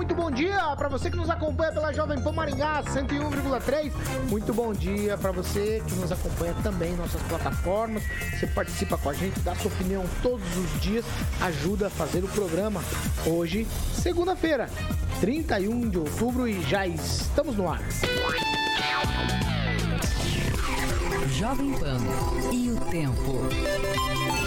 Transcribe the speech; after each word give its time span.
Muito 0.00 0.14
bom 0.14 0.30
dia 0.30 0.74
para 0.78 0.88
você 0.88 1.10
que 1.10 1.16
nos 1.18 1.28
acompanha 1.28 1.72
pela 1.72 1.92
Jovem 1.92 2.18
Pan 2.22 2.32
Maringá 2.32 2.82
101,3. 2.84 3.92
Muito 4.30 4.54
bom 4.54 4.72
dia 4.72 5.18
para 5.18 5.30
você 5.30 5.82
que 5.86 5.94
nos 5.96 6.10
acompanha 6.10 6.54
também 6.62 6.94
em 6.94 6.96
nossas 6.96 7.20
plataformas. 7.24 8.02
Você 8.30 8.46
participa 8.46 8.96
com 8.96 9.10
a 9.10 9.12
gente, 9.12 9.38
dá 9.40 9.54
sua 9.54 9.70
opinião 9.70 10.02
todos 10.22 10.56
os 10.56 10.80
dias, 10.80 11.04
ajuda 11.42 11.88
a 11.88 11.90
fazer 11.90 12.24
o 12.24 12.28
programa. 12.28 12.82
Hoje, 13.26 13.66
segunda-feira, 13.92 14.70
31 15.20 15.90
de 15.90 15.98
outubro 15.98 16.48
e 16.48 16.62
já 16.62 16.86
estamos 16.86 17.54
no 17.54 17.70
ar. 17.70 17.82
Jovem 21.28 21.72
Pan 21.78 21.98
e 22.50 22.70
o 22.70 22.76
tempo. 22.86 24.39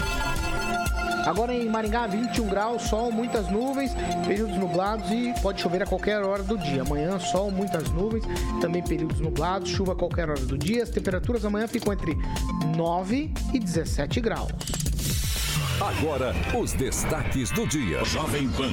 Agora 1.26 1.54
em 1.54 1.68
Maringá, 1.68 2.06
21 2.06 2.46
graus, 2.48 2.82
sol, 2.82 3.10
muitas 3.10 3.48
nuvens, 3.50 3.92
períodos 4.26 4.56
nublados 4.58 5.10
e 5.10 5.32
pode 5.40 5.60
chover 5.60 5.82
a 5.82 5.86
qualquer 5.86 6.22
hora 6.22 6.42
do 6.42 6.58
dia. 6.58 6.82
Amanhã, 6.82 7.18
sol, 7.18 7.50
muitas 7.50 7.90
nuvens, 7.90 8.24
também 8.60 8.82
períodos 8.82 9.20
nublados, 9.20 9.70
chuva 9.70 9.92
a 9.92 9.96
qualquer 9.96 10.28
hora 10.28 10.40
do 10.40 10.58
dia. 10.58 10.82
As 10.82 10.90
temperaturas 10.90 11.44
amanhã 11.44 11.66
ficam 11.66 11.92
entre 11.92 12.14
9 12.76 13.32
e 13.54 13.58
17 13.58 14.20
graus. 14.20 14.52
Agora, 15.80 16.34
os 16.58 16.72
destaques 16.72 17.50
do 17.50 17.66
dia. 17.66 18.04
Jovem 18.04 18.48
Pan. 18.50 18.72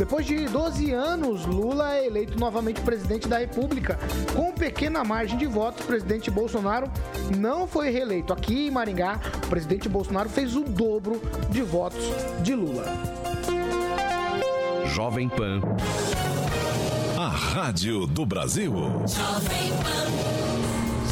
Depois 0.00 0.24
de 0.24 0.46
12 0.46 0.92
anos, 0.92 1.44
Lula 1.44 1.94
é 1.94 2.06
eleito 2.06 2.40
novamente 2.40 2.80
presidente 2.80 3.28
da 3.28 3.36
República. 3.36 3.98
Com 4.34 4.50
pequena 4.50 5.04
margem 5.04 5.36
de 5.36 5.44
votos, 5.44 5.84
o 5.84 5.86
presidente 5.86 6.30
Bolsonaro 6.30 6.90
não 7.36 7.66
foi 7.66 7.90
reeleito. 7.90 8.32
Aqui 8.32 8.68
em 8.68 8.70
Maringá, 8.70 9.20
o 9.44 9.48
presidente 9.48 9.90
Bolsonaro 9.90 10.30
fez 10.30 10.56
o 10.56 10.64
dobro 10.64 11.20
de 11.50 11.60
votos 11.60 12.02
de 12.42 12.54
Lula. 12.54 12.86
Jovem 14.86 15.28
Pan. 15.28 15.60
A 17.18 17.28
Rádio 17.28 18.06
do 18.06 18.24
Brasil. 18.24 18.72
Jovem 19.06 19.70
Pan. 19.82 20.39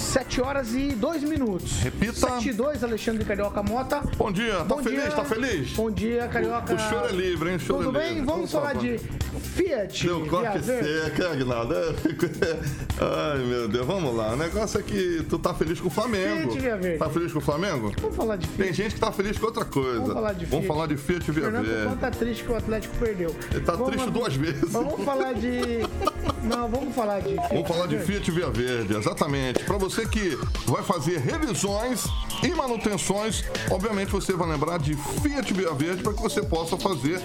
7 0.09 0.41
horas 0.41 0.75
e 0.75 0.89
2 0.93 1.23
minutos. 1.23 1.81
Repita. 1.83 2.15
7 2.15 2.49
e 2.49 2.53
2, 2.53 2.83
Alexandre 2.83 3.25
Carioca 3.25 3.63
Mota. 3.63 4.03
Bom 4.17 4.33
dia, 4.33 4.55
tá 4.57 4.65
Bom 4.65 4.83
feliz? 4.83 5.03
dia. 5.03 5.11
Tá 5.13 5.25
feliz? 5.25 5.73
Bom 5.73 5.91
dia, 5.91 6.29
Carioca. 6.29 6.73
O, 6.73 6.77
o 6.77 6.79
choro 6.79 7.09
é 7.09 7.13
livre, 7.13 7.51
hein? 7.51 7.57
O 7.57 7.61
choro 7.61 7.85
Tudo 7.85 7.99
é 7.99 8.01
bem? 8.03 8.09
livre. 8.15 8.27
Vamos 8.27 8.51
falar 8.51 8.71
falar. 8.71 8.81
de 8.83 8.99
Fiat. 8.99 10.07
Deu 10.07 10.27
corte 10.27 10.63
seco, 10.65 11.23
hein, 11.23 11.29
Aguinaldo? 11.33 11.75
Ai, 13.01 13.39
meu 13.45 13.69
Deus, 13.69 13.87
vamos 13.87 14.15
lá. 14.17 14.33
O 14.33 14.37
negócio 14.37 14.81
é 14.81 14.83
que 14.83 15.25
tu 15.29 15.39
tá 15.39 15.53
feliz 15.53 15.79
com 15.79 15.89
o 15.89 15.91
Flamengo. 15.91 16.53
Fiat 16.53 16.61
Via 16.61 16.77
Verde. 16.77 16.99
Tá 16.99 17.11
feliz 17.11 17.33
com 17.33 17.39
o 17.39 17.43
Flamengo? 17.43 17.93
Vamos 18.01 18.17
falar 18.17 18.37
de 18.37 18.49
Tem 18.49 18.67
Fiat. 18.67 18.77
gente 18.77 18.95
que 18.95 19.01
tá 19.01 19.13
feliz 19.13 19.39
com 19.39 19.47
outra 19.47 19.65
coisa. 19.67 19.99
Vamos 20.01 20.15
falar 20.15 20.33
de 20.33 20.39
Fiat. 20.47 20.51
Vamos 20.51 20.67
falar 20.67 20.87
de 20.87 20.97
Fiat 20.97 21.31
Via 21.33 21.45
Fernando 21.45 21.67
Verde. 21.67 21.97
Tá 21.97 22.11
triste 22.11 22.45
que 22.45 22.51
o 22.53 22.57
Atlético 22.57 22.97
perdeu. 22.97 23.35
Ele 23.53 23.61
tá 23.61 23.73
Vamos- 23.73 23.91
triste 23.91 24.11
duas 24.11 24.35
vezes. 24.35 24.73
Vamos 24.73 25.05
falar 25.05 25.35
de. 25.35 25.59
Não, 26.43 26.69
vamos 26.69 26.95
falar 26.95 27.21
de. 27.21 27.35
Fiat 27.35 27.49
Vamos 27.49 27.69
falar 27.69 27.87
de. 27.87 27.99
Fiat 27.99 28.31
Via 28.31 28.51
Verde, 28.51 28.97
exatamente. 28.97 29.65
Para 29.65 29.79
você 29.79 30.07
que 30.07 30.39
vai 30.67 30.83
fazer 30.83 31.19
revisões 31.19 32.05
e 32.43 32.49
manutenções, 32.49 33.45
obviamente 33.71 34.11
você 34.13 34.33
vai 34.33 34.49
lembrar 34.49 34.79
de 34.79 34.95
Fiat 34.95 35.53
Via 35.53 35.73
Verde 35.75 36.03
para 36.03 36.13
que 36.13 36.23
você 36.23 36.43
possa 36.43 36.77
fazer 36.77 37.21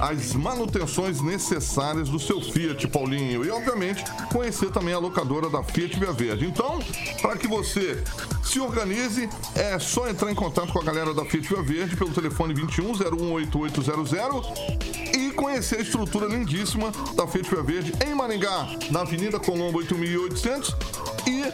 as 0.00 0.34
manutenções 0.34 1.20
necessárias 1.20 2.08
do 2.08 2.18
seu 2.18 2.40
Fiat, 2.40 2.86
Paulinho. 2.88 3.44
E, 3.44 3.50
obviamente, 3.50 4.04
conhecer 4.32 4.70
também 4.70 4.94
a 4.94 4.98
locadora 4.98 5.48
da 5.48 5.62
Fiat 5.62 5.98
Via 5.98 6.12
Verde. 6.12 6.46
Então, 6.46 6.78
para 7.20 7.36
que 7.36 7.46
você 7.46 8.02
se 8.44 8.60
organize, 8.60 9.26
é 9.54 9.78
só 9.78 10.06
entrar 10.08 10.30
em 10.30 10.34
contato 10.34 10.70
com 10.72 10.78
a 10.78 10.84
galera 10.84 11.14
da 11.14 11.24
Fiat 11.24 11.48
Via 11.48 11.62
Verde 11.62 11.96
pelo 11.96 12.10
telefone 12.10 12.52
21018800 12.54 15.16
e 15.16 15.30
conhecer 15.32 15.78
a 15.78 15.82
estrutura 15.82 16.26
lindíssima 16.26 16.92
da 17.16 17.26
Fiat 17.26 17.48
Via 17.50 17.62
Verde 17.62 17.94
em 18.06 18.14
Maringá, 18.14 18.68
na 18.90 19.00
Avenida 19.00 19.40
Colombo 19.40 19.78
8800 19.78 20.76
e 21.26 21.44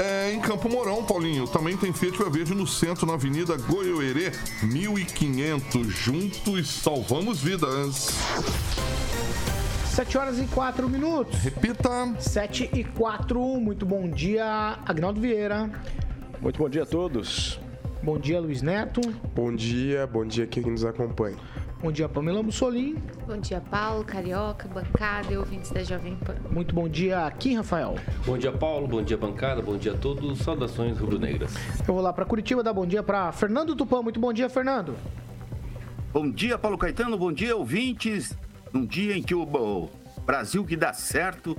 é, 0.00 0.32
em 0.32 0.40
Campo 0.40 0.68
Mourão, 0.68 1.04
Paulinho. 1.04 1.46
Também 1.46 1.76
tem 1.76 1.92
Fiat 1.92 2.18
Via 2.18 2.28
Verde 2.28 2.52
no 2.54 2.66
centro, 2.66 3.06
na 3.06 3.14
Avenida 3.14 3.56
Goiôerê 3.56 4.32
1500. 4.62 5.86
Juntos 5.86 6.68
salvamos 6.68 7.40
vidas. 7.40 8.10
7 9.94 10.18
horas 10.18 10.40
e 10.40 10.46
4 10.46 10.88
minutos. 10.88 11.40
Repita. 11.40 12.12
7 12.18 12.68
e 12.72 12.82
4. 12.82 13.40
Muito 13.60 13.86
bom 13.86 14.08
dia, 14.08 14.76
Agnaldo 14.84 15.20
Vieira. 15.20 15.70
Muito 16.44 16.58
bom 16.58 16.68
dia 16.68 16.82
a 16.82 16.86
todos. 16.86 17.58
Bom 18.02 18.18
dia, 18.18 18.38
Luiz 18.38 18.60
Neto. 18.60 19.00
Bom 19.34 19.56
dia, 19.56 20.06
bom 20.06 20.26
dia 20.26 20.46
quem 20.46 20.62
nos 20.62 20.84
acompanha. 20.84 21.38
Bom 21.80 21.90
dia, 21.90 22.06
Pamela 22.06 22.42
Mussolim. 22.42 22.96
Bom 23.26 23.38
dia, 23.38 23.62
Paulo, 23.62 24.04
Carioca, 24.04 24.68
bancada 24.68 25.32
e 25.32 25.38
ouvintes 25.38 25.70
da 25.70 25.82
Jovem 25.82 26.16
Pan. 26.16 26.34
Muito 26.50 26.74
bom 26.74 26.86
dia, 26.86 27.30
Kim 27.38 27.56
Rafael. 27.56 27.94
Bom 28.26 28.36
dia, 28.36 28.52
Paulo. 28.52 28.86
Bom 28.86 29.02
dia, 29.02 29.16
bancada. 29.16 29.62
Bom 29.62 29.78
dia 29.78 29.92
a 29.92 29.96
todos. 29.96 30.38
Saudações 30.40 30.98
rubro-negras. 30.98 31.54
Eu 31.78 31.94
vou 31.94 32.02
lá 32.02 32.12
para 32.12 32.26
Curitiba 32.26 32.62
dar 32.62 32.74
bom 32.74 32.84
dia 32.84 33.02
para 33.02 33.32
Fernando 33.32 33.74
Tupan. 33.74 34.02
Muito 34.02 34.20
bom 34.20 34.30
dia, 34.30 34.50
Fernando. 34.50 34.94
Bom 36.12 36.30
dia, 36.30 36.58
Paulo 36.58 36.76
Caetano. 36.76 37.16
Bom 37.16 37.32
dia, 37.32 37.56
ouvintes. 37.56 38.36
Num 38.70 38.84
dia 38.84 39.16
em 39.16 39.22
que 39.22 39.34
o 39.34 39.88
Brasil 40.26 40.62
que 40.62 40.76
dá 40.76 40.92
certo 40.92 41.56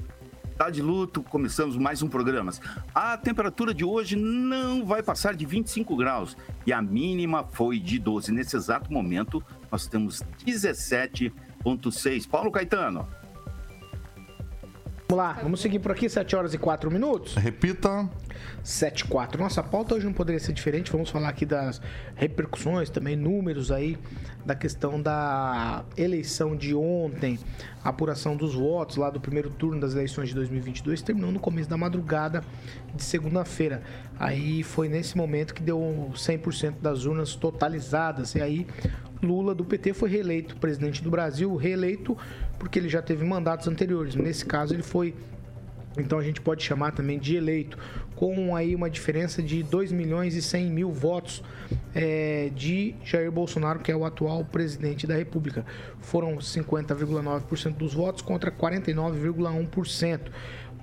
tá 0.58 0.70
de 0.70 0.82
luto, 0.82 1.22
começamos 1.22 1.76
mais 1.76 2.02
um 2.02 2.08
programa. 2.08 2.52
A 2.94 3.18
temperatura 3.18 3.74
de 3.74 3.84
hoje 3.84 4.16
não 4.16 4.86
vai 4.86 5.04
passar 5.04 5.36
de 5.36 5.46
25 5.46 5.96
graus 5.96 6.38
e 6.66 6.72
a 6.72 6.82
mínima 6.82 7.44
foi 7.44 7.78
de 7.78 8.00
12. 8.00 8.32
Nesse 8.32 8.56
exato 8.56 8.92
momento, 8.92 9.44
nós 9.70 9.86
temos 9.88 10.24
17,6. 10.46 12.28
Paulo 12.28 12.52
Caetano. 12.52 13.06
Vamos 15.08 15.24
lá, 15.24 15.34
vamos 15.34 15.62
seguir 15.62 15.78
por 15.78 15.92
aqui, 15.92 16.10
7 16.10 16.36
horas 16.36 16.56
e 16.56 16.58
4 16.58 16.90
minutos. 16.90 17.36
Repita. 17.36 18.10
7 18.64 19.02
e 19.02 19.08
4. 19.08 19.40
Nossa 19.40 19.62
pauta 19.62 19.94
hoje 19.94 20.04
não 20.04 20.14
poderia 20.14 20.40
ser 20.40 20.52
diferente. 20.52 20.92
Vamos 20.92 21.12
falar 21.12 21.30
aqui 21.30 21.46
das 21.46 21.80
repercussões, 22.16 22.90
também 22.90 23.16
números 23.16 23.72
aí 23.72 24.00
da 24.44 24.56
questão 24.56 25.00
da 25.00 25.86
eleição 25.96 26.56
de 26.56 26.74
ontem, 26.74 27.38
a 27.84 27.90
apuração 27.90 28.36
dos 28.36 28.56
votos 28.56 28.98
lá 28.98 29.12
do 29.12 29.20
primeiro 29.20 29.52
turno 29.52 29.80
das 29.80 29.94
eleições 29.94 30.30
de 30.30 30.36
2022, 30.36 31.04
terminou 31.04 31.32
no 31.32 31.40
começo 31.40 31.70
da 31.70 31.78
madrugada 31.78 32.44
de 32.96 33.04
segunda-feira. 33.04 33.84
Aí 34.20 34.64
foi 34.64 34.90
nesse 34.90 35.16
momento 35.16 35.54
que 35.54 35.62
deu 35.62 36.12
100% 36.16 36.76
das 36.82 37.06
urnas 37.06 37.36
totalizadas. 37.36 38.34
E 38.34 38.42
aí 38.42 38.68
Lula 39.26 39.54
do 39.54 39.66
PT 39.66 39.94
foi 39.94 40.10
reeleito 40.10 40.56
presidente 40.58 41.04
do 41.04 41.10
Brasil, 41.10 41.56
reeleito 41.56 42.18
porque 42.58 42.80
ele 42.80 42.90
já 42.90 43.02
teve 43.02 43.26
mandatos 43.26 43.68
anteriores. 43.68 44.16
Nesse 44.16 44.46
caso 44.46 44.74
ele 44.74 44.84
foi 44.84 45.14
então 45.98 46.20
a 46.20 46.24
gente 46.24 46.42
pode 46.42 46.64
chamar 46.64 46.92
também 46.92 47.18
de 47.18 47.36
eleito, 47.36 47.78
com 48.16 48.56
aí 48.56 48.76
uma 48.76 48.90
diferença 48.90 49.42
de 49.42 49.64
2 49.64 49.92
milhões 49.92 50.36
e 50.36 50.42
100 50.42 50.70
mil 50.70 50.92
votos 50.92 51.42
é, 51.94 52.52
de 52.54 52.96
Jair 53.04 53.32
Bolsonaro, 53.32 53.80
que 53.80 53.92
é 53.92 53.96
o 53.96 54.06
atual 54.06 54.44
presidente 54.44 55.08
da 55.08 55.16
República. 55.16 55.66
Foram 56.00 56.36
50,9% 56.38 57.76
dos 57.76 57.94
votos 57.94 58.22
contra 58.22 58.52
49,1%. 58.52 60.20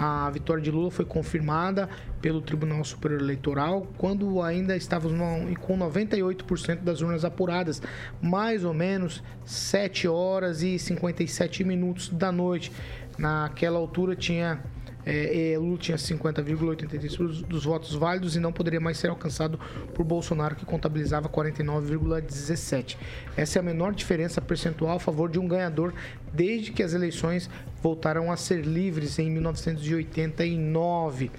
A 0.00 0.30
vitória 0.30 0.62
de 0.62 0.70
Lula 0.70 0.92
foi 0.92 1.04
confirmada 1.04 1.88
pelo 2.22 2.40
Tribunal 2.40 2.84
Superior 2.84 3.20
Eleitoral 3.20 3.84
quando 3.98 4.40
ainda 4.40 4.76
estávamos 4.76 5.18
com 5.58 5.76
98% 5.76 6.82
das 6.82 7.00
urnas 7.00 7.24
apuradas, 7.24 7.82
mais 8.22 8.64
ou 8.64 8.72
menos 8.72 9.24
7 9.44 10.06
horas 10.06 10.62
e 10.62 10.78
57 10.78 11.64
minutos 11.64 12.10
da 12.10 12.30
noite. 12.30 12.70
Naquela 13.18 13.76
altura 13.76 14.14
tinha 14.14 14.62
É, 15.10 15.52
é, 15.52 15.58
Lula 15.58 15.78
tinha 15.78 15.96
50,83% 15.96 17.46
dos 17.46 17.64
votos 17.64 17.94
válidos 17.94 18.36
e 18.36 18.40
não 18.40 18.52
poderia 18.52 18.78
mais 18.78 18.98
ser 18.98 19.08
alcançado 19.08 19.58
por 19.94 20.04
Bolsonaro, 20.04 20.54
que 20.54 20.66
contabilizava 20.66 21.30
49,17%. 21.30 22.94
Essa 23.34 23.58
é 23.58 23.60
a 23.60 23.62
menor 23.62 23.94
diferença 23.94 24.42
percentual 24.42 24.96
a 24.96 25.00
favor 25.00 25.30
de 25.30 25.38
um 25.38 25.48
ganhador 25.48 25.94
desde 26.30 26.72
que 26.72 26.82
as 26.82 26.92
eleições 26.92 27.48
voltaram 27.82 28.30
a 28.30 28.36
ser 28.36 28.66
livres 28.66 29.18
em 29.18 29.30
1989. 29.30 31.30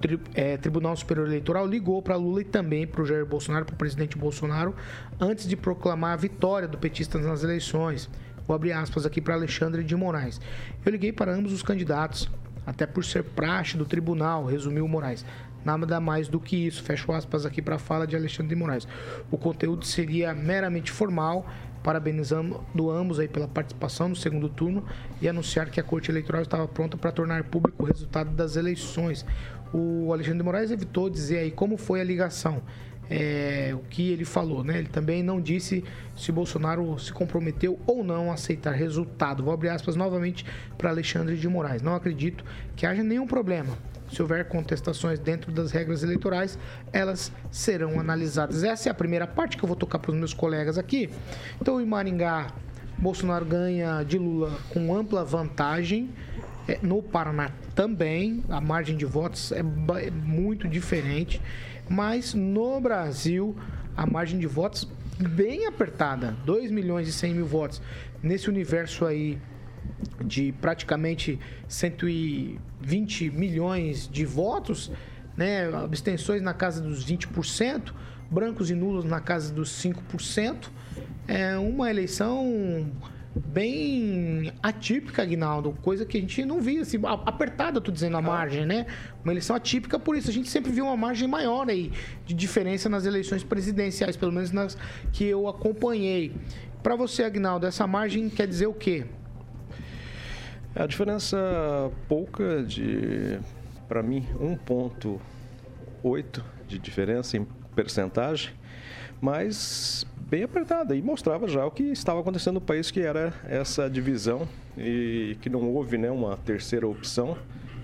tri, 0.00 0.20
é, 0.34 0.56
Tribunal 0.56 0.96
Superior 0.96 1.26
Eleitoral, 1.26 1.66
ligou 1.66 2.00
para 2.02 2.16
Lula 2.16 2.40
e 2.42 2.44
também 2.44 2.86
para 2.86 3.02
o 3.02 3.06
Jair 3.06 3.26
Bolsonaro, 3.26 3.64
para 3.64 3.74
o 3.74 3.76
presidente 3.76 4.18
Bolsonaro, 4.18 4.74
antes 5.20 5.48
de 5.48 5.56
proclamar 5.56 6.12
a 6.12 6.16
vitória 6.16 6.68
do 6.68 6.78
petista 6.78 7.18
nas 7.18 7.42
eleições. 7.42 8.08
Vou 8.46 8.54
abrir 8.54 8.72
aspas 8.72 9.04
aqui 9.06 9.20
para 9.20 9.34
Alexandre 9.34 9.82
de 9.84 9.96
Moraes. 9.96 10.40
Eu 10.84 10.92
liguei 10.92 11.12
para 11.12 11.32
ambos 11.32 11.52
os 11.52 11.62
candidatos, 11.62 12.28
até 12.66 12.84
por 12.86 13.04
ser 13.04 13.22
praxe 13.22 13.76
do 13.76 13.84
tribunal, 13.84 14.44
resumiu 14.44 14.88
Moraes. 14.88 15.24
Nada 15.64 16.00
mais 16.00 16.28
do 16.28 16.40
que 16.40 16.56
isso. 16.56 16.82
Fecho 16.82 17.12
aspas 17.12 17.46
aqui 17.46 17.62
para 17.62 17.76
a 17.76 17.78
fala 17.78 18.06
de 18.06 18.16
Alexandre 18.16 18.48
de 18.48 18.56
Moraes. 18.56 18.86
O 19.30 19.38
conteúdo 19.38 19.84
seria 19.86 20.34
meramente 20.34 20.90
formal, 20.90 21.46
parabenizando 21.82 22.90
ambos 22.90 23.18
aí 23.18 23.28
pela 23.28 23.46
participação 23.46 24.08
no 24.08 24.16
segundo 24.16 24.48
turno 24.48 24.84
e 25.20 25.28
anunciar 25.28 25.70
que 25.70 25.80
a 25.80 25.82
Corte 25.82 26.10
Eleitoral 26.10 26.42
estava 26.42 26.66
pronta 26.66 26.96
para 26.96 27.12
tornar 27.12 27.44
público 27.44 27.84
o 27.84 27.86
resultado 27.86 28.30
das 28.30 28.56
eleições. 28.56 29.24
O 29.72 30.12
Alexandre 30.12 30.38
de 30.38 30.44
Moraes 30.44 30.70
evitou 30.70 31.08
dizer 31.08 31.38
aí 31.38 31.50
como 31.50 31.76
foi 31.76 32.00
a 32.00 32.04
ligação. 32.04 32.62
É, 33.10 33.72
o 33.74 33.80
que 33.90 34.10
ele 34.10 34.24
falou, 34.24 34.64
né? 34.64 34.78
Ele 34.78 34.88
também 34.88 35.22
não 35.22 35.40
disse 35.40 35.84
se 36.16 36.32
Bolsonaro 36.32 36.98
se 36.98 37.12
comprometeu 37.12 37.78
ou 37.86 38.02
não 38.02 38.30
a 38.30 38.34
aceitar 38.34 38.72
resultado. 38.72 39.42
Vou 39.42 39.52
abrir 39.52 39.68
aspas 39.68 39.96
novamente 39.96 40.46
para 40.78 40.88
Alexandre 40.88 41.36
de 41.36 41.46
Moraes. 41.48 41.82
Não 41.82 41.94
acredito 41.94 42.44
que 42.74 42.86
haja 42.86 43.02
nenhum 43.02 43.26
problema 43.26 43.76
se 44.12 44.20
houver 44.20 44.44
contestações 44.46 45.18
dentro 45.18 45.50
das 45.50 45.70
regras 45.70 46.02
eleitorais, 46.02 46.58
elas 46.92 47.32
serão 47.50 47.98
analisadas. 47.98 48.62
Essa 48.62 48.88
é 48.88 48.92
a 48.92 48.94
primeira 48.94 49.26
parte 49.26 49.56
que 49.56 49.64
eu 49.64 49.66
vou 49.66 49.76
tocar 49.76 49.98
para 49.98 50.10
os 50.10 50.16
meus 50.16 50.34
colegas 50.34 50.76
aqui. 50.76 51.10
Então, 51.60 51.80
em 51.80 51.86
Maringá, 51.86 52.48
Bolsonaro 52.98 53.44
ganha 53.44 54.02
de 54.02 54.18
Lula 54.18 54.56
com 54.70 54.94
ampla 54.94 55.24
vantagem. 55.24 56.10
É, 56.68 56.78
no 56.80 57.02
Paraná 57.02 57.50
também, 57.74 58.44
a 58.48 58.60
margem 58.60 58.96
de 58.96 59.04
votos 59.04 59.50
é, 59.50 59.60
é 59.60 60.10
muito 60.10 60.68
diferente. 60.68 61.40
Mas 61.88 62.34
no 62.34 62.80
Brasil, 62.80 63.56
a 63.96 64.06
margem 64.06 64.38
de 64.38 64.46
votos 64.46 64.88
bem 65.18 65.66
apertada, 65.66 66.36
2 66.44 66.70
milhões 66.70 67.08
e 67.08 67.12
100 67.12 67.34
mil 67.34 67.46
votos. 67.46 67.82
Nesse 68.22 68.48
universo 68.48 69.04
aí 69.04 69.38
de 70.24 70.52
praticamente 70.60 71.38
120 71.68 73.30
milhões 73.30 74.08
de 74.08 74.24
votos, 74.24 74.90
né? 75.36 75.72
abstenções 75.74 76.42
na 76.42 76.54
casa 76.54 76.80
dos 76.80 77.04
20%, 77.04 77.92
brancos 78.30 78.70
e 78.70 78.74
nulos 78.74 79.04
na 79.04 79.20
casa 79.20 79.52
dos 79.52 79.70
5%. 79.70 80.68
É 81.26 81.56
uma 81.56 81.90
eleição 81.90 82.90
bem 83.34 84.52
atípica, 84.62 85.22
Aguinaldo, 85.22 85.72
coisa 85.82 86.04
que 86.04 86.18
a 86.18 86.20
gente 86.20 86.44
não 86.44 86.60
via, 86.60 86.82
assim, 86.82 86.98
apertada, 87.04 87.80
tô 87.80 87.90
dizendo, 87.90 88.16
a 88.16 88.22
margem, 88.22 88.66
né? 88.66 88.86
Uma 89.24 89.32
eleição 89.32 89.56
atípica, 89.56 89.98
por 89.98 90.16
isso 90.16 90.28
a 90.28 90.32
gente 90.32 90.48
sempre 90.48 90.70
viu 90.70 90.84
uma 90.84 90.96
margem 90.96 91.26
maior 91.26 91.68
aí 91.68 91.90
de 92.26 92.34
diferença 92.34 92.88
nas 92.88 93.06
eleições 93.06 93.42
presidenciais, 93.42 94.16
pelo 94.16 94.32
menos 94.32 94.50
nas 94.50 94.76
que 95.12 95.24
eu 95.24 95.48
acompanhei. 95.48 96.34
Para 96.82 96.96
você, 96.96 97.22
Aguinaldo, 97.22 97.66
essa 97.66 97.86
margem 97.86 98.28
quer 98.28 98.46
dizer 98.46 98.66
o 98.66 98.74
quê? 98.74 99.06
A 100.74 100.86
diferença 100.86 101.36
pouca 102.08 102.62
de, 102.62 103.38
para 103.86 104.02
mim, 104.02 104.26
1,8 104.40 106.42
de 106.66 106.78
diferença 106.78 107.36
em 107.36 107.46
percentagem, 107.74 108.54
mas 109.20 110.06
bem 110.30 110.44
apertada 110.44 110.96
e 110.96 111.02
mostrava 111.02 111.46
já 111.46 111.66
o 111.66 111.70
que 111.70 111.82
estava 111.82 112.20
acontecendo 112.20 112.54
no 112.54 112.60
país, 112.62 112.90
que 112.90 113.00
era 113.00 113.34
essa 113.44 113.90
divisão 113.90 114.48
e 114.78 115.36
que 115.42 115.50
não 115.50 115.74
houve 115.74 115.98
né, 115.98 116.10
uma 116.10 116.38
terceira 116.38 116.88
opção, 116.88 117.36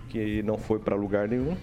que 0.08 0.42
não 0.42 0.56
foi 0.56 0.78
para 0.78 0.96
lugar 0.96 1.28
nenhum. 1.28 1.58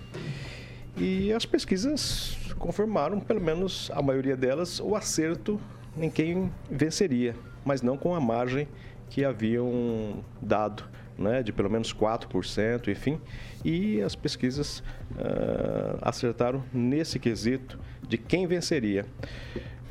E 0.96 1.34
as 1.34 1.44
pesquisas 1.44 2.38
confirmaram, 2.60 3.20
pelo 3.20 3.42
menos 3.42 3.90
a 3.96 4.02
maioria 4.02 4.38
delas, 4.38 4.80
o 4.80 4.96
acerto 4.96 5.60
em 5.98 6.10
quem 6.10 6.52
venceria, 6.70 7.36
mas 7.66 7.82
não 7.82 7.98
com 7.98 8.14
a 8.14 8.22
margem 8.22 8.68
que 9.10 9.26
haviam 9.26 10.24
dado 10.40 10.94
né, 11.18 11.42
de 11.42 11.52
pelo 11.52 11.70
menos 11.70 11.94
4%, 11.94 12.88
enfim. 12.88 13.20
E 13.64 14.02
as 14.02 14.16
pesquisas 14.16 14.80
uh, 14.80 15.98
acertaram 16.02 16.64
nesse 16.74 17.20
quesito 17.20 17.80
de 18.08 18.18
quem 18.18 18.48
venceria. 18.48 19.06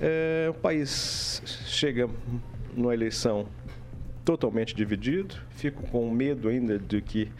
É, 0.01 0.49
o 0.51 0.55
país 0.55 1.43
chega 1.67 2.09
numa 2.77 2.93
eleição 2.93 3.47
totalmente 4.25 4.75
dividido, 4.75 5.37
fico 5.51 5.83
com 5.89 6.11
medo 6.11 6.49
ainda 6.49 6.79
de 6.79 7.01
que 7.01 7.31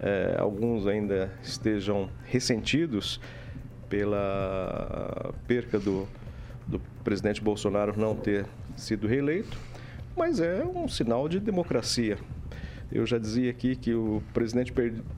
é, 0.00 0.36
alguns 0.38 0.86
ainda 0.86 1.32
estejam 1.42 2.10
ressentidos 2.24 3.20
pela 3.88 5.32
perca 5.46 5.78
do, 5.78 6.08
do 6.66 6.80
presidente 7.02 7.40
Bolsonaro 7.40 7.98
não 7.98 8.14
ter 8.16 8.44
sido 8.76 9.06
reeleito, 9.06 9.56
mas 10.16 10.40
é 10.40 10.64
um 10.64 10.88
sinal 10.88 11.28
de 11.28 11.38
democracia. 11.38 12.18
Eu 12.94 13.04
já 13.04 13.18
dizia 13.18 13.50
aqui 13.50 13.74
que 13.74 13.92
o 13.92 14.22
presidente 14.32 14.72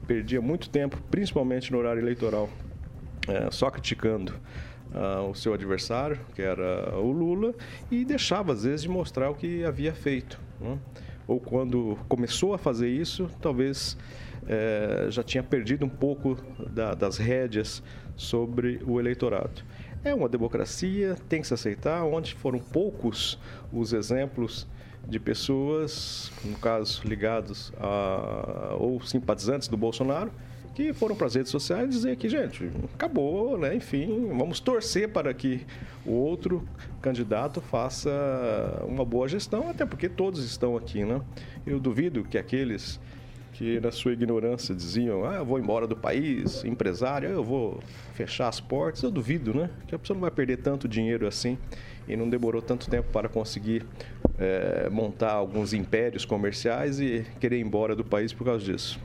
perdia 0.07 0.41
muito 0.41 0.71
tempo, 0.71 0.99
principalmente 1.11 1.71
no 1.71 1.77
horário 1.77 2.01
eleitoral, 2.01 2.49
é, 3.29 3.51
só 3.51 3.71
criticando 3.71 4.33
uh, 4.95 5.29
o 5.29 5.35
seu 5.35 5.53
adversário, 5.53 6.19
que 6.35 6.41
era 6.41 6.99
o 6.99 7.13
Lula, 7.13 7.55
e 7.91 8.03
deixava 8.03 8.55
às 8.55 8.65
vezes 8.65 8.81
de 8.81 8.89
mostrar 8.89 9.29
o 9.29 9.35
que 9.35 9.63
havia 9.63 9.93
feito. 9.93 10.41
Né? 10.59 10.79
Ou 11.29 11.39
quando 11.39 11.99
começou 12.09 12.55
a 12.55 12.59
fazer 12.59 12.89
isso, 12.89 13.29
talvez 13.43 13.95
é, 14.49 15.09
já 15.11 15.23
tinha 15.23 15.43
perdido 15.43 15.85
um 15.85 15.91
pouco 15.91 16.39
da, 16.71 16.95
das 16.95 17.19
rédeas 17.19 17.83
sobre 18.17 18.81
o 18.87 18.99
eleitorado. 18.99 19.63
É 20.03 20.15
uma 20.15 20.31
democracia, 20.31 21.15
tem 21.29 21.43
que 21.43 21.47
se 21.47 21.53
aceitar, 21.53 22.05
onde 22.05 22.35
foram 22.35 22.59
poucos 22.59 23.39
os 23.71 23.93
exemplos 23.93 24.67
de 25.09 25.21
pessoas, 25.21 26.33
no 26.45 26.57
caso 26.57 27.03
ligados 27.05 27.73
a, 27.79 28.75
ou 28.79 29.01
simpatizantes 29.01 29.69
do 29.69 29.77
Bolsonaro, 29.77 30.33
que 30.75 30.93
foram 30.93 31.17
para 31.17 31.27
as 31.27 31.35
redes 31.35 31.51
sociais 31.51 31.89
dizer 31.89 32.17
que, 32.17 32.29
gente, 32.29 32.71
acabou, 32.93 33.57
né? 33.57 33.75
Enfim, 33.75 34.29
vamos 34.37 34.61
torcer 34.61 35.09
para 35.09 35.33
que 35.33 35.65
o 36.05 36.13
outro 36.13 36.69
candidato 37.01 37.63
faça 37.63 38.11
uma 38.87 39.03
boa 39.03 39.27
gestão, 39.27 39.71
até 39.71 39.87
porque 39.87 40.07
todos 40.07 40.45
estão 40.45 40.77
aqui, 40.77 41.03
né? 41.03 41.23
Eu 41.67 41.81
duvido 41.81 42.25
que 42.25 42.37
aqueles 42.37 43.01
que 43.55 43.81
na 43.81 43.91
sua 43.91 44.13
ignorância 44.13 44.75
diziam, 44.75 45.25
ah, 45.25 45.37
eu 45.37 45.47
vou 45.47 45.59
embora 45.59 45.87
do 45.87 45.97
país, 45.97 46.63
empresário, 46.63 47.27
eu 47.27 47.43
vou 47.43 47.81
fechar 48.13 48.49
as 48.49 48.61
portas, 48.61 49.03
eu 49.03 49.11
duvido, 49.11 49.55
né? 49.55 49.71
Que 49.87 49.95
a 49.95 49.99
pessoa 49.99 50.15
não 50.15 50.21
vai 50.21 50.31
perder 50.31 50.59
tanto 50.59 50.87
dinheiro 50.87 51.27
assim 51.27 51.57
e 52.09 52.17
não 52.17 52.29
demorou 52.29 52.63
tanto 52.63 52.89
tempo 52.89 53.09
para 53.13 53.29
conseguir 53.29 53.85
é, 54.39 54.89
montar 54.91 55.33
alguns 55.33 55.73
impérios 55.73 56.25
comerciais 56.25 57.01
e 57.01 57.25
querer 57.41 57.59
ir 57.59 57.63
embora 57.63 57.95
do 57.95 58.05
país 58.05 58.33
por 58.33 58.45
causa 58.45 58.65
disso. 58.65 59.01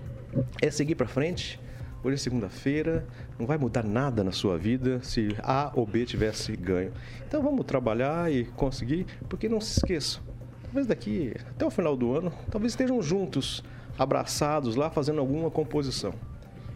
É 0.62 0.70
seguir 0.70 0.96
para 0.96 1.08
frente. 1.08 1.60
Hoje 2.03 2.15
é 2.15 2.17
segunda-feira, 2.17 3.05
não 3.38 3.46
vai 3.46 3.60
mudar 3.60 3.84
nada 3.84 4.24
na 4.24 4.31
sua 4.31 4.58
vida 4.58 5.00
se 5.03 5.36
A 5.43 5.72
ou 5.75 5.86
B 5.86 6.03
tivesse 6.03 6.55
ganho. 6.55 6.91
Então 7.27 7.43
vamos 7.43 7.63
trabalhar 7.65 8.31
e 8.31 8.46
conseguir, 8.46 9.05
porque 9.29 9.48
não 9.48 9.62
se 9.62 9.77
esqueçam, 9.77 10.24
talvez 10.63 10.88
daqui 10.88 11.31
até 11.51 11.63
o 11.63 11.70
final 11.70 11.96
do 11.96 12.15
ano, 12.15 12.34
talvez 12.50 12.74
estejam 12.74 13.00
juntos, 13.03 13.63
abraçados 14.00 14.75
lá, 14.75 14.89
fazendo 14.89 15.20
alguma 15.20 15.51
composição. 15.51 16.12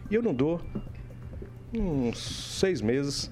E 0.08 0.14
eu 0.14 0.22
não 0.22 0.32
dou 0.32 0.60
uns 1.74 2.18
seis 2.60 2.80
meses 2.80 3.28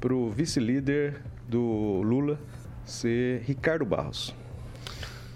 para 0.00 0.12
o 0.12 0.28
vice-líder 0.30 1.22
do 1.48 2.02
Lula 2.02 2.38
ser 2.84 3.42
Ricardo 3.44 3.84
Barros. 3.84 4.34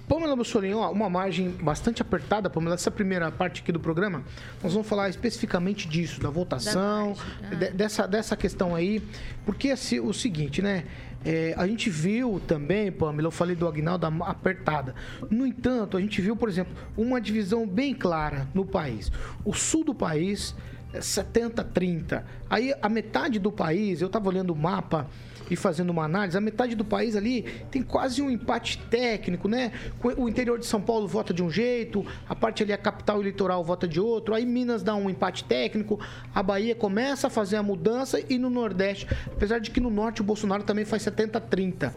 Pamela 0.08 0.34
Bussolini, 0.34 0.74
ó, 0.74 0.90
uma 0.90 1.08
margem 1.08 1.50
bastante 1.50 2.02
apertada, 2.02 2.50
Pamela, 2.50 2.74
essa 2.74 2.90
primeira 2.90 3.30
parte 3.30 3.62
aqui 3.62 3.70
do 3.70 3.78
programa, 3.78 4.24
nós 4.60 4.72
vamos 4.72 4.88
falar 4.88 5.08
especificamente 5.08 5.86
disso, 5.86 6.20
da 6.20 6.28
votação, 6.28 7.14
Da 7.48 7.56
de- 7.56 7.70
dessa, 7.70 8.08
dessa 8.08 8.36
questão 8.36 8.74
aí, 8.74 9.00
porque 9.46 9.70
assim, 9.70 10.00
o 10.00 10.12
seguinte, 10.12 10.60
né? 10.60 10.84
é, 11.24 11.54
a 11.56 11.64
gente 11.64 11.88
viu 11.90 12.40
também, 12.44 12.90
Pamela, 12.90 13.28
eu 13.28 13.30
falei 13.30 13.54
do 13.54 13.68
Agnaldo 13.68 14.04
apertada. 14.24 14.96
No 15.30 15.46
entanto, 15.46 15.96
a 15.96 16.00
gente 16.00 16.20
viu, 16.20 16.34
por 16.34 16.48
exemplo, 16.48 16.72
uma 16.96 17.20
divisão 17.20 17.64
bem 17.64 17.94
clara 17.94 18.48
no 18.52 18.64
país. 18.64 19.12
O 19.44 19.52
sul 19.54 19.84
do 19.84 19.94
país 19.94 20.56
é 20.92 20.98
70-30. 20.98 22.24
Aí 22.48 22.74
a 22.82 22.88
metade 22.88 23.38
do 23.38 23.52
país, 23.52 24.00
eu 24.00 24.06
estava 24.08 24.28
olhando 24.28 24.50
o 24.52 24.56
mapa 24.56 25.06
e 25.50 25.56
fazendo 25.56 25.90
uma 25.90 26.04
análise, 26.04 26.38
a 26.38 26.40
metade 26.40 26.74
do 26.74 26.84
país 26.84 27.16
ali 27.16 27.42
tem 27.70 27.82
quase 27.82 28.22
um 28.22 28.30
empate 28.30 28.78
técnico, 28.88 29.48
né? 29.48 29.72
O 30.16 30.28
interior 30.28 30.58
de 30.58 30.66
São 30.66 30.80
Paulo 30.80 31.08
vota 31.08 31.34
de 31.34 31.42
um 31.42 31.50
jeito, 31.50 32.06
a 32.28 32.34
parte 32.34 32.62
ali, 32.62 32.72
a 32.72 32.78
capital 32.78 33.20
e 33.20 33.24
litoral 33.24 33.64
vota 33.64 33.86
de 33.88 34.00
outro, 34.00 34.34
aí 34.34 34.46
Minas 34.46 34.82
dá 34.82 34.94
um 34.94 35.10
empate 35.10 35.44
técnico, 35.44 35.98
a 36.34 36.42
Bahia 36.42 36.74
começa 36.74 37.26
a 37.26 37.30
fazer 37.30 37.56
a 37.56 37.62
mudança 37.62 38.22
e 38.28 38.38
no 38.38 38.48
Nordeste, 38.48 39.06
apesar 39.26 39.58
de 39.58 39.70
que 39.70 39.80
no 39.80 39.90
Norte 39.90 40.20
o 40.20 40.24
Bolsonaro 40.24 40.62
também 40.62 40.84
faz 40.84 41.02
70-30, 41.02 41.92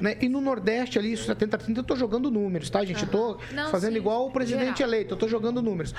né? 0.00 0.16
E 0.20 0.28
no 0.28 0.40
Nordeste 0.40 0.98
ali, 0.98 1.12
isso 1.12 1.32
70-30, 1.32 1.78
eu 1.78 1.82
tô 1.82 1.96
jogando 1.96 2.30
números, 2.30 2.68
tá, 2.70 2.84
gente? 2.84 3.02
Eu 3.04 3.10
tô 3.10 3.38
Não, 3.54 3.70
fazendo 3.70 3.92
sim, 3.92 3.98
igual 3.98 4.26
o 4.26 4.30
presidente 4.30 4.78
geral. 4.78 4.92
eleito, 4.92 5.14
eu 5.14 5.18
tô 5.18 5.26
jogando 5.28 5.62
números. 5.62 5.94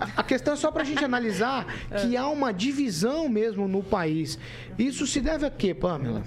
A 0.00 0.08
a 0.18 0.22
questão 0.22 0.54
é 0.54 0.56
só 0.56 0.70
para 0.70 0.82
a 0.82 0.84
gente 0.84 1.04
analisar 1.04 1.66
que 2.00 2.16
há 2.16 2.28
uma 2.28 2.52
divisão 2.52 3.28
mesmo 3.28 3.66
no 3.66 3.82
país. 3.82 4.38
Isso 4.78 5.06
se 5.08 5.20
deve 5.20 5.44
a 5.44 5.50
quê, 5.50 5.74
Pamela? 5.74 6.22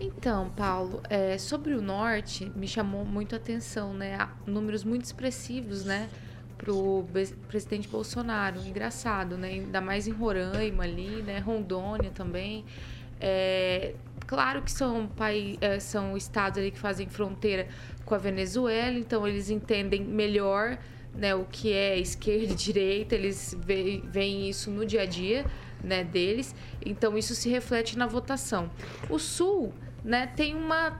Então, 0.00 0.50
Paulo, 0.50 1.00
é, 1.08 1.38
sobre 1.38 1.74
o 1.74 1.80
norte, 1.80 2.50
me 2.54 2.68
chamou 2.68 3.04
muito 3.04 3.34
a 3.34 3.38
atenção, 3.38 3.94
né? 3.94 4.16
Há 4.16 4.28
números 4.46 4.84
muito 4.84 5.04
expressivos, 5.04 5.84
né? 5.84 6.08
Pro 6.58 7.02
be- 7.10 7.34
presidente 7.48 7.88
Bolsonaro. 7.88 8.60
Engraçado, 8.66 9.38
né? 9.38 9.48
Ainda 9.48 9.80
mais 9.80 10.06
em 10.06 10.12
Roraima 10.12 10.84
ali, 10.84 11.22
né? 11.22 11.38
Rondônia 11.38 12.10
também. 12.10 12.64
É, 13.18 13.94
claro 14.26 14.60
que 14.60 14.70
são, 14.70 15.10
é, 15.62 15.80
são 15.80 16.14
estados 16.16 16.58
ali 16.58 16.70
que 16.70 16.78
fazem 16.78 17.08
fronteira 17.08 17.66
com 18.04 18.14
a 18.14 18.18
Venezuela, 18.18 18.98
então 18.98 19.26
eles 19.26 19.48
entendem 19.48 20.04
melhor 20.04 20.76
né, 21.14 21.34
o 21.34 21.44
que 21.46 21.72
é 21.72 21.98
esquerda 21.98 22.52
e 22.52 22.54
direita, 22.54 23.14
eles 23.14 23.56
ve- 23.58 24.02
veem 24.04 24.50
isso 24.50 24.70
no 24.70 24.84
dia 24.84 25.00
a 25.02 25.06
dia 25.06 25.46
né, 25.82 26.04
deles, 26.04 26.54
então 26.84 27.16
isso 27.16 27.34
se 27.34 27.48
reflete 27.48 27.96
na 27.96 28.06
votação. 28.06 28.70
O 29.08 29.18
Sul 29.18 29.72
né, 30.06 30.28
tem 30.28 30.54
uma 30.54 30.98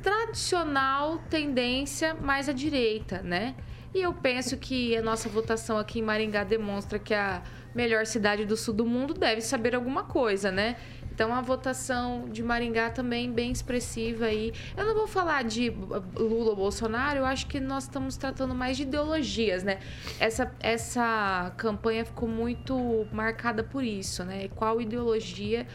tradicional 0.00 1.18
tendência 1.28 2.14
mais 2.14 2.48
à 2.48 2.52
direita, 2.52 3.20
né? 3.20 3.54
E 3.92 4.00
eu 4.02 4.12
penso 4.12 4.56
que 4.56 4.96
a 4.96 5.02
nossa 5.02 5.28
votação 5.28 5.78
aqui 5.78 6.00
em 6.00 6.02
Maringá 6.02 6.44
demonstra 6.44 6.98
que 6.98 7.14
a 7.14 7.42
melhor 7.74 8.06
cidade 8.06 8.44
do 8.44 8.56
sul 8.56 8.74
do 8.74 8.84
mundo 8.84 9.14
deve 9.14 9.40
saber 9.40 9.74
alguma 9.74 10.04
coisa, 10.04 10.50
né? 10.50 10.76
Então 11.12 11.32
a 11.32 11.40
votação 11.40 12.28
de 12.28 12.42
Maringá 12.42 12.90
também 12.90 13.32
bem 13.32 13.52
expressiva 13.52 14.26
aí. 14.26 14.52
Eu 14.76 14.84
não 14.84 14.94
vou 14.94 15.06
falar 15.06 15.44
de 15.44 15.70
Lula 16.16 16.50
ou 16.50 16.56
Bolsonaro, 16.56 17.20
eu 17.20 17.24
acho 17.24 17.46
que 17.46 17.60
nós 17.60 17.84
estamos 17.84 18.16
tratando 18.16 18.52
mais 18.52 18.76
de 18.76 18.82
ideologias, 18.82 19.62
né? 19.62 19.78
Essa, 20.18 20.52
essa 20.60 21.52
campanha 21.56 22.04
ficou 22.04 22.28
muito 22.28 23.06
marcada 23.12 23.62
por 23.62 23.84
isso, 23.84 24.24
né? 24.24 24.48
Qual 24.48 24.80
ideologia 24.80 25.66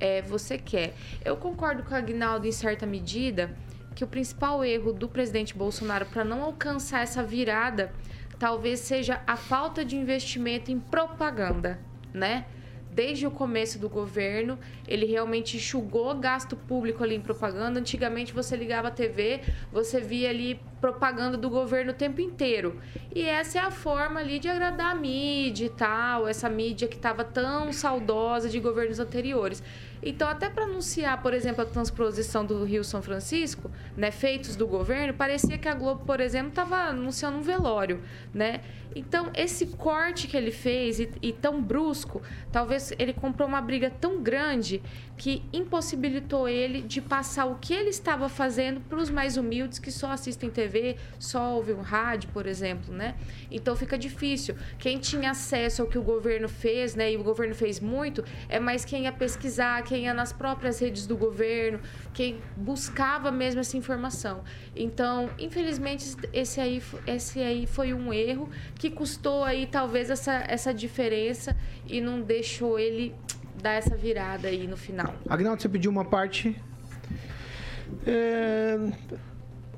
é, 0.00 0.22
você 0.22 0.58
quer? 0.58 0.94
Eu 1.24 1.36
concordo 1.36 1.82
com 1.82 1.94
a 1.94 1.98
Agnaldo 1.98 2.46
em 2.46 2.52
certa 2.52 2.86
medida 2.86 3.54
que 3.94 4.04
o 4.04 4.06
principal 4.06 4.64
erro 4.64 4.92
do 4.92 5.08
presidente 5.08 5.56
Bolsonaro 5.56 6.06
para 6.06 6.24
não 6.24 6.42
alcançar 6.42 7.02
essa 7.02 7.22
virada 7.22 7.92
talvez 8.38 8.80
seja 8.80 9.22
a 9.26 9.36
falta 9.36 9.84
de 9.84 9.96
investimento 9.96 10.70
em 10.70 10.78
propaganda, 10.78 11.78
né? 12.12 12.44
Desde 12.96 13.26
o 13.26 13.30
começo 13.30 13.78
do 13.78 13.90
governo, 13.90 14.58
ele 14.88 15.04
realmente 15.04 15.58
enxugou 15.58 16.14
gasto 16.14 16.56
público 16.56 17.04
ali 17.04 17.14
em 17.14 17.20
propaganda. 17.20 17.78
Antigamente 17.78 18.32
você 18.32 18.56
ligava 18.56 18.88
a 18.88 18.90
TV, 18.90 19.42
você 19.70 20.00
via 20.00 20.30
ali 20.30 20.58
propaganda 20.80 21.36
do 21.36 21.50
governo 21.50 21.90
o 21.90 21.94
tempo 21.94 22.22
inteiro. 22.22 22.80
E 23.14 23.22
essa 23.22 23.58
é 23.58 23.60
a 23.60 23.70
forma 23.70 24.20
ali 24.20 24.38
de 24.38 24.48
agradar 24.48 24.92
a 24.92 24.94
mídia 24.94 25.66
e 25.66 25.68
tal, 25.68 26.26
essa 26.26 26.48
mídia 26.48 26.88
que 26.88 26.96
estava 26.96 27.22
tão 27.22 27.70
saudosa 27.70 28.48
de 28.48 28.58
governos 28.58 28.98
anteriores. 28.98 29.62
Então, 30.02 30.28
até 30.28 30.48
para 30.48 30.64
anunciar, 30.64 31.22
por 31.22 31.32
exemplo, 31.34 31.62
a 31.62 31.66
transposição 31.66 32.44
do 32.44 32.64
Rio 32.64 32.84
São 32.84 33.02
Francisco, 33.02 33.70
né, 33.96 34.10
feitos 34.10 34.56
do 34.56 34.66
governo, 34.66 35.14
parecia 35.14 35.58
que 35.58 35.68
a 35.68 35.74
Globo, 35.74 36.04
por 36.04 36.20
exemplo, 36.20 36.50
estava 36.50 36.76
anunciando 36.76 37.38
um 37.38 37.42
velório, 37.42 38.02
né? 38.32 38.60
Então, 38.94 39.30
esse 39.34 39.66
corte 39.66 40.26
que 40.26 40.36
ele 40.36 40.50
fez 40.50 40.98
e, 40.98 41.10
e 41.20 41.30
tão 41.30 41.62
brusco, 41.62 42.22
talvez 42.50 42.92
ele 42.98 43.12
comprou 43.12 43.46
uma 43.46 43.60
briga 43.60 43.90
tão 43.90 44.22
grande 44.22 44.82
que 45.18 45.42
impossibilitou 45.52 46.48
ele 46.48 46.80
de 46.80 47.00
passar 47.02 47.46
o 47.46 47.56
que 47.56 47.74
ele 47.74 47.90
estava 47.90 48.28
fazendo 48.28 48.80
para 48.80 48.98
os 48.98 49.10
mais 49.10 49.36
humildes 49.36 49.78
que 49.78 49.90
só 49.90 50.12
assistem 50.12 50.48
TV, 50.50 50.96
só 51.18 51.54
ouvem 51.54 51.76
rádio, 51.76 52.30
por 52.32 52.46
exemplo, 52.46 52.92
né? 52.92 53.14
Então 53.50 53.76
fica 53.76 53.98
difícil. 53.98 54.56
Quem 54.78 54.98
tinha 54.98 55.30
acesso 55.30 55.82
ao 55.82 55.88
que 55.88 55.98
o 55.98 56.02
governo 56.02 56.48
fez, 56.48 56.94
né, 56.94 57.12
e 57.12 57.16
o 57.16 57.22
governo 57.22 57.54
fez 57.54 57.80
muito, 57.80 58.24
é 58.48 58.58
mais 58.58 58.84
quem 58.84 59.04
ia 59.04 59.12
pesquisar, 59.12 59.82
quem 59.86 60.04
ia 60.04 60.12
nas 60.12 60.32
próprias 60.32 60.78
redes 60.78 61.06
do 61.06 61.16
governo, 61.16 61.80
quem 62.12 62.40
buscava 62.56 63.30
mesmo 63.30 63.60
essa 63.60 63.76
informação. 63.76 64.42
Então, 64.74 65.30
infelizmente, 65.38 66.16
esse 66.32 66.60
aí, 66.60 66.82
esse 67.06 67.40
aí 67.40 67.66
foi 67.66 67.94
um 67.94 68.12
erro 68.12 68.50
que 68.74 68.90
custou 68.90 69.44
aí 69.44 69.66
talvez 69.66 70.10
essa, 70.10 70.44
essa 70.48 70.74
diferença 70.74 71.56
e 71.86 72.00
não 72.00 72.20
deixou 72.20 72.78
ele 72.78 73.14
dar 73.62 73.72
essa 73.72 73.96
virada 73.96 74.48
aí 74.48 74.66
no 74.66 74.76
final. 74.76 75.14
Agnaldo, 75.28 75.62
você 75.62 75.68
pediu 75.68 75.90
uma 75.90 76.04
parte. 76.04 76.60
É, 78.06 78.76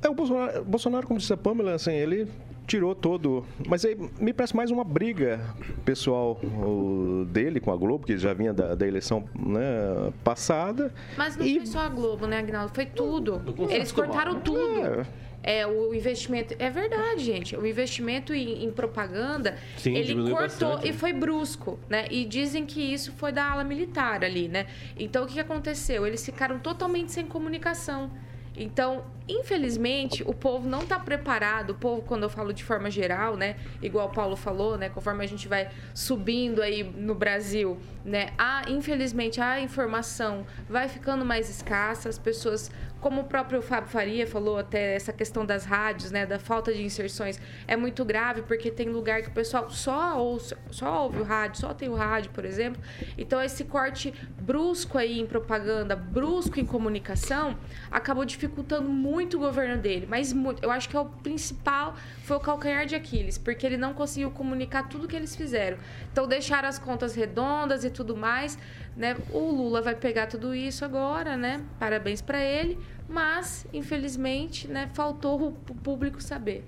é 0.03 0.09
o 0.09 0.15
Bolsonaro, 0.15 0.65
Bolsonaro, 0.65 1.07
como 1.07 1.21
disse 1.21 1.33
a 1.33 1.37
Pamela, 1.37 1.75
assim, 1.75 1.93
ele 1.93 2.29
tirou 2.69 2.95
todo. 2.95 3.45
Mas 3.67 3.85
aí 3.85 3.97
me 4.21 4.33
parece 4.33 4.55
mais 4.55 4.71
uma 4.71 4.85
briga 4.85 5.41
pessoal 5.85 6.39
o, 6.45 7.25
dele 7.25 7.59
com 7.59 7.73
a 7.73 7.77
Globo, 7.77 8.07
que 8.07 8.17
já 8.17 8.35
vinha 8.35 8.53
da, 8.53 8.75
da 8.75 8.87
eleição 8.87 9.25
né, 9.35 10.13
passada. 10.23 10.93
Mas 11.17 11.37
não 11.37 11.45
foi 11.45 11.67
só 11.67 11.81
a 11.81 11.89
Globo, 11.89 12.27
né, 12.27 12.39
Agnaldo? 12.39 12.73
Foi 12.75 12.87
tudo. 12.87 13.43
Eles 13.71 13.91
cortaram 13.91 14.41
tudo. 14.41 14.85
É. 14.85 15.29
É, 15.41 15.67
o 15.67 15.95
investimento. 15.95 16.55
É 16.59 16.69
verdade, 16.69 17.25
gente. 17.25 17.57
O 17.57 17.65
investimento 17.65 18.35
em, 18.35 18.65
em 18.65 18.73
propaganda, 18.73 19.57
Sim, 19.77 19.95
ele 19.95 20.15
cortou 20.15 20.37
bastante, 20.71 20.89
e 20.89 20.93
né? 20.93 20.99
foi 20.99 21.13
brusco, 21.13 21.79
né? 21.89 22.07
E 22.11 22.25
dizem 22.25 22.67
que 22.67 22.81
isso 22.81 23.13
foi 23.13 23.33
da 23.33 23.53
ala 23.53 23.65
militar 23.65 24.25
ali, 24.25 24.49
né? 24.49 24.67
Então 24.99 25.25
o 25.25 25.27
que 25.27 25.39
aconteceu? 25.39 26.07
Eles 26.07 26.25
ficaram 26.25 26.59
totalmente 26.59 27.13
sem 27.13 27.25
comunicação. 27.25 28.11
Então, 28.59 29.05
infelizmente, 29.29 30.25
o 30.27 30.35
povo 30.35 30.69
não 30.69 30.81
está 30.81 30.99
preparado. 30.99 31.71
O 31.71 31.75
povo, 31.75 32.03
quando 32.03 32.25
eu 32.25 32.29
falo 32.29 32.53
de 32.53 32.65
forma 32.65 32.91
geral, 32.91 33.37
né? 33.37 33.57
Igual 33.81 34.09
o 34.09 34.11
Paulo 34.11 34.35
falou, 34.35 34.77
né? 34.77 34.89
Conforme 34.89 35.23
a 35.23 35.29
gente 35.29 35.47
vai 35.47 35.71
subindo 35.95 36.61
aí 36.61 36.83
no 36.83 37.15
Brasil, 37.15 37.79
né? 38.05 38.31
A, 38.37 38.69
infelizmente, 38.69 39.41
a 39.41 39.61
informação 39.61 40.45
vai 40.69 40.89
ficando 40.89 41.25
mais 41.25 41.49
escassa. 41.49 42.09
As 42.09 42.19
pessoas, 42.19 42.71
como 43.01 43.21
o 43.21 43.25
próprio 43.25 43.63
Fábio 43.63 43.89
Faria 43.89 44.27
falou, 44.27 44.59
até 44.59 44.95
essa 44.95 45.13
questão 45.13 45.47
das 45.47 45.65
rádios, 45.65 46.11
né? 46.11 46.27
Da 46.27 46.39
falta 46.39 46.73
de 46.73 46.83
inserções 46.83 47.41
é 47.67 47.77
muito 47.77 48.05
grave, 48.05 48.43
porque 48.43 48.71
tem 48.71 48.89
lugar 48.89 49.23
que 49.23 49.29
o 49.29 49.33
pessoal 49.33 49.71
só 49.71 50.19
ouve, 50.19 50.55
só 50.71 51.05
ouve 51.05 51.21
o 51.21 51.25
rádio, 51.25 51.61
só 51.61 51.73
tem 51.73 51.89
o 51.89 51.95
rádio, 51.95 52.31
por 52.33 52.45
exemplo. 52.45 52.83
Então, 53.17 53.41
esse 53.41 53.65
corte 53.65 54.13
brusco 54.41 54.99
aí 54.99 55.21
em 55.21 55.27
propaganda, 55.27 55.95
brusco 55.95 56.59
em 56.59 56.67
comunicação, 56.67 57.57
acabou 57.91 58.25
dificultando 58.25 58.89
muito 58.89 59.37
o 59.37 59.41
governo 59.41 59.81
dele. 59.81 60.07
Mas 60.09 60.33
muito. 60.33 60.63
Eu 60.63 60.71
acho 60.71 60.89
que 60.89 60.97
é 60.97 61.01
o 61.01 61.07
principal, 61.07 61.95
foi 62.25 62.37
o 62.37 62.41
calcanhar 62.41 62.85
de 62.87 62.95
Aquiles, 62.95 63.39
porque 63.39 63.65
ele 63.65 63.77
não 63.77 63.95
conseguiu 63.95 64.31
comunicar 64.31 64.89
tudo 64.89 65.07
que 65.07 65.15
eles 65.15 65.37
fizeram. 65.37 65.79
Então, 66.11 66.27
deixaram 66.27 66.69
as 66.69 66.79
contas 66.79 67.15
redondas 67.15 67.85
e 67.85 67.91
tudo 67.91 68.17
mais, 68.17 68.59
né? 68.99 69.17
O 69.33 69.51
Lula 69.51 69.81
vai 69.81 69.95
pegar 69.95 70.27
tudo 70.27 70.55
isso 70.55 70.85
agora, 70.85 71.37
né? 71.37 71.63
Parabéns 71.79 72.21
para 72.21 72.43
ele. 72.43 72.77
Mas, 73.09 73.67
infelizmente, 73.73 74.69
né, 74.69 74.91
faltou 74.93 75.49
o 75.49 75.75
público 75.75 76.23
saber. 76.23 76.63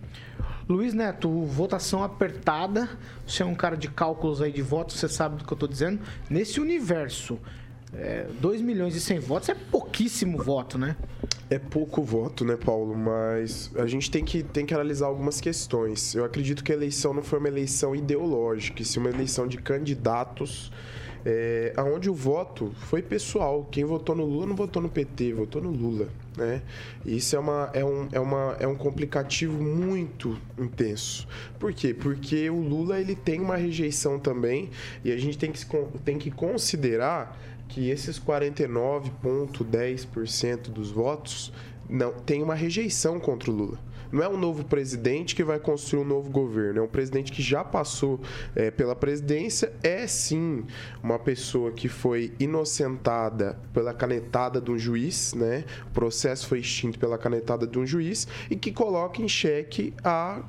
Luiz 0.67 0.95
Neto, 0.95 1.29
votação 1.45 2.03
apertada. 2.03 2.89
Você 3.27 3.43
é 3.43 3.47
um 3.47 3.55
cara 3.55 3.77
de 3.77 3.91
cálculos 3.91 4.41
aí 4.41 4.51
de 4.51 4.63
votos, 4.63 4.97
você 4.97 5.09
sabe 5.09 5.37
do 5.37 5.45
que 5.45 5.53
eu 5.53 5.59
tô 5.59 5.67
dizendo. 5.67 6.01
Nesse 6.31 6.61
universo, 6.61 7.39
2 8.41 8.63
milhões 8.63 8.95
e 8.95 9.01
100 9.01 9.19
votos 9.19 9.49
é 9.49 9.55
pouquíssimo 9.55 10.39
voto, 10.39 10.79
né? 10.79 10.97
É 11.51 11.59
pouco 11.59 12.03
voto, 12.03 12.45
né, 12.45 12.57
Paulo? 12.57 12.97
Mas 12.97 13.71
a 13.77 13.87
gente 13.87 14.11
tem 14.11 14.25
que, 14.25 14.43
tem 14.43 14.65
que 14.65 14.73
analisar 14.73 15.07
algumas 15.07 15.41
questões. 15.41 16.15
Eu 16.15 16.25
acredito 16.25 16.63
que 16.63 16.71
a 16.71 16.75
eleição 16.75 17.13
não 17.13 17.23
foi 17.23 17.41
uma 17.41 17.49
eleição 17.49 17.95
ideológica, 17.95 18.81
e 18.81 18.85
sim 18.85 19.01
uma 19.01 19.11
eleição 19.11 19.49
de 19.49 19.59
candidatos 19.59 20.71
é, 21.25 21.73
aonde 21.77 22.11
o 22.11 22.15
voto 22.15 22.73
foi 22.77 23.03
pessoal. 23.03 23.69
Quem 23.71 23.85
votou 23.85 24.17
no 24.17 24.25
Lula 24.25 24.47
não 24.47 24.57
votou 24.57 24.83
no 24.83 24.89
PT, 24.89 25.35
votou 25.35 25.63
no 25.63 25.71
Lula. 25.71 26.09
Né? 26.37 26.63
Isso 27.05 27.37
é, 27.37 27.39
uma, 27.39 27.71
é, 27.73 27.85
um, 27.85 28.09
é, 28.13 28.21
uma, 28.21 28.57
é 28.59 28.67
um 28.67 28.75
complicativo 28.75 29.63
muito 29.63 30.37
intenso. 30.59 31.29
Por 31.59 31.73
quê? 31.73 31.95
Porque 31.95 32.51
o 32.51 32.61
Lula 32.61 33.01
ele 33.01 33.15
tem 33.15 33.41
uma 33.41 33.57
rejeição 33.57 34.19
também 34.19 34.71
e 35.05 35.13
a 35.13 35.19
gente 35.19 35.37
tem 35.37 35.53
que, 35.53 35.67
tem 36.05 36.19
que 36.19 36.31
considerar 36.31 37.39
que 37.69 37.89
esses 37.89 38.19
49,10% 38.19 40.71
dos 40.71 40.91
votos 40.91 41.53
não 41.89 42.13
tem 42.13 42.43
uma 42.43 42.55
rejeição 42.55 43.21
contra 43.21 43.51
o 43.51 43.55
Lula. 43.55 43.79
Não 44.13 44.23
é 44.23 44.29
um 44.29 44.37
novo 44.37 44.65
presidente 44.65 45.35
que 45.35 45.45
vai 45.45 45.59
construir 45.59 46.01
um 46.01 46.05
novo 46.05 46.31
governo, 46.31 46.81
é 46.81 46.83
um 46.83 46.89
presidente 46.89 47.33
que 47.33 47.43
já 47.43 47.63
passou 47.63 48.21
é, 48.55 48.71
pela 48.71 48.97
presidência, 48.97 49.73
é 49.83 50.07
sim 50.07 50.65
uma 51.03 51.19
pessoa 51.19 51.71
que 51.71 51.89
foi 51.89 52.33
inocentada 52.39 53.59
pela 53.73 53.95
canetada 53.95 54.61
de 54.61 54.71
um 54.71 54.79
juiz, 54.79 55.35
né? 55.35 55.65
O 55.89 55.91
processo 55.93 56.47
foi 56.49 56.61
extinto 56.61 56.99
pela 56.99 57.19
canetada 57.19 57.67
de 57.67 57.79
um 57.79 57.87
juiz 57.87 58.27
e 58.51 58.57
que 58.57 58.73
coloca 58.73 59.23
em 59.23 59.29
xeque 59.29 59.95
a 60.03 60.43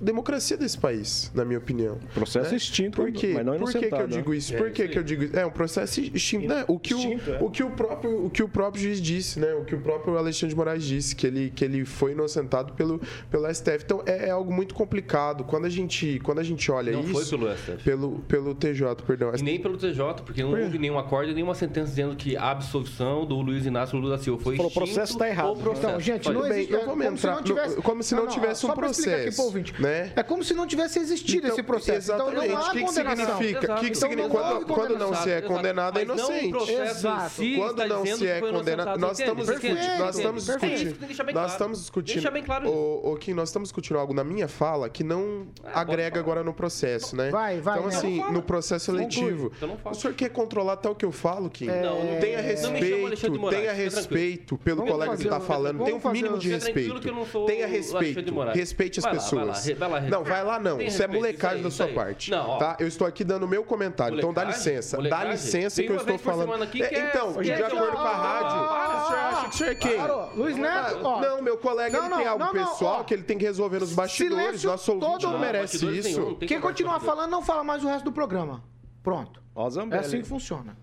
democracia 0.00 0.56
desse 0.56 0.78
país, 0.78 1.30
na 1.34 1.44
minha 1.44 1.58
opinião. 1.58 1.98
Processo 2.14 2.50
né? 2.50 2.56
extinto, 2.56 2.96
Por 2.96 3.10
quê? 3.12 3.32
mas 3.34 3.44
não 3.46 3.58
Por 3.58 3.72
que, 3.72 3.78
que 3.88 3.94
eu 3.94 3.98
né? 3.98 4.06
digo 4.06 4.34
isso? 4.34 4.54
É, 4.54 4.58
Por 4.58 4.70
que, 4.70 4.82
isso 4.84 4.92
que 4.92 4.98
eu 4.98 5.02
digo 5.02 5.24
isso? 5.24 5.36
É 5.38 5.46
um 5.46 5.50
processo 5.50 6.00
extinto, 6.00 6.46
né? 6.48 6.64
O 6.68 6.78
que 6.78 6.94
o, 6.94 6.98
Extinto, 6.98 7.30
é. 7.32 7.38
o 7.40 7.50
que 7.50 7.62
o 7.62 7.70
próprio 7.70 8.24
o 8.26 8.30
que 8.30 8.42
o 8.42 8.48
próprio 8.48 8.82
juiz 8.82 9.00
disse, 9.00 9.38
né? 9.40 9.52
O 9.54 9.64
que 9.64 9.74
o 9.74 9.80
próprio 9.80 10.16
Alexandre 10.16 10.50
de 10.50 10.56
Moraes 10.56 10.84
disse 10.84 11.14
que 11.14 11.26
ele 11.26 11.52
que 11.54 11.64
ele 11.64 11.84
foi 11.84 12.12
inocentado 12.12 12.72
pelo 12.74 13.00
pelo 13.30 13.52
STF. 13.54 13.84
Então 13.84 14.02
é, 14.06 14.28
é 14.28 14.30
algo 14.30 14.52
muito 14.52 14.74
complicado. 14.74 15.44
Quando 15.44 15.64
a 15.66 15.70
gente 15.70 16.20
quando 16.22 16.38
a 16.38 16.42
gente 16.42 16.70
olha 16.70 16.92
Não 16.92 17.00
isso 17.02 17.12
foi 17.12 17.24
pelo 17.26 17.56
STF. 17.56 17.84
pelo 17.84 18.18
pelo 18.20 18.54
TJ, 18.54 19.02
perdão. 19.06 19.32
E 19.36 19.42
nem 19.42 19.60
pelo 19.60 19.76
TJ, 19.76 20.22
porque 20.24 20.42
não 20.42 20.50
Por 20.50 20.60
houve 20.60 20.78
nenhum 20.78 20.98
acordo, 20.98 21.32
nenhuma 21.34 21.54
sentença 21.54 21.88
dizendo 21.90 22.14
que 22.16 22.36
a 22.36 22.50
absolvição 22.50 23.24
do 23.26 23.40
Luiz 23.40 23.66
Inácio 23.66 23.98
Lula 23.98 24.16
da 24.16 24.22
Silva 24.22 24.42
foi 24.42 24.56
Falou, 24.56 24.70
o 24.70 24.74
processo 24.74 25.00
extinto 25.00 25.18
tá 25.18 25.28
errado. 25.28 25.56
processo. 25.56 25.86
Então, 25.86 26.00
gente, 26.00 26.28
Olha, 26.28 26.34
não 26.34 26.42
Tudo 26.42 26.50
bem, 26.50 26.58
existe. 26.58 26.72
não 26.72 26.80
é 26.80 26.84
vamos 26.86 27.04
como 27.04 27.16
se 27.16 27.18
entrar 27.18 27.30
não 27.32 27.38
no- 27.40 27.44
tivesse, 27.46 27.76
como 27.82 28.02
se 28.02 28.14
não 28.14 28.26
tivesse 28.26 28.66
um 28.66 28.68
explicar 28.70 28.90
aqui 28.90 29.02
processo, 29.02 29.36
pro 29.36 29.44
ouvinte. 29.44 29.74
né? 29.82 29.87
É 30.16 30.22
como 30.22 30.42
se 30.44 30.54
não 30.54 30.66
tivesse 30.66 30.98
existido 30.98 31.38
Então, 31.46 31.50
esse 31.50 31.62
processo. 31.62 32.12
Então 32.12 32.28
Exatamente. 32.28 32.52
não 32.52 32.56
há 32.58 32.60
o 32.60 32.70
que, 32.72 32.78
que 32.78 32.84
condenação. 32.84 33.26
significa? 33.38 33.58
O 33.58 33.60
que, 33.60 33.80
que 33.80 33.86
Então, 33.98 34.08
significa? 34.10 34.28
Quando, 34.28 34.66
quando 34.66 34.98
não 34.98 35.14
se 35.14 35.30
é 35.30 35.40
condenado, 35.42 35.98
é 35.98 36.02
o 36.02 36.04
inocente. 36.04 36.72
Exato. 36.72 37.30
si 37.30 37.54
Quando 37.56 37.86
não 37.86 38.04
se 38.06 38.26
é 38.26 38.40
que 38.40 38.50
condenado, 38.50 38.98
nós 38.98 39.18
estamos 39.18 39.46
discutindo, 39.46 39.98
nós 39.98 40.16
estamos 40.16 40.46
discutindo, 40.46 40.94
que 41.26 41.32
nós 41.32 41.52
estamos 41.52 41.78
discutindo, 41.80 42.14
Deixa 42.14 42.30
bem 42.30 42.42
claro 42.42 42.64
isso. 42.66 42.74
o, 42.74 43.12
o 43.12 43.16
que 43.16 43.32
nós 43.34 43.48
estamos 43.48 43.68
discutindo 43.68 43.98
algo 43.98 44.12
na 44.14 44.24
minha 44.24 44.48
fala 44.48 44.88
que 44.88 45.02
não 45.04 45.46
agrega 45.74 46.18
agora 46.20 46.42
no 46.42 46.52
processo, 46.52 47.16
né? 47.16 47.30
Vai, 47.30 47.60
vai, 47.60 47.78
Então 47.78 47.88
Neto. 47.90 47.98
assim, 47.98 48.22
no 48.32 48.42
processo 48.42 48.86
seletivo, 48.86 49.52
Então 49.56 49.76
o 49.84 49.94
senhor 49.94 50.14
quer 50.14 50.28
controlar 50.30 50.74
até 50.74 50.88
o 50.88 50.94
que 50.94 51.04
eu 51.04 51.12
falo, 51.12 51.48
Kim? 51.50 51.66
Não, 51.66 52.04
não- 52.04 52.20
Tenha 52.20 52.42
não 52.42 52.48
me 52.48 52.56
chama 52.56 53.06
Alexandre 53.06 53.08
de 53.08 53.08
respeito, 53.08 53.50
tenha 53.50 53.72
respeito 53.72 54.58
pelo 54.58 54.86
colega 54.86 55.16
que 55.16 55.22
está 55.22 55.38
o- 55.38 55.40
falando, 55.40 55.84
tenha 55.84 55.96
um 55.96 56.00
fazer 56.00 56.14
mínimo 56.16 56.36
o- 56.36 56.38
de 56.38 56.48
respeito. 56.50 56.94
que 57.00 57.08
Tenha 57.46 57.66
o 57.66 57.70
respeito, 57.70 58.56
respeite 58.56 58.98
as 59.00 59.06
pessoas. 59.06 59.66
Vai 59.78 59.88
lá, 59.88 60.00
Não, 60.02 60.24
vai 60.24 60.44
lá 60.44 60.58
não, 60.58 60.76
Tem 60.78 60.88
isso 60.88 61.02
é 61.02 61.06
molecagem 61.06 61.62
da 61.62 61.70
sua 61.70 61.86
aí. 61.86 61.94
parte, 61.94 62.30
Não, 62.30 62.46
ó. 62.48 62.58
tá? 62.58 62.76
Eu 62.80 62.86
estou 62.88 63.06
aqui 63.06 63.24
dando 63.24 63.44
o 63.44 63.48
meu 63.48 63.64
comentário, 63.64 64.18
então 64.18 64.32
dá 64.32 64.42
Molecagem? 64.42 64.72
licença, 64.74 64.96
dá 64.96 65.02
Molecagem? 65.02 65.30
licença 65.32 65.76
Tem 65.76 65.86
que 65.86 65.92
eu 65.92 65.96
estou 65.96 66.06
vez 66.08 66.20
por 66.20 66.30
falando. 66.32 66.62
aqui 66.62 66.78
que 66.78 66.84
É, 66.84 66.94
é- 66.98 67.08
Então, 67.08 67.32
de 67.40 67.50
é- 67.50 67.64
acordo 67.64 67.92
com 67.92 67.98
a 67.98 68.16
rádio, 68.16 68.56
Ah, 68.58 69.02
o 69.02 69.06
senhor 69.08 69.18
acha 69.20 69.42
que 69.48 69.54
o 69.54 69.58
senhor 69.58 69.70
é 69.70 69.74
quem? 69.74 70.36
Luiz 70.36 70.56
Neto, 70.56 71.00
ó. 71.04 71.20
Não, 71.20 71.42
meu 71.42 71.56
colega 71.56 71.96
Não, 71.96 72.04
ele 72.04 72.10
não, 72.10 72.18
tem 72.18 72.26
algo 72.26 72.50
pessoal 72.52 73.00
ó. 73.00 73.04
que 73.04 73.14
ele 73.14 73.22
tem 73.22 73.38
que 73.38 73.44
resolver 73.44 73.78
nos 73.80 73.92
bastidores. 73.94 74.44
Silêncio 74.44 74.70
Nosso 74.70 74.92
ouvinte 74.92 75.06
todo 75.12 75.22
não 75.22 75.30
mundo. 75.32 75.40
merece 75.40 75.86
isso. 75.98 76.36
Quem 76.36 76.60
continuar 76.60 77.00
falando 77.00 77.30
não 77.30 77.42
fala 77.42 77.62
mais 77.64 77.82
o 77.84 77.86
resto 77.88 78.04
do 78.04 78.12
programa. 78.12 78.62
Pronto. 79.02 79.42
Ó, 79.54 79.68
É 79.90 79.98
assim 79.98 80.20
que 80.22 80.28
funciona. 80.28 80.76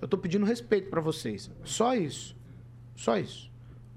Eu 0.00 0.08
tô 0.08 0.16
pedindo 0.16 0.46
respeito 0.46 0.88
pra 0.88 1.00
vocês. 1.00 1.50
Só 1.64 1.94
isso. 1.94 2.34
Só 2.96 3.18
isso. 3.18 3.49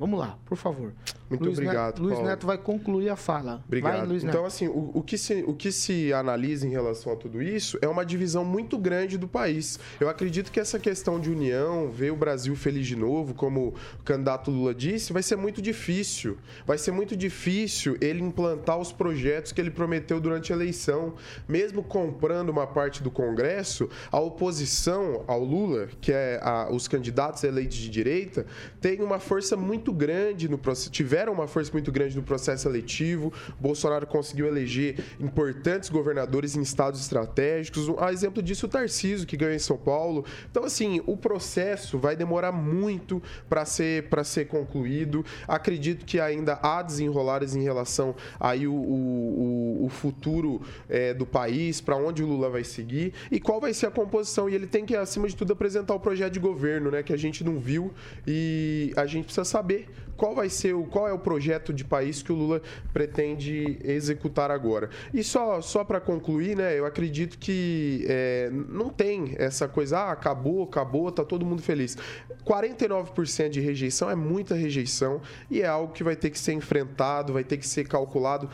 Vamos 0.04 0.20
lá, 0.20 0.38
por 0.46 0.58
favor. 0.58 0.92
Muito 1.30 1.46
Luiz 1.46 1.58
obrigado, 1.58 2.02
Neto, 2.02 2.04
Luiz. 2.04 2.20
Neto 2.20 2.46
vai 2.46 2.58
concluir 2.58 3.08
a 3.08 3.16
fala. 3.16 3.64
Obrigado. 3.66 4.00
Vai, 4.00 4.06
Luiz 4.06 4.22
Neto. 4.22 4.34
então, 4.36 4.46
assim, 4.46 4.68
o, 4.68 4.92
o 4.96 5.02
que 5.02 5.18
se, 5.18 5.46
o 5.48 5.54
que 5.54 5.72
se 5.72 6.12
analisa 6.12 6.68
em 6.68 6.70
relação 6.70 7.14
a 7.14 7.16
tudo 7.16 7.42
isso 7.42 7.80
é 7.82 7.88
uma 7.88 8.06
divisão 8.06 8.44
muito 8.44 8.78
grande 8.78 9.18
do 9.18 9.30
país. 9.30 9.80
Eu 10.02 10.10
acredito 10.10 10.52
que 10.52 10.60
essa 10.60 10.78
questão 10.78 11.22
de 11.22 11.30
união, 11.32 11.90
ver 11.90 12.12
o 12.12 12.18
Brasil 12.18 12.54
feliz 12.54 12.86
de 12.86 12.98
novo, 12.98 13.34
como 13.34 13.70
o 13.70 14.04
candidato 14.04 14.52
Lula 14.52 14.76
disse, 14.76 15.14
vai 15.14 15.24
ser 15.24 15.38
muito 15.38 15.62
difícil. 15.62 16.38
Vai 16.68 16.78
ser 16.78 16.92
muito 16.92 17.16
difícil 17.16 17.98
ele 18.02 18.22
implantar 18.22 18.78
os 18.78 18.92
projetos 18.92 19.54
que 19.54 19.62
ele 19.62 19.72
prometeu 19.72 20.20
durante 20.20 20.52
a 20.52 20.56
eleição. 20.58 21.14
Mesmo 21.48 21.82
comprando 21.82 22.50
uma 22.50 22.68
parte 22.68 23.02
do 23.02 23.10
Congresso, 23.10 23.90
a 24.12 24.20
oposição 24.20 25.24
ao 25.28 25.42
Lula, 25.42 25.88
que 26.02 26.12
é 26.12 26.42
a- 26.44 26.68
os 26.70 26.90
candidatos 26.90 27.42
eleitos 27.46 27.78
de 27.78 27.90
direita, 27.90 28.46
tem 28.82 29.02
uma 29.02 29.18
força 29.18 29.56
muito 29.56 29.93
grande 29.94 30.48
no 30.50 30.58
processo, 30.58 30.90
tiveram 30.92 31.34
uma 31.34 31.48
força 31.48 31.72
muito 31.72 31.92
grande 31.92 32.16
no 32.16 32.24
processo 32.24 32.68
eletivo. 32.68 33.32
Bolsonaro 33.60 34.06
conseguiu 34.08 34.48
eleger 34.48 34.98
importantes 35.20 35.90
governadores 35.90 36.56
em 36.56 36.62
estados 36.62 37.00
estratégicos. 37.02 37.88
A 38.00 38.12
exemplo 38.12 38.42
disso, 38.42 38.66
o 38.66 38.70
Tarcísio, 38.70 39.28
que 39.28 39.38
ganhou 39.38 39.54
em 39.56 39.60
São 39.60 39.78
Paulo. 39.78 40.26
Então, 40.50 40.64
assim, 40.64 41.02
o 41.06 41.16
processo 41.18 41.98
vai 41.98 42.16
demorar 42.16 42.52
muito 42.52 43.22
para 43.50 43.66
ser, 43.66 44.08
ser 44.26 44.46
concluído. 44.48 45.26
Acredito 45.48 46.06
que 46.06 46.20
ainda 46.20 46.60
há 46.62 46.82
desenrolares 46.82 47.56
em 47.56 47.64
relação 47.64 48.16
aí 48.40 48.68
o, 48.68 48.74
o- 48.74 49.86
o 49.86 49.90
futuro 49.90 50.62
é, 50.90 51.14
do 51.14 51.26
país, 51.26 51.82
para 51.82 51.96
onde 51.98 52.24
o 52.24 52.28
Lula 52.28 52.50
vai 52.50 52.64
seguir 52.64 53.14
e 53.32 53.40
qual 53.40 53.60
vai 53.60 53.74
ser 53.74 53.88
a 53.88 53.92
composição. 53.92 54.50
E 54.50 54.56
ele 54.56 54.68
tem 54.68 54.86
que, 54.86 54.96
acima 54.96 55.28
de 55.28 55.36
tudo, 55.36 55.54
apresentar 55.54 55.94
o 55.94 56.00
projeto 56.00 56.34
de 56.34 56.40
governo, 56.40 56.90
né? 56.92 57.04
Que 57.04 57.14
a 57.14 57.18
gente 57.18 57.44
não 57.44 57.60
viu 57.60 57.92
e 58.28 58.94
a 58.96 59.06
gente 59.06 59.26
precisa 59.26 59.44
saber 59.46 59.73
qual 60.16 60.36
vai 60.36 60.50
ser 60.50 60.74
o 60.74 60.84
qual 60.84 61.08
é 61.08 61.14
o 61.14 61.20
projeto 61.20 61.74
de 61.74 61.84
país 61.84 62.22
que 62.22 62.32
o 62.32 62.36
Lula 62.36 62.62
pretende 62.92 63.80
executar 63.84 64.52
agora. 64.52 64.90
E 65.14 65.24
só, 65.24 65.62
só 65.62 65.84
para 65.84 66.00
concluir, 66.00 66.56
né? 66.56 66.78
Eu 66.78 66.86
acredito 66.86 67.38
que 67.38 68.06
é, 68.08 68.50
não 68.52 68.90
tem 68.90 69.36
essa 69.38 69.68
coisa, 69.68 70.00
ah, 70.00 70.12
acabou, 70.12 70.64
acabou, 70.64 71.12
tá 71.12 71.24
todo 71.24 71.46
mundo 71.46 71.62
feliz. 71.62 71.98
49% 72.46 73.50
de 73.50 73.62
rejeição 73.62 74.10
é 74.10 74.16
muita 74.16 74.56
rejeição 74.56 75.22
e 75.50 75.62
é 75.62 75.68
algo 75.68 75.94
que 75.94 76.04
vai 76.04 76.16
ter 76.16 76.30
que 76.30 76.40
ser 76.40 76.54
enfrentado, 76.54 77.34
vai 77.34 77.44
ter 77.44 77.58
que 77.58 77.68
ser 77.68 77.88
calculado 77.88 78.50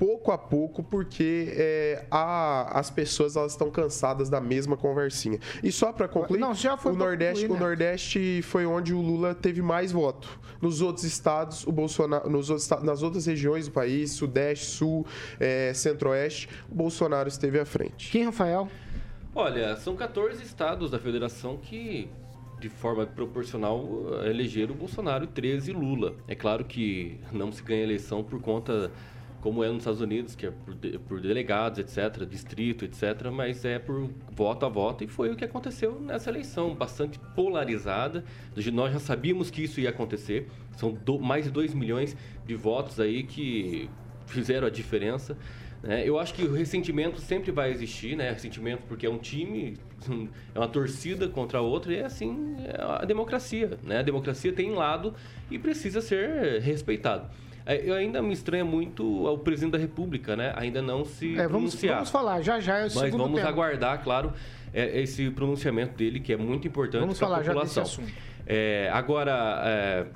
pouco 0.00 0.32
a 0.32 0.38
pouco, 0.38 0.82
porque 0.82 1.52
é, 1.54 2.06
a- 2.10 2.78
as 2.80 2.88
pessoas 2.88 3.36
elas 3.36 3.52
estão 3.52 3.70
cansadas 3.70 4.30
da 4.30 4.40
mesma 4.40 4.74
conversinha. 4.74 5.38
E 5.62 5.70
só 5.70 5.92
para 5.92 6.08
concluir, 6.08 6.40
Não, 6.40 6.54
já 6.54 6.74
foi 6.74 6.92
o 6.92 6.96
Nordeste, 6.96 7.42
concluir, 7.42 7.50
o 7.58 7.60
né? 7.60 7.68
Nordeste 7.68 8.40
foi 8.42 8.64
onde 8.64 8.94
o 8.94 9.00
Lula 9.02 9.34
teve 9.34 9.60
mais 9.60 9.92
voto. 9.92 10.40
Nos 10.58 10.80
outros 10.80 11.04
estados, 11.04 11.66
o 11.66 11.72
Bolsonaro, 11.72 12.30
nos 12.30 12.48
outros, 12.48 12.68
nas 12.82 13.02
outras 13.02 13.26
regiões 13.26 13.66
do 13.66 13.72
país, 13.72 14.12
Sudeste, 14.12 14.64
Sul, 14.66 15.06
é, 15.38 15.72
Centro-Oeste, 15.74 16.48
o 16.70 16.74
Bolsonaro 16.74 17.28
esteve 17.28 17.60
à 17.60 17.66
frente. 17.66 18.10
Quem, 18.10 18.24
Rafael? 18.24 18.68
Olha, 19.34 19.76
são 19.76 19.94
14 19.94 20.42
estados 20.42 20.90
da 20.90 20.98
federação 20.98 21.56
que, 21.58 22.08
de 22.58 22.68
forma 22.68 23.06
proporcional, 23.06 23.86
elegeram 24.24 24.74
o 24.74 24.76
Bolsonaro 24.78 25.24
e 25.24 25.28
13 25.28 25.72
Lula. 25.72 26.14
É 26.26 26.34
claro 26.34 26.64
que 26.64 27.18
não 27.32 27.52
se 27.52 27.62
ganha 27.62 27.82
eleição 27.82 28.24
por 28.24 28.40
conta, 28.40 28.90
como 29.40 29.64
é 29.64 29.68
nos 29.68 29.78
Estados 29.78 30.00
Unidos, 30.00 30.34
que 30.34 30.46
é 30.46 30.50
por, 30.50 30.74
de- 30.74 30.98
por 30.98 31.20
delegados, 31.20 31.78
etc., 31.78 32.24
distrito, 32.26 32.84
etc., 32.84 33.30
mas 33.32 33.64
é 33.64 33.78
por 33.78 34.10
voto 34.30 34.66
a 34.66 34.68
voto 34.68 35.02
e 35.04 35.06
foi 35.08 35.30
o 35.30 35.36
que 35.36 35.44
aconteceu 35.44 35.98
nessa 36.00 36.28
eleição, 36.30 36.74
bastante 36.74 37.18
polarizada. 37.34 38.24
Nós 38.72 38.92
já 38.92 38.98
sabíamos 38.98 39.50
que 39.50 39.62
isso 39.64 39.80
ia 39.80 39.90
acontecer. 39.90 40.46
São 40.76 40.92
do- 40.92 41.18
mais 41.18 41.44
de 41.44 41.50
2 41.50 41.72
milhões 41.74 42.16
de 42.46 42.54
votos 42.54 43.00
aí 43.00 43.22
que 43.22 43.88
fizeram 44.26 44.66
a 44.66 44.70
diferença. 44.70 45.36
né? 45.82 46.06
eu 46.06 46.18
acho 46.18 46.34
que 46.34 46.42
o 46.42 46.52
ressentimento 46.52 47.18
sempre 47.20 47.50
vai 47.50 47.70
existir, 47.70 48.14
né? 48.16 48.30
Ressentimento 48.32 48.82
porque 48.86 49.06
é 49.06 49.10
um 49.10 49.16
time, 49.18 49.78
é 50.54 50.58
uma 50.58 50.68
torcida 50.68 51.26
contra 51.28 51.58
a 51.58 51.62
outra 51.62 51.92
e 51.94 51.96
é 51.96 52.04
assim 52.04 52.56
é 52.58 52.76
a 52.82 53.04
democracia, 53.06 53.78
né? 53.82 53.98
A 54.00 54.02
democracia 54.02 54.52
tem 54.52 54.70
lado 54.72 55.14
e 55.50 55.58
precisa 55.58 56.02
ser 56.02 56.60
respeitado. 56.60 57.28
É, 57.70 57.88
Eu 57.88 57.94
ainda 57.94 58.20
me 58.20 58.32
estranha 58.32 58.64
muito 58.64 59.26
ao 59.28 59.38
presidente 59.38 59.72
da 59.72 59.78
República, 59.78 60.34
né? 60.34 60.52
Ainda 60.56 60.82
não 60.82 61.04
se 61.04 61.34
É, 61.34 61.46
vamos, 61.46 61.50
pronunciar. 61.50 61.94
vamos 61.94 62.10
falar, 62.10 62.42
já 62.42 62.58
já 62.58 62.78
é 62.78 62.80
o 62.80 62.82
Mas 62.84 62.92
segundo 62.94 63.22
vamos 63.22 63.36
tema. 63.38 63.48
aguardar, 63.48 64.02
claro, 64.02 64.32
é, 64.74 65.00
esse 65.00 65.30
pronunciamento 65.30 65.94
dele, 65.96 66.18
que 66.18 66.32
é 66.32 66.36
muito 66.36 66.66
importante 66.66 67.00
Vamos 67.02 67.16
para 67.18 67.26
a 67.28 67.30
falar 67.30 67.42
já 67.44 67.52
população. 67.52 67.82
desse 67.84 68.00
assunto. 68.00 68.12
É, 68.44 68.90
agora, 68.92 69.62
é, 69.64 70.06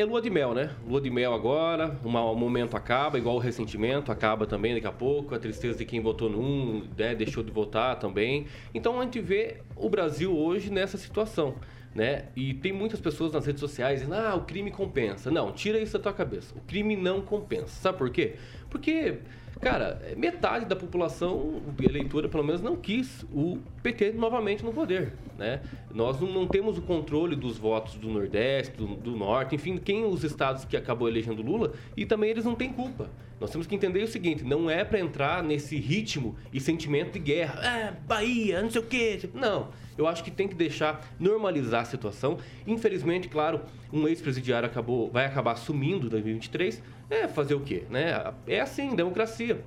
é 0.00 0.04
lua 0.04 0.20
de 0.20 0.28
mel, 0.28 0.52
né? 0.52 0.68
Lua 0.86 1.00
de 1.00 1.08
mel 1.10 1.32
agora, 1.32 1.96
uma- 2.04 2.30
um 2.30 2.34
momento 2.34 2.76
acaba, 2.76 3.16
igual 3.16 3.36
o 3.36 3.38
ressentimento 3.38 4.12
acaba 4.12 4.46
também 4.46 4.74
daqui 4.74 4.86
a 4.86 4.92
pouco, 4.92 5.34
a 5.34 5.38
tristeza 5.38 5.78
de 5.78 5.86
quem 5.86 6.00
votou 6.00 6.28
num, 6.28 6.82
né, 6.98 7.14
deixou 7.14 7.42
de 7.42 7.50
votar 7.50 7.98
também. 7.98 8.46
Então 8.74 9.00
a 9.00 9.04
gente 9.04 9.18
vê 9.18 9.56
o 9.76 9.88
Brasil 9.88 10.36
hoje 10.36 10.70
nessa 10.70 10.98
situação. 10.98 11.54
Né? 11.94 12.26
E 12.34 12.54
tem 12.54 12.72
muitas 12.72 13.00
pessoas 13.00 13.32
nas 13.32 13.44
redes 13.44 13.60
sociais 13.60 14.00
dizendo, 14.00 14.14
ah, 14.14 14.34
o 14.34 14.44
crime 14.44 14.70
compensa. 14.70 15.30
Não, 15.30 15.52
tira 15.52 15.78
isso 15.78 15.92
da 15.92 15.98
tua 15.98 16.12
cabeça. 16.12 16.54
O 16.56 16.60
crime 16.60 16.96
não 16.96 17.20
compensa. 17.20 17.68
Sabe 17.68 17.98
por 17.98 18.10
quê? 18.10 18.36
Porque 18.70 19.18
Cara, 19.62 20.00
metade 20.16 20.64
da 20.64 20.74
população 20.74 21.62
eleitora, 21.80 22.28
pelo 22.28 22.42
menos, 22.42 22.60
não 22.60 22.74
quis 22.74 23.24
o 23.32 23.58
PT 23.80 24.10
novamente 24.10 24.64
no 24.64 24.72
poder. 24.72 25.12
Né? 25.38 25.60
Nós 25.94 26.20
não, 26.20 26.28
não 26.32 26.48
temos 26.48 26.78
o 26.78 26.82
controle 26.82 27.36
dos 27.36 27.58
votos 27.58 27.94
do 27.94 28.08
Nordeste, 28.08 28.76
do, 28.76 28.88
do, 28.96 29.16
Norte, 29.16 29.54
enfim, 29.54 29.76
quem 29.76 30.04
os 30.04 30.24
estados 30.24 30.64
que 30.64 30.76
acabou 30.76 31.08
elegendo 31.08 31.42
Lula, 31.42 31.74
e 31.96 32.04
também 32.04 32.30
eles 32.30 32.44
não 32.44 32.56
têm 32.56 32.72
culpa. 32.72 33.08
Nós 33.40 33.50
temos 33.50 33.66
que 33.68 33.74
entender 33.76 34.02
o 34.02 34.08
seguinte: 34.08 34.42
não 34.42 34.68
é 34.68 34.84
para 34.84 34.98
entrar 34.98 35.44
nesse 35.44 35.76
ritmo 35.76 36.36
e 36.52 36.58
sentimento 36.58 37.12
de 37.12 37.20
guerra. 37.20 37.60
Ah, 37.62 37.94
Bahia, 38.04 38.62
não 38.62 38.70
sei 38.70 38.80
o 38.80 38.84
quê. 38.84 39.30
Não. 39.32 39.68
Eu 40.02 40.08
acho 40.08 40.24
que 40.24 40.30
tem 40.30 40.48
que 40.48 40.54
deixar 40.54 41.06
normalizar 41.18 41.82
a 41.82 41.84
situação. 41.84 42.38
Infelizmente, 42.66 43.28
claro, 43.28 43.60
um 43.92 44.08
ex-presidiário 44.08 44.66
acabou, 44.66 45.10
vai 45.10 45.26
acabar 45.26 45.52
assumindo 45.52 46.06
em 46.06 46.10
2023. 46.10 46.82
É 47.08 47.28
fazer 47.28 47.54
o 47.54 47.60
quê? 47.60 47.84
Né? 47.88 48.32
É 48.46 48.60
assim, 48.60 48.94
democracia 48.94 49.62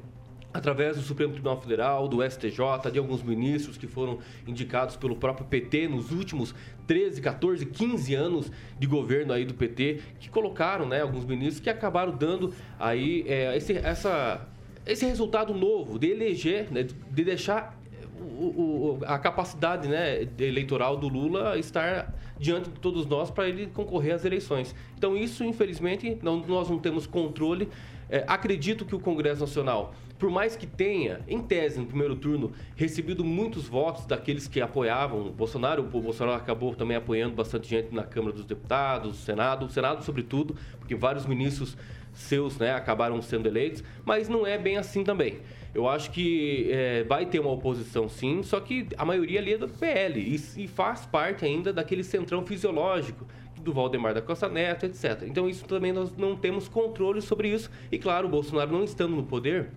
através 0.53 0.95
do 0.95 1.03
Supremo 1.03 1.33
Tribunal 1.33 1.59
Federal, 1.59 2.07
do 2.07 2.23
STJ, 2.23 2.89
de 2.91 2.97
alguns 2.97 3.21
ministros 3.21 3.77
que 3.77 3.87
foram 3.87 4.19
indicados 4.47 4.95
pelo 4.95 5.17
próprio 5.17 5.45
PT 5.45 5.89
nos 5.89 6.11
últimos 6.11 6.55
13, 6.87 7.21
14, 7.21 7.65
15 7.65 8.15
anos 8.15 8.51
de 8.79 8.87
governo 8.87 9.33
aí 9.33 9.43
do 9.43 9.53
PT, 9.53 9.99
que 10.17 10.29
colocaram, 10.29 10.87
né, 10.87 11.01
alguns 11.01 11.25
ministros 11.25 11.59
que 11.59 11.69
acabaram 11.69 12.15
dando 12.15 12.53
aí 12.79 13.25
é, 13.27 13.57
esse, 13.57 13.73
essa, 13.73 14.47
esse 14.85 15.05
resultado 15.05 15.53
novo 15.53 15.99
de 15.99 16.07
eleger, 16.07 16.71
né, 16.71 16.83
de 16.83 17.23
deixar 17.25 17.77
o, 18.19 18.99
o, 18.99 19.05
a 19.05 19.17
capacidade 19.19 19.87
né, 19.87 20.27
eleitoral 20.39 20.97
do 20.97 21.07
Lula 21.07 21.57
estar 21.57 22.13
diante 22.37 22.69
de 22.69 22.79
todos 22.79 23.05
nós 23.05 23.29
para 23.31 23.47
ele 23.47 23.67
concorrer 23.67 24.15
às 24.15 24.25
eleições. 24.25 24.75
Então, 24.97 25.15
isso, 25.15 25.43
infelizmente, 25.43 26.17
não, 26.21 26.37
nós 26.37 26.69
não 26.69 26.79
temos 26.79 27.05
controle. 27.05 27.69
É, 28.09 28.23
acredito 28.27 28.85
que 28.85 28.95
o 28.95 28.99
Congresso 28.99 29.41
Nacional, 29.41 29.93
por 30.19 30.29
mais 30.29 30.55
que 30.55 30.67
tenha, 30.67 31.21
em 31.27 31.41
tese, 31.41 31.79
no 31.79 31.85
primeiro 31.85 32.15
turno, 32.15 32.51
recebido 32.75 33.23
muitos 33.23 33.67
votos 33.67 34.05
daqueles 34.05 34.47
que 34.47 34.61
apoiavam 34.61 35.27
o 35.27 35.31
Bolsonaro, 35.31 35.83
o 35.83 36.01
Bolsonaro 36.01 36.37
acabou 36.37 36.75
também 36.75 36.95
apoiando 36.95 37.35
bastante 37.35 37.67
gente 37.67 37.93
na 37.93 38.03
Câmara 38.03 38.33
dos 38.33 38.45
Deputados, 38.45 39.09
no 39.09 39.15
Senado, 39.15 39.65
o 39.65 39.69
Senado, 39.69 40.03
sobretudo, 40.03 40.55
porque 40.79 40.95
vários 40.95 41.25
ministros 41.25 41.75
seus 42.13 42.57
né, 42.57 42.73
acabaram 42.73 43.21
sendo 43.21 43.47
eleitos, 43.47 43.83
mas 44.05 44.29
não 44.29 44.47
é 44.47 44.57
bem 44.57 44.77
assim 44.77 45.03
também. 45.03 45.39
Eu 45.75 45.89
acho 45.89 46.09
que 46.09 46.71
é, 46.71 47.03
vai 47.03 47.25
ter 47.25 47.41
uma 47.41 47.51
oposição 47.51 48.07
sim, 48.07 48.41
só 48.41 48.61
que 48.61 48.87
a 48.97 49.03
maioria 49.03 49.41
ali 49.41 49.55
é 49.55 49.57
do 49.57 49.67
PL 49.67 50.21
e, 50.21 50.63
e 50.63 50.67
faz 50.69 51.05
parte 51.05 51.43
ainda 51.43 51.73
daquele 51.73 52.01
centrão 52.01 52.45
fisiológico 52.45 53.27
do 53.59 53.73
Valdemar 53.73 54.13
da 54.13 54.21
Costa 54.21 54.47
Neto, 54.47 54.85
etc. 54.85 55.23
Então 55.23 55.49
isso 55.49 55.65
também 55.65 55.91
nós 55.91 56.15
não 56.15 56.33
temos 56.33 56.69
controle 56.69 57.21
sobre 57.21 57.49
isso. 57.49 57.69
E 57.91 57.97
claro, 57.97 58.25
o 58.25 58.31
Bolsonaro 58.31 58.71
não 58.71 58.85
estando 58.85 59.17
no 59.17 59.23
poder 59.23 59.69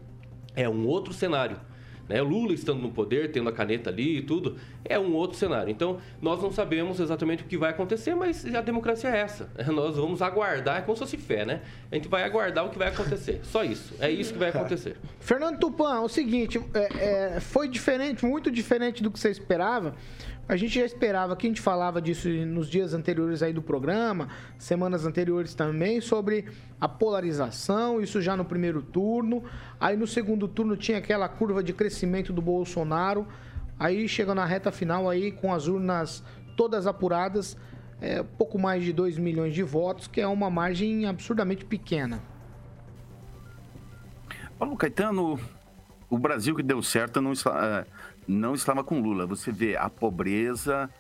é 0.54 0.68
um 0.68 0.86
outro 0.86 1.12
cenário. 1.12 1.60
Né? 2.08 2.22
Lula 2.22 2.54
estando 2.54 2.80
no 2.80 2.90
poder, 2.90 3.30
tendo 3.30 3.48
a 3.48 3.52
caneta 3.52 3.90
ali 3.90 4.18
e 4.18 4.22
tudo, 4.22 4.56
é 4.84 4.98
um 4.98 5.14
outro 5.14 5.36
cenário. 5.36 5.70
Então, 5.70 5.98
nós 6.20 6.42
não 6.42 6.50
sabemos 6.50 6.98
exatamente 6.98 7.42
o 7.42 7.46
que 7.46 7.56
vai 7.56 7.70
acontecer, 7.70 8.14
mas 8.14 8.44
a 8.54 8.60
democracia 8.60 9.10
é 9.10 9.18
essa. 9.18 9.50
Nós 9.72 9.96
vamos 9.96 10.22
aguardar, 10.22 10.78
é 10.78 10.80
como 10.80 10.96
se 10.96 11.00
fosse 11.00 11.16
fé, 11.16 11.44
né? 11.44 11.60
A 11.90 11.94
gente 11.94 12.08
vai 12.08 12.24
aguardar 12.24 12.64
o 12.64 12.70
que 12.70 12.78
vai 12.78 12.88
acontecer. 12.88 13.40
Só 13.42 13.62
isso. 13.62 13.94
É 14.00 14.10
isso 14.10 14.32
que 14.32 14.38
vai 14.38 14.48
acontecer. 14.48 14.96
Fernando 15.20 15.58
Tupan, 15.58 15.96
é 15.96 16.00
o 16.00 16.08
seguinte, 16.08 16.60
é, 16.74 17.34
é, 17.36 17.40
foi 17.40 17.68
diferente, 17.68 18.24
muito 18.24 18.50
diferente 18.50 19.02
do 19.02 19.10
que 19.10 19.18
você 19.18 19.30
esperava. 19.30 19.94
A 20.48 20.56
gente 20.56 20.78
já 20.78 20.86
esperava 20.86 21.36
que 21.36 21.46
a 21.46 21.50
gente 21.50 21.60
falava 21.60 22.00
disso 22.00 22.26
nos 22.26 22.70
dias 22.70 22.94
anteriores 22.94 23.42
aí 23.42 23.52
do 23.52 23.60
programa, 23.60 24.28
semanas 24.56 25.04
anteriores 25.04 25.54
também, 25.54 26.00
sobre 26.00 26.46
a 26.80 26.88
polarização, 26.88 28.00
isso 28.00 28.22
já 28.22 28.34
no 28.34 28.46
primeiro 28.46 28.80
turno. 28.80 29.44
Aí 29.78 29.94
no 29.94 30.06
segundo 30.06 30.48
turno 30.48 30.74
tinha 30.74 30.96
aquela 30.96 31.28
curva 31.28 31.62
de 31.62 31.74
crescimento 31.74 32.32
do 32.32 32.40
Bolsonaro. 32.40 33.26
Aí 33.78 34.08
chega 34.08 34.34
na 34.34 34.46
reta 34.46 34.72
final 34.72 35.10
aí 35.10 35.30
com 35.30 35.52
as 35.52 35.66
urnas 35.66 36.24
todas 36.56 36.86
apuradas, 36.86 37.54
é, 38.00 38.22
pouco 38.22 38.58
mais 38.58 38.82
de 38.82 38.92
2 38.92 39.18
milhões 39.18 39.54
de 39.54 39.62
votos, 39.62 40.06
que 40.06 40.18
é 40.18 40.26
uma 40.26 40.48
margem 40.48 41.04
absurdamente 41.04 41.66
pequena. 41.66 42.22
Paulo 44.58 44.76
Caetano, 44.78 45.38
o 46.08 46.18
Brasil 46.18 46.56
que 46.56 46.62
deu 46.62 46.82
certo 46.82 47.20
não 47.20 47.32
está, 47.32 47.86
é, 47.86 48.08
não 48.28 48.54
estava 48.54 48.84
com 48.84 49.00
Lula. 49.00 49.26
Você 49.26 49.50
vê, 49.50 49.76
a 49.76 49.88
pobreza 49.88 50.90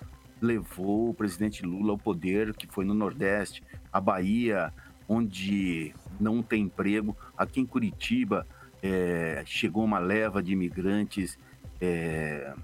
levou 0.40 1.10
o 1.10 1.14
presidente 1.14 1.64
Lula 1.64 1.92
ao 1.92 1.98
poder, 1.98 2.54
que 2.54 2.66
foi 2.66 2.84
no 2.84 2.94
Nordeste, 2.94 3.62
a 3.92 4.00
Bahia, 4.00 4.72
onde 5.06 5.94
não 6.18 6.42
tem 6.42 6.62
emprego. 6.62 7.14
Aqui 7.36 7.60
em 7.60 7.66
Curitiba 7.66 8.46
é, 8.82 9.42
chegou 9.44 9.84
uma 9.84 9.98
leva 9.98 10.42
de 10.42 10.52
imigrantes 10.52 11.38
é, 11.80 12.54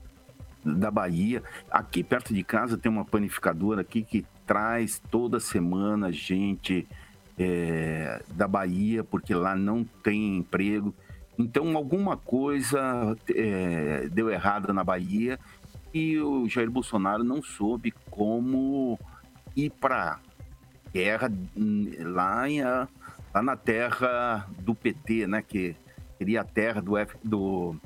da 0.65 0.91
Bahia. 0.91 1.43
Aqui 1.71 2.03
perto 2.03 2.33
de 2.33 2.43
casa 2.43 2.79
tem 2.79 2.91
uma 2.91 3.05
panificadora 3.05 3.83
aqui 3.83 4.03
que 4.03 4.25
traz 4.47 5.01
toda 5.11 5.39
semana 5.39 6.11
gente 6.11 6.87
é, 7.39 8.23
da 8.35 8.49
Bahia, 8.49 9.05
porque 9.05 9.35
lá 9.35 9.55
não 9.55 9.85
tem 9.85 10.37
emprego. 10.39 10.95
Então, 11.39 11.77
alguma 11.77 12.17
coisa 12.17 13.17
é, 13.35 14.09
deu 14.11 14.31
errado 14.31 14.73
na 14.73 14.85
Bahia 14.85 15.39
e 15.93 16.19
o 16.19 16.49
Jair 16.49 16.71
Bolsonaro 16.71 17.25
não 17.25 17.43
soube 17.43 17.93
como 18.11 18.99
ir 19.57 19.71
para 19.71 20.21
guerra 20.93 21.31
hum, 21.57 21.91
lá, 21.99 22.49
em, 22.49 22.63
lá 22.63 23.43
na 23.43 23.57
terra 23.57 24.49
do 24.61 24.75
PT, 24.75 25.27
né? 25.27 25.43
Que 25.43 25.77
seria 26.19 26.43
a 26.43 26.45
terra 26.45 26.81
do, 26.81 26.97
F, 26.97 27.17
do, 27.23 27.77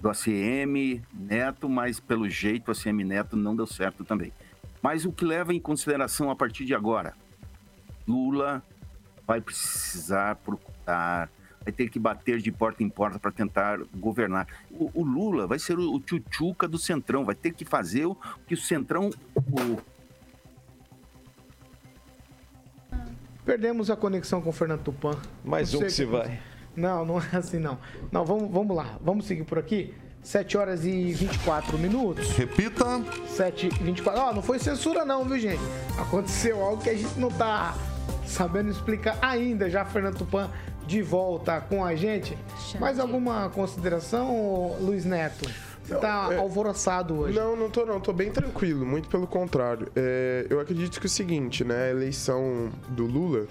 do 0.00 0.08
ACM 0.08 1.02
Neto, 1.12 1.68
mas 1.68 1.98
pelo 1.98 2.28
jeito 2.28 2.68
o 2.68 2.72
ACM 2.72 3.04
Neto 3.04 3.36
não 3.36 3.56
deu 3.56 3.66
certo 3.66 4.04
também. 4.04 4.32
Mas 4.80 5.04
o 5.04 5.12
que 5.12 5.24
leva 5.24 5.52
em 5.52 5.60
consideração 5.60 6.30
a 6.30 6.36
partir 6.36 6.64
de 6.64 6.74
agora? 6.74 7.14
Lula 8.06 8.62
vai 9.26 9.40
precisar 9.40 10.36
procurar 10.36 11.30
vai 11.62 11.72
ter 11.72 11.88
que 11.88 11.98
bater 11.98 12.38
de 12.38 12.50
porta 12.50 12.82
em 12.82 12.88
porta 12.88 13.18
para 13.18 13.30
tentar 13.30 13.78
governar. 13.96 14.46
O, 14.70 14.90
o, 14.94 15.04
Lula 15.04 15.46
vai 15.46 15.58
ser 15.58 15.78
o, 15.78 15.94
o 15.94 16.00
tchutchuca 16.00 16.66
do 16.66 16.78
Centrão, 16.78 17.24
vai 17.24 17.34
ter 17.34 17.52
que 17.52 17.64
fazer 17.64 18.06
o 18.06 18.16
que 18.46 18.54
o 18.54 18.56
Centrão. 18.56 19.10
O... 19.36 19.78
Perdemos 23.44 23.90
a 23.90 23.96
conexão 23.96 24.40
com 24.40 24.50
o 24.50 24.52
Fernando 24.52 24.82
Tupan. 24.82 25.16
Mais 25.44 25.74
um 25.74 25.80
que 25.80 25.90
se 25.90 26.04
vai. 26.04 26.40
Não, 26.76 27.04
não 27.04 27.18
é 27.20 27.36
assim 27.36 27.58
não. 27.58 27.78
Não, 28.10 28.24
vamos, 28.24 28.50
vamos 28.50 28.76
lá. 28.76 28.98
Vamos 29.02 29.26
seguir 29.26 29.44
por 29.44 29.58
aqui. 29.58 29.94
7 30.22 30.56
horas 30.56 30.84
e 30.84 31.12
24 31.12 31.76
minutos. 31.76 32.30
Repita. 32.30 32.84
7 33.26 33.66
e 33.66 33.84
24. 33.84 34.20
Ó, 34.20 34.30
oh, 34.30 34.34
não 34.34 34.42
foi 34.42 34.58
censura 34.58 35.04
não, 35.04 35.24
viu, 35.24 35.38
gente? 35.38 35.60
Aconteceu 35.98 36.62
algo 36.62 36.80
que 36.80 36.90
a 36.90 36.96
gente 36.96 37.18
não 37.18 37.28
tá 37.28 37.74
sabendo 38.24 38.70
explicar 38.70 39.18
ainda. 39.20 39.68
Já 39.68 39.84
Fernando 39.84 40.18
Tupan 40.18 40.48
de 40.92 41.00
volta 41.00 41.58
com 41.58 41.82
a 41.82 41.94
gente. 41.94 42.36
Mais 42.78 42.98
alguma 42.98 43.48
consideração, 43.48 44.76
Luiz 44.78 45.06
Neto? 45.06 45.48
Você 45.82 45.94
tá 45.96 46.28
é, 46.30 46.36
alvoroçado 46.36 47.18
hoje. 47.18 47.34
Não, 47.34 47.56
não 47.56 47.70
tô 47.70 47.86
não, 47.86 47.98
tô 47.98 48.12
bem 48.12 48.30
tranquilo, 48.30 48.84
muito 48.84 49.08
pelo 49.08 49.26
contrário. 49.26 49.90
É, 49.96 50.46
eu 50.50 50.60
acredito 50.60 51.00
que 51.00 51.06
é 51.06 51.08
o 51.08 51.10
seguinte, 51.10 51.64
né, 51.64 51.86
a 51.86 51.90
eleição 51.90 52.70
do 52.90 53.06
Lula 53.06 53.46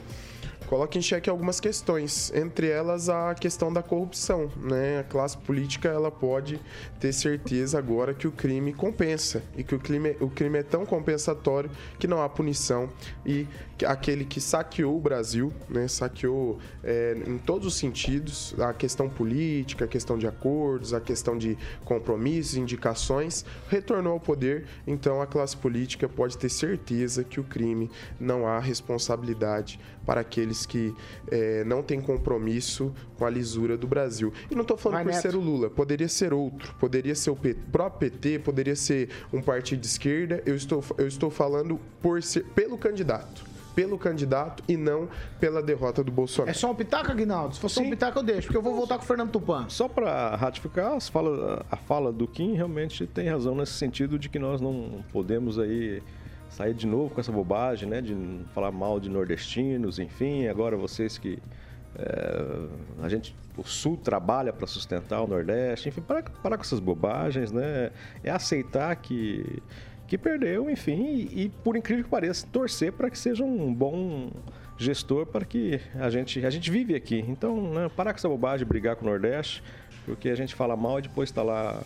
coloca 0.71 0.97
em 0.97 1.01
xeque 1.01 1.29
algumas 1.29 1.59
questões, 1.59 2.31
entre 2.33 2.69
elas 2.69 3.09
a 3.09 3.35
questão 3.35 3.73
da 3.73 3.83
corrupção, 3.83 4.49
né? 4.55 4.99
A 4.99 5.03
classe 5.03 5.37
política 5.37 5.89
ela 5.89 6.09
pode 6.09 6.61
ter 6.97 7.11
certeza 7.11 7.77
agora 7.77 8.13
que 8.13 8.25
o 8.25 8.31
crime 8.31 8.71
compensa 8.71 9.43
e 9.57 9.65
que 9.65 9.75
o 9.75 9.79
crime, 9.79 10.15
o 10.21 10.29
crime 10.29 10.59
é 10.59 10.63
tão 10.63 10.85
compensatório 10.85 11.69
que 11.99 12.07
não 12.07 12.21
há 12.21 12.29
punição 12.29 12.87
e 13.25 13.45
aquele 13.85 14.23
que 14.23 14.39
saqueou 14.39 14.95
o 14.95 15.01
Brasil, 15.01 15.51
né? 15.67 15.89
Saqueou 15.89 16.57
é, 16.81 17.21
em 17.27 17.37
todos 17.37 17.67
os 17.67 17.75
sentidos, 17.75 18.55
a 18.57 18.71
questão 18.71 19.09
política, 19.09 19.83
a 19.83 19.87
questão 19.89 20.17
de 20.17 20.25
acordos, 20.25 20.93
a 20.93 21.01
questão 21.01 21.37
de 21.37 21.57
compromissos, 21.83 22.55
indicações, 22.55 23.43
retornou 23.67 24.13
ao 24.13 24.21
poder. 24.21 24.67
Então 24.87 25.21
a 25.21 25.27
classe 25.27 25.57
política 25.57 26.07
pode 26.07 26.37
ter 26.37 26.47
certeza 26.47 27.25
que 27.25 27.41
o 27.41 27.43
crime 27.43 27.91
não 28.17 28.47
há 28.47 28.57
responsabilidade 28.57 29.77
para 30.05 30.21
aqueles 30.21 30.60
que 30.65 30.93
é, 31.29 31.63
não 31.63 31.81
têm 31.81 32.01
compromisso 32.01 32.93
com 33.17 33.25
a 33.25 33.29
lisura 33.29 33.77
do 33.77 33.87
Brasil. 33.87 34.33
E 34.49 34.55
não 34.55 34.61
estou 34.61 34.77
falando 34.77 34.97
Vai, 34.97 35.03
por 35.05 35.11
Neto. 35.13 35.21
ser 35.21 35.35
o 35.35 35.39
Lula, 35.39 35.69
poderia 35.69 36.07
ser 36.07 36.33
outro, 36.33 36.73
poderia 36.79 37.15
ser 37.15 37.29
o 37.29 37.37
próprio 37.71 38.11
PT, 38.11 38.39
poderia 38.39 38.75
ser 38.75 39.09
um 39.31 39.41
partido 39.41 39.79
de 39.79 39.87
esquerda. 39.87 40.41
Eu 40.45 40.55
estou, 40.55 40.83
eu 40.97 41.07
estou 41.07 41.29
falando 41.29 41.79
por 42.01 42.21
ser, 42.21 42.43
pelo 42.45 42.77
candidato 42.77 43.51
pelo 43.75 43.97
candidato 43.97 44.63
e 44.67 44.75
não 44.75 45.07
pela 45.39 45.61
derrota 45.61 46.03
do 46.03 46.11
Bolsonaro. 46.11 46.51
É 46.51 46.53
só 46.53 46.71
um 46.71 46.75
pitaco, 46.75 47.11
Aguinaldo? 47.11 47.55
Se 47.55 47.61
fosse 47.61 47.75
Sim. 47.75 47.87
um 47.87 47.89
pitaco, 47.89 48.19
eu 48.19 48.23
deixo, 48.23 48.47
porque 48.47 48.57
eu 48.57 48.61
vou 48.61 48.75
voltar 48.75 48.97
com 48.97 49.03
o 49.03 49.07
Fernando 49.07 49.31
Tupan. 49.31 49.67
Só 49.69 49.87
para 49.87 50.35
ratificar, 50.35 50.99
fala, 51.01 51.65
a 51.69 51.77
fala 51.77 52.11
do 52.11 52.27
Kim 52.27 52.53
realmente 52.53 53.07
tem 53.07 53.29
razão 53.29 53.55
nesse 53.55 53.73
sentido 53.73 54.19
de 54.19 54.29
que 54.29 54.39
nós 54.39 54.61
não 54.61 55.03
podemos 55.11 55.57
aí 55.57 56.01
sair 56.51 56.75
de 56.75 56.85
novo 56.85 57.09
com 57.13 57.19
essa 57.19 57.31
bobagem, 57.31 57.89
né? 57.89 58.01
De 58.01 58.15
falar 58.53 58.71
mal 58.71 58.99
de 58.99 59.09
nordestinos, 59.09 59.97
enfim. 59.97 60.47
Agora 60.47 60.77
vocês 60.77 61.17
que 61.17 61.39
É, 61.93 63.03
a 63.03 63.09
gente, 63.09 63.35
o 63.57 63.63
Sul 63.63 63.97
trabalha 63.97 64.53
para 64.53 64.65
sustentar 64.65 65.21
o 65.21 65.27
Nordeste, 65.27 65.89
enfim, 65.89 65.99
parar, 65.99 66.23
parar 66.41 66.55
com 66.55 66.63
essas 66.63 66.79
bobagens, 66.79 67.51
né? 67.51 67.91
É 68.23 68.31
aceitar 68.31 68.95
que, 68.95 69.61
que 70.07 70.17
perdeu, 70.17 70.69
enfim, 70.69 71.03
e, 71.03 71.43
e 71.43 71.49
por 71.49 71.75
incrível 71.75 72.05
que 72.05 72.09
pareça, 72.09 72.47
torcer 72.49 72.93
para 72.93 73.09
que 73.09 73.19
seja 73.19 73.43
um 73.43 73.73
bom 73.73 74.31
gestor 74.77 75.25
para 75.25 75.43
que 75.43 75.81
a 75.95 76.09
gente 76.09 76.45
a 76.45 76.49
gente 76.49 76.71
vive 76.71 76.95
aqui. 76.95 77.19
Então, 77.27 77.61
né, 77.73 77.89
parar 77.93 78.13
com 78.13 78.19
essa 78.19 78.29
bobagem, 78.29 78.65
brigar 78.65 78.95
com 78.95 79.05
o 79.05 79.09
Nordeste, 79.09 79.61
porque 80.05 80.29
a 80.29 80.35
gente 80.35 80.55
fala 80.55 80.77
mal 80.77 80.97
e 80.99 81.01
depois 81.01 81.27
está 81.27 81.43
lá 81.43 81.77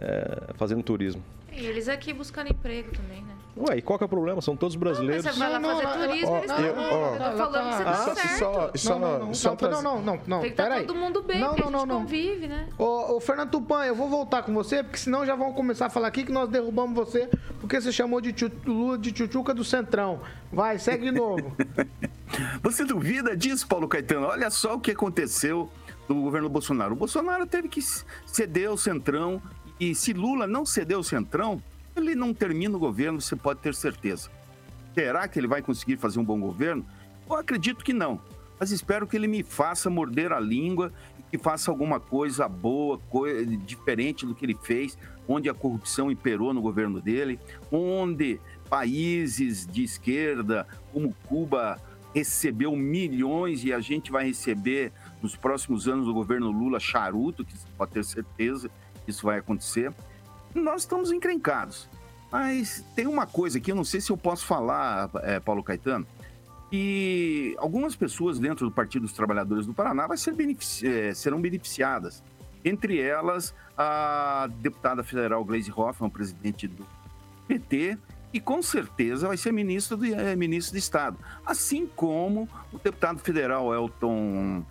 é, 0.00 0.54
fazendo 0.54 0.82
turismo. 0.82 1.22
E 1.52 1.66
eles 1.66 1.86
aqui 1.86 2.14
buscando 2.14 2.48
emprego 2.50 2.90
também, 2.92 3.22
né? 3.22 3.34
Ué, 3.68 3.78
e 3.78 3.82
qual 3.82 3.98
que 3.98 4.04
é 4.04 4.06
o 4.06 4.08
problema? 4.08 4.40
São 4.40 4.56
todos 4.56 4.76
brasileiros. 4.76 5.24
Mas 5.24 5.34
você 5.34 5.40
vai 5.40 5.52
lá 5.52 5.58
Não, 5.58 5.68
fazer 5.70 5.82
não, 5.84 5.92
turismo, 6.08 6.36
eles 6.36 6.50
eu- 6.50 6.56
estão 6.56 6.66
tô 6.66 7.36
falando 7.52 7.70
que 7.70 7.76
você 7.76 7.84
tá 7.84 7.94
só- 7.94 8.14
certo. 8.14 8.38
só- 8.38 8.70
só- 8.76 8.98
não, 8.98 9.10
não, 9.10 9.18
não, 9.26 9.34
só 9.34 9.56
não, 9.60 9.82
não, 9.82 10.02
não, 10.02 10.20
não, 10.26 10.40
Tem 10.40 10.48
que 10.50 10.54
estar 10.54 10.62
peraí. 10.64 10.86
todo 10.86 10.96
mundo 10.96 11.22
bem, 11.22 11.40
não, 11.40 11.48
porque 11.54 11.62
não, 11.62 11.68
a 11.68 11.72
não, 11.72 11.78
gente 11.80 11.88
não. 11.88 12.00
convive, 12.00 12.46
né? 12.48 12.68
Ô, 12.78 13.16
ô, 13.16 13.20
Fernando 13.20 13.50
Tupan, 13.50 13.84
eu 13.84 13.94
vou 13.94 14.08
voltar 14.08 14.42
com 14.42 14.52
você, 14.54 14.82
porque 14.82 14.98
senão 14.98 15.26
já 15.26 15.34
vão 15.34 15.52
começar 15.52 15.86
a 15.86 15.90
falar 15.90 16.08
aqui 16.08 16.24
que 16.24 16.32
nós 16.32 16.48
derrubamos 16.48 16.94
você, 16.94 17.28
porque 17.60 17.80
você 17.80 17.90
chamou 17.90 18.20
de 18.20 18.34
Lula 18.66 18.96
de 18.98 19.12
tchutchuca 19.12 19.52
do 19.52 19.64
Centrão. 19.64 20.20
Vai, 20.52 20.78
segue 20.78 21.06
de 21.06 21.12
novo. 21.12 21.52
Você 22.62 22.84
duvida 22.84 23.36
disso, 23.36 23.66
Paulo 23.66 23.88
Caetano? 23.88 24.26
Olha 24.26 24.50
só 24.50 24.74
o 24.74 24.80
que 24.80 24.90
aconteceu 24.90 25.68
no 26.08 26.22
governo 26.22 26.48
Bolsonaro. 26.48 26.92
O 26.92 26.96
Bolsonaro 26.96 27.46
teve 27.46 27.68
que 27.68 27.80
ceder 28.26 28.70
o 28.70 28.76
Centrão 28.76 29.42
e 29.80 29.94
se 29.94 30.12
Lula 30.12 30.46
não 30.46 30.64
ceder 30.66 30.98
o 30.98 31.02
Centrão, 31.02 31.62
ele 31.98 32.14
não 32.14 32.32
termina 32.32 32.76
o 32.76 32.80
governo, 32.80 33.20
você 33.20 33.36
pode 33.36 33.60
ter 33.60 33.74
certeza. 33.74 34.30
Será 34.94 35.28
que 35.28 35.38
ele 35.38 35.46
vai 35.46 35.62
conseguir 35.62 35.96
fazer 35.96 36.18
um 36.18 36.24
bom 36.24 36.40
governo? 36.40 36.84
Eu 37.28 37.36
acredito 37.36 37.84
que 37.84 37.92
não. 37.92 38.20
Mas 38.58 38.70
espero 38.72 39.06
que 39.06 39.16
ele 39.16 39.28
me 39.28 39.42
faça 39.42 39.88
morder 39.88 40.32
a 40.32 40.40
língua 40.40 40.92
e 41.18 41.22
que 41.30 41.38
faça 41.38 41.70
alguma 41.70 42.00
coisa 42.00 42.48
boa, 42.48 42.98
coi- 43.10 43.44
diferente 43.58 44.26
do 44.26 44.34
que 44.34 44.44
ele 44.44 44.56
fez, 44.60 44.98
onde 45.28 45.48
a 45.48 45.54
corrupção 45.54 46.10
imperou 46.10 46.52
no 46.52 46.60
governo 46.60 47.00
dele, 47.00 47.38
onde 47.70 48.40
países 48.68 49.66
de 49.66 49.84
esquerda, 49.84 50.66
como 50.92 51.14
Cuba, 51.26 51.80
recebeu 52.14 52.74
milhões 52.74 53.62
e 53.62 53.72
a 53.72 53.78
gente 53.78 54.10
vai 54.10 54.24
receber 54.26 54.90
nos 55.22 55.36
próximos 55.36 55.86
anos 55.86 56.06
do 56.06 56.14
governo 56.14 56.50
Lula 56.50 56.80
charuto, 56.80 57.44
que 57.44 57.54
pode 57.76 57.92
ter 57.92 58.04
certeza 58.04 58.68
que 59.04 59.10
isso 59.10 59.26
vai 59.26 59.38
acontecer. 59.38 59.92
Nós 60.54 60.82
estamos 60.82 61.10
encrencados. 61.12 61.88
Mas 62.30 62.84
tem 62.94 63.06
uma 63.06 63.26
coisa 63.26 63.58
que 63.58 63.72
eu 63.72 63.76
não 63.76 63.84
sei 63.84 64.00
se 64.00 64.10
eu 64.10 64.16
posso 64.16 64.44
falar, 64.44 65.08
eh, 65.22 65.40
Paulo 65.40 65.62
Caetano, 65.62 66.06
que 66.70 67.54
algumas 67.58 67.96
pessoas 67.96 68.38
dentro 68.38 68.66
do 68.66 68.72
Partido 68.72 69.02
dos 69.02 69.12
Trabalhadores 69.14 69.64
do 69.66 69.72
Paraná 69.72 70.06
vai 70.06 70.16
ser 70.18 70.32
benefici- 70.34 70.86
eh, 70.86 71.14
serão 71.14 71.40
beneficiadas. 71.40 72.22
Entre 72.64 73.00
elas, 73.00 73.54
a 73.76 74.48
deputada 74.60 75.02
federal 75.02 75.42
Gleisi 75.44 75.72
Hoffmann, 75.74 76.10
presidente 76.10 76.66
do 76.68 76.84
PT, 77.46 77.96
e 78.30 78.40
com 78.40 78.60
certeza 78.60 79.26
vai 79.28 79.38
ser 79.38 79.52
ministro 79.52 79.96
do, 79.96 80.04
eh, 80.04 80.36
ministro 80.36 80.74
de 80.74 80.80
Estado. 80.80 81.16
Assim 81.46 81.86
como 81.86 82.46
o 82.70 82.78
deputado 82.78 83.20
federal 83.20 83.72
Elton 83.72 84.62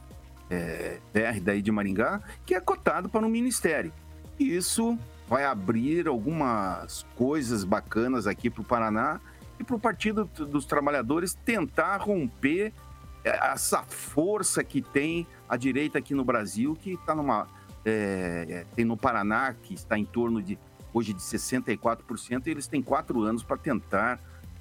eh, 0.50 1.00
VR, 1.12 1.40
daí 1.42 1.62
de 1.63 1.72
Maringá, 1.72 2.22
que 2.46 2.54
é 2.54 2.60
cotado 2.62 3.10
para 3.10 3.26
um 3.26 3.30
ministério. 3.30 3.92
Isso 4.40 4.98
vai 5.28 5.44
abrir 5.44 6.08
algumas 6.08 7.06
coisas 7.16 7.63
bacanas 7.63 8.26
aqui 8.28 8.50
para 8.50 8.62
o 8.62 8.63
Paraná 8.63 9.20
e 9.60 9.63
para 9.63 9.76
o 9.76 9.80
Partido 9.80 10.26
dos 10.26 10.66
Trabalhadores 10.66 11.34
tentar 11.34 11.98
romper 11.98 12.72
eh, 13.24 13.40
essa 13.52 13.84
força 13.84 14.63
que 14.63 14.82
tem 14.82 15.28
a 15.50 15.58
direita 15.58 15.98
aqui 15.98 16.13
no 16.13 16.24
Brasil, 16.24 16.78
que 16.82 16.92
está 16.94 17.13
numa. 17.13 17.48
eh, 17.86 18.66
tem 18.76 18.86
no 18.86 18.96
Paraná, 18.96 19.54
que 19.54 19.74
está 19.74 19.98
em 19.98 20.06
torno 20.06 20.42
de 20.42 20.58
hoje 20.94 21.13
de 21.13 21.22
64%, 21.22 22.48
e 22.48 22.50
eles 22.50 22.68
têm 22.68 22.82
quatro 22.82 23.22
anos 23.24 23.44
para 23.44 23.58
tentar 23.58 24.20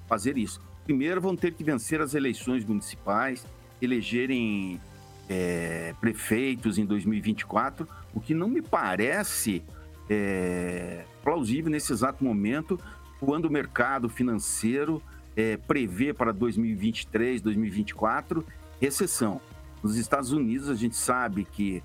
fazer 0.09 0.37
isso. 0.37 0.61
Primeiro 0.85 1.21
vão 1.21 1.37
ter 1.37 1.53
que 1.55 1.63
vencer 1.63 2.01
as 2.01 2.15
eleições 2.15 2.65
municipais, 2.65 3.47
elegerem 3.81 4.81
eh, 5.29 5.95
prefeitos 6.01 6.79
em 6.79 6.85
2024, 6.85 7.87
o 8.15 8.21
que 8.21 8.35
não 8.35 8.49
me 8.49 8.63
parece 8.63 9.63
é, 10.09 11.05
plausível 11.23 11.71
nesse 11.71 11.93
exato 11.93 12.23
momento, 12.25 12.79
quando 13.21 13.47
o 13.47 13.51
mercado 13.51 14.09
financeiro 14.09 15.03
é, 15.37 15.57
prevê 15.57 16.13
para 16.13 16.33
2023, 16.33 17.41
2024 17.43 18.45
recessão. 18.81 19.41
Nos 19.83 19.97
Estados 19.97 20.33
Unidos, 20.33 20.69
a 20.69 20.75
gente 20.75 20.97
sabe 20.97 21.45
que 21.45 21.83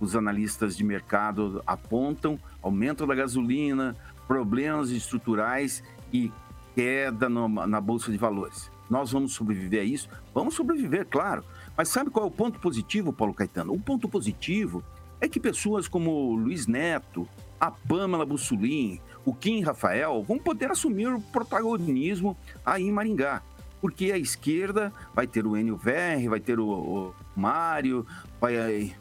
os 0.00 0.16
analistas 0.16 0.76
de 0.76 0.84
mercado 0.84 1.62
apontam 1.66 2.38
aumento 2.62 3.06
da 3.06 3.14
gasolina, 3.14 3.96
problemas 4.26 4.90
estruturais 4.90 5.82
e 6.12 6.32
queda 6.74 7.28
no- 7.28 7.48
na 7.66 7.80
bolsa 7.80 8.10
de 8.10 8.18
valores. 8.18 8.70
Nós 8.90 9.12
vamos 9.12 9.32
sobreviver 9.34 9.80
a 9.80 9.84
isso? 9.84 10.08
Vamos 10.34 10.54
sobreviver, 10.54 11.06
claro. 11.06 11.44
Mas 11.76 11.88
sabe 11.88 12.10
qual 12.10 12.24
é 12.24 12.28
o 12.28 12.30
ponto 12.30 12.58
positivo, 12.58 13.12
Paulo 13.12 13.32
Caetano? 13.34 13.72
O 13.72 13.80
ponto 13.80 14.08
positivo 14.08 14.82
é 15.20 15.28
que 15.28 15.40
pessoas 15.40 15.88
como 15.88 16.34
Luiz 16.34 16.66
Neto, 16.66 17.28
a 17.60 17.70
Pamela 17.70 18.26
Bussolini, 18.26 19.00
o 19.24 19.34
Kim 19.34 19.62
Rafael 19.62 20.22
vão 20.22 20.38
poder 20.38 20.70
assumir 20.70 21.08
o 21.08 21.20
protagonismo 21.20 22.36
aí 22.64 22.84
em 22.84 22.92
Maringá. 22.92 23.42
Porque 23.80 24.12
a 24.12 24.18
esquerda 24.18 24.92
vai 25.14 25.26
ter 25.26 25.46
o 25.46 25.56
Enio 25.56 25.76
Verri, 25.76 26.28
vai 26.28 26.40
ter 26.40 26.58
o, 26.58 26.68
o 26.68 27.14
Mário, 27.36 28.06
vai, 28.40 28.94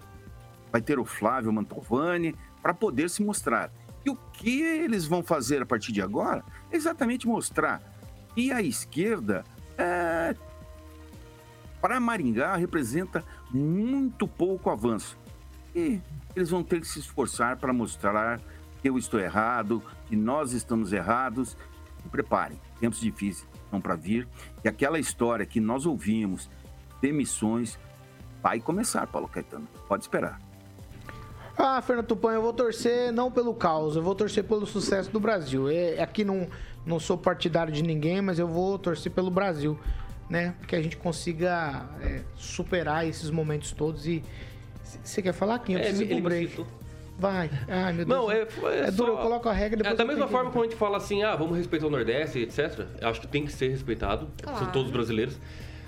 vai 0.72 0.82
ter 0.82 1.00
o 1.00 1.06
Flávio 1.06 1.54
Mantovani, 1.54 2.36
para 2.62 2.74
poder 2.74 3.10
se 3.10 3.24
mostrar. 3.24 3.72
E 4.06 4.10
o 4.10 4.16
que 4.34 4.62
eles 4.62 5.06
vão 5.06 5.24
fazer 5.24 5.62
a 5.62 5.66
partir 5.66 5.92
de 5.92 6.02
agora 6.02 6.44
é 6.72 6.76
exatamente 6.76 7.28
mostrar 7.28 7.82
que 8.34 8.52
a 8.52 8.62
esquerda, 8.62 9.44
é, 9.78 10.36
para 11.82 12.00
Maringá, 12.00 12.56
representa 12.56 13.24
muito 13.52 14.28
pouco 14.28 14.70
avanço. 14.70 15.18
E 15.76 16.02
eles 16.36 16.50
vão 16.50 16.64
ter 16.64 16.80
que 16.80 16.88
se 16.88 17.00
esforçar 17.00 17.58
para 17.58 17.74
mostrar 17.74 18.40
que 18.82 18.90
eu 18.90 18.98
estou 18.98 19.20
errado, 19.20 19.82
que 20.08 20.16
nós 20.16 20.52
estamos 20.52 20.92
errados. 20.94 21.58
Se 22.02 22.10
preparem, 22.10 22.60
tempos 22.80 23.00
difíceis 23.00 23.48
estão 23.64 23.80
para 23.80 23.96
vir. 23.96 24.28
E 24.64 24.68
aquela 24.68 25.00
história 25.00 25.46
que 25.46 25.60
nós 25.60 25.86
ouvimos, 25.86 26.50
demissões, 27.02 27.80
vai 28.42 28.60
começar, 28.60 29.08
Paulo 29.08 29.28
Caetano. 29.28 29.68
Pode 29.88 30.04
esperar. 30.04 30.40
Ah, 31.58 31.82
Fernando 31.82 32.08
Tupan, 32.08 32.34
eu 32.34 32.42
vou 32.42 32.52
torcer 32.52 33.12
não 33.12 33.32
pelo 33.32 33.54
caos, 33.54 33.96
eu 33.96 34.02
vou 34.02 34.16
torcer 34.16 34.44
pelo 34.44 34.66
sucesso 34.66 35.12
do 35.12 35.20
Brasil. 35.20 35.70
É, 35.70 36.02
aqui 36.02 36.26
não, 36.26 36.48
não 36.86 37.00
sou 37.00 37.18
partidário 37.18 37.72
de 37.72 37.84
ninguém, 37.84 38.22
mas 38.22 38.40
eu 38.40 38.48
vou 38.48 38.80
torcer 38.80 39.12
pelo 39.12 39.30
Brasil, 39.30 39.80
né? 40.28 40.56
Que 40.68 40.76
a 40.76 40.82
gente 40.82 40.98
consiga 40.98 41.88
é, 42.02 42.24
superar 42.36 43.08
esses 43.08 43.30
momentos 43.30 43.72
todos 43.72 44.08
e... 44.08 44.24
Você 45.04 45.22
quer 45.22 45.34
falar, 45.34 45.60
Kim? 45.60 45.74
Eu 45.74 45.80
É, 45.80 45.84
preciso 45.84 46.04
ele 46.04 46.22
break. 46.22 46.66
Vai. 47.18 47.50
Ai, 47.68 47.94
meu 47.94 48.06
Deus. 48.06 48.08
Não, 48.20 48.32
é, 48.32 48.40
é, 48.42 48.80
É 48.88 48.92
duro, 48.92 49.14
só- 49.14 49.18
eu 49.20 49.24
coloco 49.24 49.48
a 49.50 49.54
regra 49.54 49.80
e 49.80 49.84
depois 49.84 49.94
É, 49.94 49.98
da 49.98 50.04
mesma 50.04 50.16
tenho 50.16 50.28
que 50.28 50.32
forma 50.32 50.52
como 50.52 50.64
a 50.64 50.68
gente 50.68 50.78
fala 50.78 50.98
assim, 50.98 51.24
ah, 51.24 51.36
vamos 51.36 51.58
respeitar 51.58 51.86
o 51.88 51.90
Nordeste, 51.90 52.40
etc. 52.40 52.88
Eu 53.00 53.08
acho 53.10 53.22
que 53.22 53.28
tem 53.28 53.46
que 53.46 53.52
ser 53.52 53.70
respeitado, 53.70 54.28
Claro. 54.42 54.60
são 54.60 54.72
todos 54.72 54.92
brasileiros. 54.92 55.40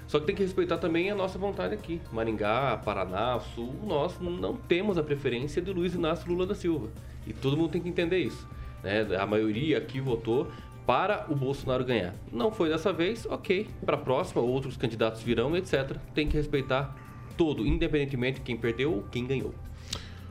Só 0.07 0.19
que 0.19 0.27
tem 0.27 0.35
que 0.35 0.43
respeitar 0.43 0.77
também 0.77 1.09
a 1.09 1.15
nossa 1.15 1.39
vontade 1.39 1.73
aqui. 1.73 1.99
Maringá, 2.11 2.77
Paraná, 2.85 3.39
Sul, 3.39 3.73
nós 3.83 4.13
não 4.19 4.55
temos 4.55 4.99
a 4.99 5.03
preferência 5.03 5.59
de 5.61 5.71
Luiz 5.73 5.95
Inácio 5.95 6.29
Lula 6.29 6.45
da 6.45 6.53
Silva. 6.53 6.89
E 7.25 7.33
todo 7.33 7.57
mundo 7.57 7.71
tem 7.71 7.81
que 7.81 7.89
entender 7.89 8.19
isso. 8.19 8.47
Né? 8.83 9.03
A 9.19 9.25
maioria 9.25 9.79
aqui 9.79 9.99
votou 9.99 10.47
para 10.85 11.25
o 11.27 11.35
Bolsonaro 11.35 11.83
ganhar. 11.83 12.13
Não 12.31 12.51
foi 12.51 12.69
dessa 12.69 12.93
vez, 12.93 13.25
ok. 13.25 13.67
Para 13.83 13.95
a 13.95 13.99
próxima, 13.99 14.43
outros 14.43 14.77
candidatos 14.77 15.23
virão, 15.23 15.57
etc. 15.57 15.97
Tem 16.13 16.27
que 16.27 16.37
respeitar 16.37 16.95
todo, 17.35 17.65
independentemente 17.65 18.39
de 18.39 18.45
quem 18.45 18.57
perdeu 18.57 18.93
ou 18.93 19.03
quem 19.03 19.25
ganhou. 19.25 19.53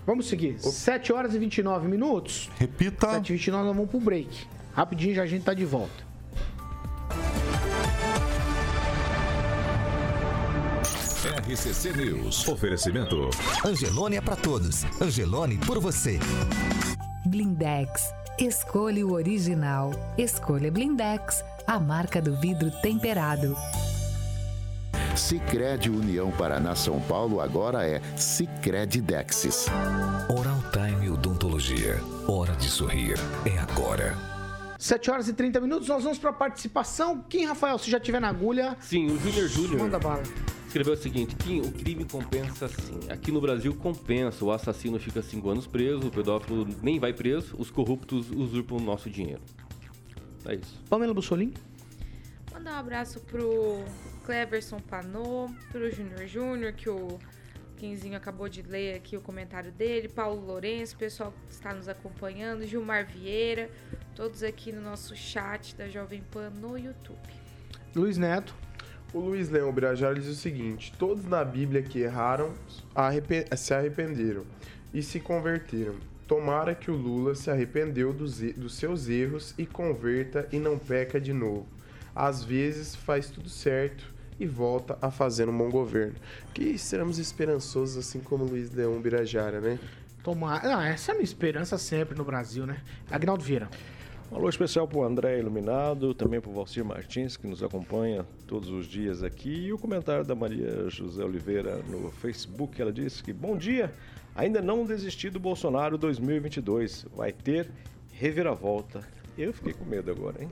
Vamos 0.06 0.26
seguir. 0.26 0.58
7 0.58 1.12
horas 1.12 1.34
e 1.34 1.38
29 1.38 1.88
minutos. 1.88 2.50
Repita. 2.58 3.10
7 3.12 3.30
e 3.30 3.32
29 3.32 3.66
nós 3.66 3.76
vamos 3.76 3.90
pro 3.90 4.00
break. 4.00 4.46
Rapidinho 4.74 5.14
já 5.14 5.22
a 5.22 5.26
gente 5.26 5.44
tá 5.44 5.54
de 5.54 5.64
volta. 5.64 6.04
RCC 11.46 11.92
News. 11.92 12.46
Oferecimento. 12.48 13.30
Angelone 13.64 14.16
é 14.16 14.20
pra 14.20 14.36
todos. 14.36 14.84
Angelone 15.00 15.58
por 15.58 15.78
você. 15.78 16.18
Blindex. 17.26 18.12
Escolha 18.38 19.06
o 19.06 19.12
original. 19.12 19.92
Escolha 20.18 20.70
Blindex, 20.70 21.44
a 21.66 21.78
marca 21.78 22.20
do 22.20 22.34
vidro 22.36 22.70
temperado. 22.82 23.56
Sicredi 25.16 25.90
União 25.90 26.30
Paraná 26.32 26.74
São 26.74 27.00
Paulo 27.00 27.40
agora 27.40 27.86
é 27.86 28.00
Sicredi 28.16 29.00
Dexis. 29.00 29.66
Oral 30.28 30.58
Time 30.72 31.10
Odontologia. 31.10 32.00
Hora 32.26 32.54
de 32.56 32.68
sorrir. 32.68 33.14
É 33.46 33.58
agora. 33.58 34.16
7 34.78 35.10
horas 35.10 35.28
e 35.28 35.32
30 35.32 35.60
minutos, 35.60 35.88
nós 35.88 36.02
vamos 36.02 36.18
pra 36.18 36.32
participação. 36.32 37.24
Quem, 37.28 37.46
Rafael, 37.46 37.78
se 37.78 37.90
já 37.90 37.98
tiver 38.00 38.20
na 38.20 38.28
agulha, 38.28 38.76
Sim, 38.80 39.06
o 39.06 39.18
Júnior 39.18 39.48
Júnior. 39.48 39.78
manda 39.78 39.98
bala. 39.98 40.22
escreveu 40.66 40.92
o 40.94 40.96
seguinte: 40.96 41.34
Kim, 41.36 41.60
o 41.60 41.72
crime 41.72 42.04
compensa 42.04 42.68
sim. 42.68 42.98
Aqui 43.08 43.30
no 43.32 43.40
Brasil 43.40 43.74
compensa. 43.74 44.44
O 44.44 44.50
assassino 44.50 44.98
fica 44.98 45.22
cinco 45.22 45.48
anos 45.48 45.66
preso, 45.66 46.08
o 46.08 46.10
pedófilo 46.10 46.66
nem 46.82 46.98
vai 46.98 47.12
preso, 47.14 47.54
os 47.58 47.70
corruptos 47.70 48.30
usurpam 48.30 48.76
o 48.78 48.80
nosso 48.80 49.08
dinheiro. 49.08 49.40
É 50.44 50.56
isso. 50.56 50.82
Pamela 50.90 51.14
Bussolini? 51.14 51.54
Mandar 52.52 52.74
um 52.74 52.78
abraço 52.78 53.20
pro 53.20 53.78
Cleverson 54.24 54.78
Panô, 54.80 55.50
pro 55.70 55.90
Júnior 55.90 56.26
Júnior, 56.26 56.72
que 56.72 56.88
o 56.88 57.18
Quinzinho 57.76 58.16
acabou 58.16 58.48
de 58.48 58.62
ler 58.62 58.96
aqui 58.96 59.16
o 59.16 59.20
comentário 59.20 59.70
dele, 59.70 60.08
Paulo 60.08 60.44
Lourenço, 60.44 60.96
pessoal 60.96 61.32
que 61.46 61.52
está 61.52 61.74
nos 61.74 61.88
acompanhando, 61.88 62.66
Gilmar 62.66 63.06
Vieira, 63.06 63.70
todos 64.14 64.42
aqui 64.42 64.72
no 64.72 64.80
nosso 64.80 65.14
chat 65.14 65.76
da 65.76 65.88
Jovem 65.88 66.22
Pan 66.30 66.50
no 66.50 66.78
YouTube. 66.78 67.18
Luiz 67.94 68.16
Neto. 68.16 68.54
O 69.12 69.20
Luiz 69.20 69.48
Leão 69.48 69.72
Birajara 69.72 70.14
diz 70.14 70.26
o 70.26 70.34
seguinte: 70.34 70.92
todos 70.98 71.24
na 71.24 71.44
Bíblia 71.44 71.82
que 71.82 72.00
erraram 72.00 72.52
arrepe- 72.94 73.46
se 73.56 73.72
arrependeram 73.72 74.44
e 74.92 75.02
se 75.02 75.20
converteram. 75.20 75.94
Tomara 76.26 76.74
que 76.74 76.90
o 76.90 76.96
Lula 76.96 77.34
se 77.34 77.50
arrependeu 77.50 78.12
dos, 78.12 78.40
dos 78.40 78.74
seus 78.74 79.08
erros 79.08 79.54
e 79.58 79.66
converta 79.66 80.48
e 80.50 80.58
não 80.58 80.78
peca 80.78 81.20
de 81.20 81.32
novo. 81.32 81.66
Às 82.14 82.42
vezes 82.42 82.94
faz 82.96 83.28
tudo 83.28 83.48
certo 83.48 84.13
e 84.38 84.46
volta 84.46 84.98
a 85.00 85.10
fazer 85.10 85.48
um 85.48 85.56
bom 85.56 85.70
governo. 85.70 86.14
Que 86.52 86.76
seremos 86.78 87.18
esperançosos 87.18 87.96
assim 87.96 88.20
como 88.20 88.44
Luiz 88.44 88.72
Leão 88.72 89.00
Birajara, 89.00 89.60
né? 89.60 89.78
Tomar. 90.22 90.64
Ah, 90.64 90.86
essa 90.86 91.10
é 91.10 91.12
a 91.12 91.14
minha 91.16 91.24
esperança 91.24 91.76
sempre 91.78 92.16
no 92.16 92.24
Brasil, 92.24 92.66
né? 92.66 92.80
Agnaldo 93.10 93.44
Vieira. 93.44 93.68
Um 94.32 94.36
alô 94.36 94.48
especial 94.48 94.88
para 94.88 94.98
o 94.98 95.04
André 95.04 95.38
Iluminado, 95.38 96.14
também 96.14 96.40
para 96.40 96.50
o 96.50 96.54
Valcir 96.54 96.84
Martins, 96.84 97.36
que 97.36 97.46
nos 97.46 97.62
acompanha 97.62 98.26
todos 98.46 98.70
os 98.70 98.86
dias 98.86 99.22
aqui. 99.22 99.66
E 99.66 99.72
o 99.72 99.78
comentário 99.78 100.24
da 100.24 100.34
Maria 100.34 100.88
José 100.88 101.22
Oliveira 101.22 101.76
no 101.88 102.10
Facebook, 102.10 102.80
ela 102.80 102.92
disse 102.92 103.22
que, 103.22 103.32
bom 103.32 103.56
dia, 103.56 103.92
ainda 104.34 104.60
não 104.60 104.84
desisti 104.84 105.28
do 105.28 105.38
Bolsonaro 105.38 105.98
2022, 105.98 107.06
vai 107.14 107.32
ter 107.32 107.70
reviravolta. 108.12 109.06
Eu 109.36 109.52
fiquei 109.52 109.72
com 109.72 109.84
medo 109.84 110.10
agora, 110.10 110.42
hein? 110.42 110.50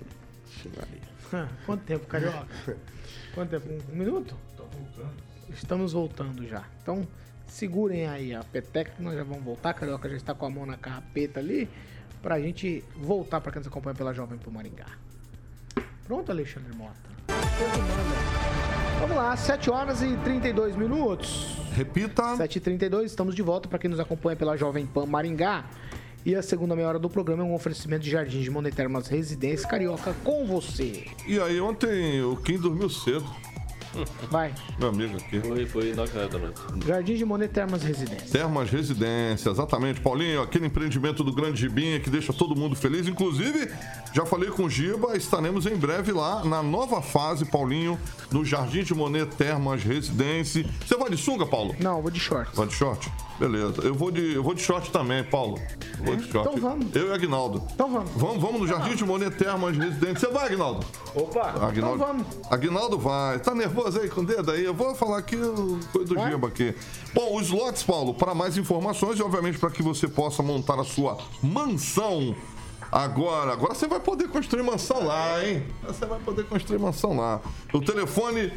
Quanto 1.66 1.85
tempo, 1.85 2.07
Carioca? 2.07 2.47
Quanto 3.35 3.51
tempo? 3.51 3.68
Um, 3.68 3.92
um 3.92 3.97
minuto? 3.97 4.37
Estamos 5.51 5.92
voltando 5.92 6.47
já. 6.47 6.64
Então, 6.83 7.07
segurem 7.47 8.07
aí 8.07 8.35
a 8.35 8.42
peteca 8.42 8.92
nós 8.99 9.14
já 9.14 9.25
vamos 9.25 9.45
voltar. 9.45 9.75
Carioca 9.75 10.09
já 10.09 10.16
está 10.16 10.35
com 10.35 10.47
a 10.47 10.51
mão 10.51 10.66
na 10.66 10.77
carrapeta 10.77 11.40
ali. 11.40 11.68
Pra 12.23 12.40
gente 12.40 12.85
voltar 12.97 13.40
pra 13.40 13.51
quem 13.51 13.59
nos 13.59 13.66
acompanha 13.66 13.95
pela 13.95 14.12
Jovem 14.14 14.38
pro 14.38 14.51
Maringá. 14.51 14.87
Pronto, 16.05 16.31
Alexandre 16.31 16.73
Mota? 16.75 16.95
Vamos 19.01 19.16
lá, 19.16 19.37
7 19.37 19.71
horas 19.71 20.03
e 20.03 20.16
32 20.18 20.77
minutos. 20.77 21.57
Repita. 21.75 22.37
7 22.37 22.57
e 22.57 22.61
32 22.61 23.11
estamos 23.11 23.35
de 23.35 23.42
volta 23.42 23.68
para 23.68 23.79
quem 23.79 23.90
nos 23.90 23.99
acompanha 23.99 24.37
pela 24.37 24.57
Jovem 24.57 24.87
Pan 24.87 25.07
Maringá. 25.07 25.64
E 26.24 26.37
a 26.37 26.42
segunda 26.42 26.76
meia 26.76 26.87
hora 26.87 26.98
do 27.00 27.11
programa 27.11 27.42
é 27.42 27.46
um 27.46 27.52
oferecimento 27.52 28.04
de 28.04 28.11
Jardim 28.11 28.40
de 28.42 28.50
Monetermas 28.50 29.08
Residência 29.08 29.68
Carioca 29.68 30.14
com 30.22 30.46
você. 30.46 31.06
E 31.26 31.40
aí, 31.40 31.61
ontem 31.61 32.22
o 32.22 32.37
Kim 32.37 32.58
dormiu 32.58 32.88
cedo. 32.88 33.26
Vai. 34.30 34.54
Meu 34.78 34.88
amigo 34.88 35.16
aqui. 35.16 35.40
Foi, 35.40 35.66
foi 35.66 35.92
9 35.92 36.18
horas 36.18 36.30
da. 36.30 36.87
Jardim 36.87 37.14
de 37.14 37.24
Monetermas 37.24 37.82
Residência. 37.82 38.28
Termas 38.30 38.70
Residência, 38.70 39.50
exatamente. 39.50 40.00
Paulinho, 40.00 40.40
aquele 40.40 40.66
empreendimento 40.66 41.22
do 41.22 41.32
Grande 41.32 41.61
Gibinha 41.61 42.00
que 42.00 42.08
deixa 42.08 42.32
todo 42.32 42.56
mundo 42.56 42.74
feliz. 42.74 43.06
Inclusive, 43.06 43.70
já 44.14 44.24
falei 44.24 44.48
com 44.50 44.64
o 44.64 44.70
Giba, 44.70 45.16
estaremos 45.16 45.66
em 45.66 45.76
breve 45.76 46.12
lá 46.12 46.44
na 46.44 46.62
nova 46.62 47.02
fase, 47.02 47.44
Paulinho, 47.44 47.98
no 48.30 48.44
Jardim 48.44 48.82
de 48.82 48.94
Monet 48.94 49.26
Termas 49.37 49.82
Residência. 49.82 50.64
Você 50.87 50.96
vai 50.96 51.11
de 51.11 51.16
sunga, 51.16 51.44
Paulo? 51.44 51.74
Não, 51.78 52.00
vou 52.00 52.11
de 52.11 52.20
short. 52.20 52.54
Vai 52.54 52.66
de 52.66 52.74
short? 52.74 53.11
Beleza. 53.42 53.83
Eu 53.83 53.92
vou 53.92 54.12
de, 54.12 54.35
eu 54.35 54.42
vou 54.42 54.55
de 54.55 54.62
short 54.62 54.92
também, 54.92 55.24
Paulo. 55.24 55.59
Eu 55.98 56.05
Vou 56.05 56.16
de 56.16 56.31
short. 56.31 56.48
Então 56.48 56.70
vamos. 56.70 56.94
Eu 56.94 57.09
e 57.09 57.12
Agnaldo. 57.12 57.61
Então 57.74 57.90
vamos. 57.90 58.11
Vamos, 58.14 58.40
vamos 58.40 58.61
no 58.61 58.68
Jardim 58.68 58.94
de 58.94 59.05
Monet 59.05 59.37
Termas 59.37 59.76
Residência. 59.76 60.28
Você 60.28 60.33
vai, 60.33 60.46
Agnaldo? 60.46 60.87
Opa! 61.12 61.48
Agnaldo, 61.48 61.76
Então 61.76 61.98
vamos. 61.98 62.26
Agnaldo 62.48 62.98
vai. 62.98 63.40
Tá 63.40 63.52
nervoso 63.52 63.98
aí 63.98 64.09
com 64.09 64.20
o 64.20 64.24
dedo 64.24 64.52
aí? 64.52 64.64
Eu 64.64 64.72
vou 64.72 64.94
falar 64.94 65.18
aqui 65.18 65.35
o 65.35 65.81
coisa 65.92 66.14
do. 66.14 66.20
Giba 66.20 66.46
aqui. 66.46 66.72
Bom, 67.12 67.37
os 67.37 67.50
lotes, 67.50 67.83
Paulo, 67.83 68.14
para 68.14 68.33
mais 68.33 68.57
informações 68.57 69.18
e 69.18 69.22
obviamente 69.22 69.59
para 69.59 69.70
que 69.70 69.83
você 69.83 70.07
possa 70.07 70.40
montar 70.40 70.78
a 70.78 70.85
sua 70.85 71.18
mansão. 71.42 72.37
Agora, 72.92 73.55
agora 73.55 73.74
você 73.74 73.88
vai 73.88 73.98
poder 73.98 74.28
construir 74.28 74.62
mansão 74.62 75.05
lá, 75.05 75.44
hein? 75.44 75.64
Você 75.83 76.07
vai 76.07 76.20
poder 76.20 76.44
construir 76.44 76.78
mansão 76.78 77.16
lá. 77.16 77.40
O 77.72 77.81
telefone 77.81 78.52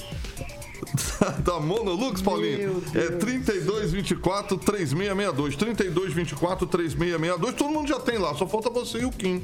da 1.44 1.60
Monolux, 1.60 2.22
Paulinho, 2.22 2.84
é 2.94 3.12
3224 3.12 4.58
3662. 4.58 5.56
3224 5.56 6.68
3662. 6.68 7.56
Todo 7.56 7.70
mundo 7.72 7.88
já 7.88 8.00
tem 8.00 8.18
lá, 8.18 8.34
só 8.36 8.48
falta 8.48 8.70
você 8.70 9.00
e 9.00 9.06
o 9.06 9.12
Kim. 9.12 9.44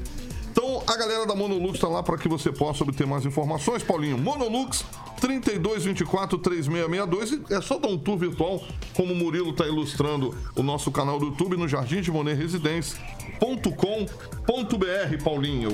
Então, 0.51 0.83
a 0.85 0.97
galera 0.97 1.25
da 1.25 1.33
Monolux 1.33 1.75
está 1.75 1.87
lá 1.87 2.03
para 2.03 2.17
que 2.17 2.27
você 2.27 2.51
possa 2.51 2.83
obter 2.83 3.07
mais 3.07 3.25
informações, 3.25 3.81
Paulinho. 3.81 4.17
Monolux 4.17 4.83
3224 5.21 6.37
3662. 6.37 7.49
E 7.49 7.53
É 7.53 7.61
só 7.61 7.79
dar 7.79 7.87
um 7.87 7.97
tour 7.97 8.17
virtual, 8.17 8.61
como 8.93 9.13
o 9.13 9.15
Murilo 9.15 9.51
está 9.51 9.65
ilustrando 9.65 10.35
o 10.53 10.61
nosso 10.61 10.91
canal 10.91 11.17
do 11.19 11.27
YouTube 11.27 11.55
no 11.55 11.69
Jardim 11.69 12.01
de 12.01 12.11
Monet 12.11 12.35
Residência.com.br, 12.35 15.23
Paulinho. 15.23 15.69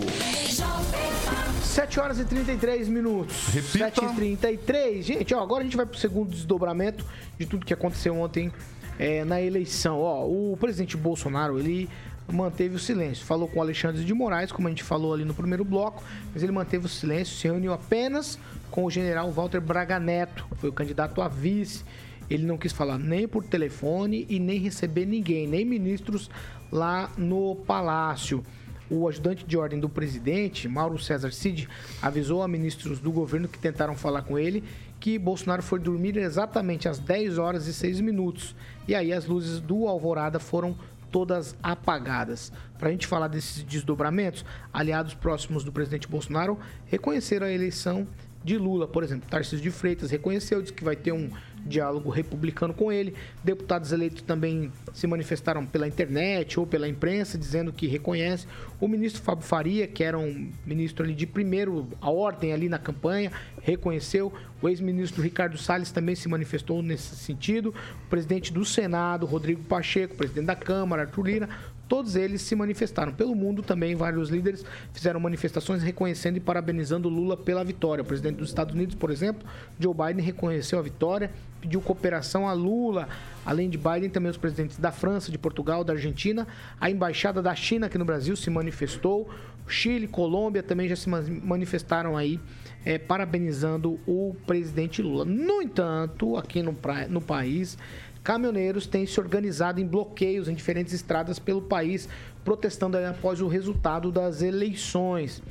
7 1.63 1.99
horas 1.99 2.19
e 2.19 2.25
33 2.25 2.87
minutos. 2.87 3.47
Repita. 3.47 3.79
7 3.79 4.05
e 4.05 4.15
33. 4.15 5.05
Gente, 5.05 5.33
ó, 5.33 5.41
agora 5.41 5.61
a 5.61 5.63
gente 5.63 5.75
vai 5.75 5.87
pro 5.87 5.97
segundo 5.97 6.29
desdobramento 6.29 7.03
de 7.39 7.47
tudo 7.47 7.65
que 7.65 7.73
aconteceu 7.73 8.15
ontem 8.19 8.53
é, 8.99 9.25
na 9.25 9.41
eleição. 9.41 9.99
Ó, 9.99 10.27
o 10.27 10.55
presidente 10.59 10.95
Bolsonaro, 10.95 11.57
ele 11.57 11.89
manteve 12.31 12.75
o 12.75 12.79
silêncio. 12.79 13.25
Falou 13.25 13.47
com 13.47 13.61
Alexandre 13.61 14.03
de 14.03 14.13
Moraes, 14.13 14.51
como 14.51 14.67
a 14.67 14.71
gente 14.71 14.83
falou 14.83 15.13
ali 15.13 15.23
no 15.23 15.33
primeiro 15.33 15.63
bloco, 15.63 16.03
mas 16.33 16.43
ele 16.43 16.51
manteve 16.51 16.85
o 16.85 16.89
silêncio, 16.89 17.35
se 17.35 17.47
reuniu 17.47 17.73
apenas 17.73 18.37
com 18.69 18.85
o 18.85 18.91
general 18.91 19.31
Walter 19.31 19.61
Braga 19.61 19.99
Neto, 19.99 20.45
foi 20.57 20.69
o 20.69 20.73
candidato 20.73 21.21
a 21.21 21.27
vice. 21.27 21.83
Ele 22.29 22.45
não 22.45 22.57
quis 22.57 22.73
falar 22.73 22.97
nem 22.97 23.27
por 23.27 23.43
telefone 23.43 24.25
e 24.29 24.37
nem 24.37 24.59
receber 24.59 25.05
ninguém, 25.05 25.47
nem 25.47 25.63
ministros 25.63 26.29
lá 26.69 27.09
no 27.17 27.55
palácio. 27.55 28.43
O 28.89 29.07
ajudante 29.07 29.45
de 29.45 29.57
ordem 29.57 29.79
do 29.79 29.89
presidente, 29.89 30.67
Mauro 30.67 30.97
César 30.97 31.31
Cid, 31.31 31.67
avisou 32.01 32.41
a 32.41 32.47
ministros 32.47 32.99
do 32.99 33.11
governo 33.11 33.47
que 33.47 33.59
tentaram 33.59 33.95
falar 33.95 34.21
com 34.21 34.37
ele 34.37 34.63
que 34.99 35.19
Bolsonaro 35.19 35.61
foi 35.61 35.79
dormir 35.79 36.17
exatamente 36.17 36.89
às 36.89 36.99
10 36.99 37.37
horas 37.37 37.67
e 37.67 37.73
6 37.73 38.01
minutos. 38.01 38.55
E 38.87 38.95
aí 38.95 39.13
as 39.13 39.25
luzes 39.25 39.59
do 39.59 39.87
Alvorada 39.87 40.39
foram 40.39 40.75
todas 41.11 41.55
apagadas. 41.61 42.51
Para 42.77 42.89
a 42.89 42.91
gente 42.91 43.07
falar 43.07 43.27
desses 43.27 43.63
desdobramentos, 43.63 44.45
aliados 44.71 45.13
próximos 45.13 45.63
do 45.63 45.71
presidente 45.71 46.07
Bolsonaro 46.07 46.59
reconheceram 46.85 47.47
a 47.47 47.51
eleição 47.51 48.07
de 48.43 48.57
Lula, 48.57 48.87
por 48.87 49.03
exemplo. 49.03 49.29
Tarcísio 49.29 49.59
de 49.59 49.71
Freitas 49.71 50.09
reconheceu, 50.09 50.61
disse 50.61 50.73
que 50.73 50.83
vai 50.83 50.95
ter 50.95 51.11
um 51.11 51.29
diálogo 51.65 52.09
republicano 52.09 52.73
com 52.73 52.91
ele. 52.91 53.13
Deputados 53.43 53.91
eleitos 53.91 54.21
também 54.21 54.71
se 54.93 55.05
manifestaram 55.05 55.65
pela 55.65 55.87
internet 55.87 56.57
ou 56.59 56.65
pela 56.65 56.87
imprensa, 56.87 57.37
dizendo 57.37 57.73
que 57.73 57.87
reconhece. 57.87 58.47
O 58.79 58.87
ministro 58.87 59.21
Fábio 59.21 59.43
Faria, 59.43 59.85
que 59.85 60.03
era 60.03 60.17
um 60.17 60.49
ministro 60.65 61.03
ali 61.03 61.13
de 61.13 61.27
primeiro 61.27 61.89
a 61.99 62.09
ordem 62.09 62.53
ali 62.53 62.69
na 62.69 62.79
campanha, 62.79 63.31
reconheceu. 63.61 64.31
O 64.61 64.67
ex-ministro 64.67 65.21
Ricardo 65.21 65.57
Salles 65.57 65.91
também 65.91 66.15
se 66.15 66.27
manifestou 66.27 66.81
nesse 66.81 67.15
sentido. 67.15 67.73
O 68.05 68.09
presidente 68.09 68.51
do 68.51 68.65
Senado, 68.65 69.25
Rodrigo 69.25 69.63
Pacheco, 69.63 70.13
o 70.13 70.17
presidente 70.17 70.45
da 70.45 70.55
Câmara, 70.55 71.03
Arthur 71.03 71.27
Lira, 71.27 71.49
todos 71.87 72.15
eles 72.15 72.41
se 72.41 72.55
manifestaram. 72.55 73.13
Pelo 73.13 73.35
mundo 73.35 73.61
também, 73.61 73.95
vários 73.95 74.29
líderes 74.29 74.65
fizeram 74.91 75.19
manifestações 75.19 75.83
reconhecendo 75.83 76.37
e 76.37 76.39
parabenizando 76.39 77.07
Lula 77.07 77.37
pela 77.37 77.63
vitória. 77.63 78.01
O 78.01 78.05
presidente 78.05 78.37
dos 78.37 78.49
Estados 78.49 78.73
Unidos, 78.73 78.95
por 78.95 79.11
exemplo, 79.11 79.47
Joe 79.79 79.93
Biden, 79.93 80.25
reconheceu 80.25 80.79
a 80.79 80.81
vitória, 80.81 81.31
pediu 81.61 81.79
cooperação 81.79 82.47
a 82.47 82.53
Lula. 82.53 83.07
Além 83.45 83.69
de 83.69 83.77
Biden, 83.77 84.09
também 84.09 84.29
os 84.29 84.37
presidentes 84.37 84.77
da 84.77 84.91
França, 84.91 85.31
de 85.31 85.37
Portugal, 85.37 85.83
da 85.83 85.93
Argentina. 85.93 86.47
A 86.81 86.89
embaixada 86.89 87.41
da 87.41 87.55
China 87.55 87.85
aqui 87.85 87.97
no 87.97 88.05
Brasil 88.05 88.35
se 88.35 88.49
manifestou. 88.49 89.29
Chile, 89.67 90.07
Colômbia 90.07 90.63
também 90.63 90.87
já 90.87 90.95
se 90.95 91.09
manifestaram 91.09 92.15
aí, 92.15 92.39
é, 92.87 92.97
parabenizando 92.97 93.99
o 94.07 94.33
presidente 94.45 95.01
Lula. 95.01 95.25
No 95.25 95.61
entanto, 95.61 96.37
aqui 96.37 96.63
no, 96.63 96.73
no 97.09 97.19
país, 97.19 97.77
caminhoneiros 98.23 98.87
têm 98.87 99.05
se 99.05 99.19
organizado 99.19 99.81
em 99.81 99.85
bloqueios 99.85 100.47
em 100.47 100.55
diferentes 100.55 100.93
estradas 100.93 101.37
pelo 101.37 101.61
país, 101.61 102.07
protestando 102.45 102.97
após 102.97 103.41
o 103.41 103.47
resultado 103.49 104.09
das 104.09 104.41
eleições. 104.41 105.43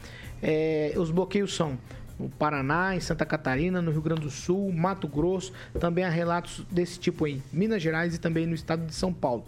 É, 0.42 0.94
os 0.96 1.10
bloqueios 1.10 1.54
são 1.54 1.78
no 2.18 2.30
Paraná, 2.30 2.96
em 2.96 3.00
Santa 3.00 3.26
Catarina, 3.26 3.82
no 3.82 3.90
Rio 3.90 4.00
Grande 4.00 4.22
do 4.22 4.30
Sul, 4.30 4.72
Mato 4.72 5.06
Grosso. 5.06 5.52
Também 5.78 6.04
há 6.04 6.08
relatos 6.08 6.64
desse 6.70 6.98
tipo 6.98 7.26
em 7.26 7.42
Minas 7.52 7.82
Gerais 7.82 8.14
e 8.14 8.18
também 8.18 8.46
no 8.46 8.54
estado 8.54 8.86
de 8.86 8.94
São 8.94 9.12
Paulo. 9.12 9.44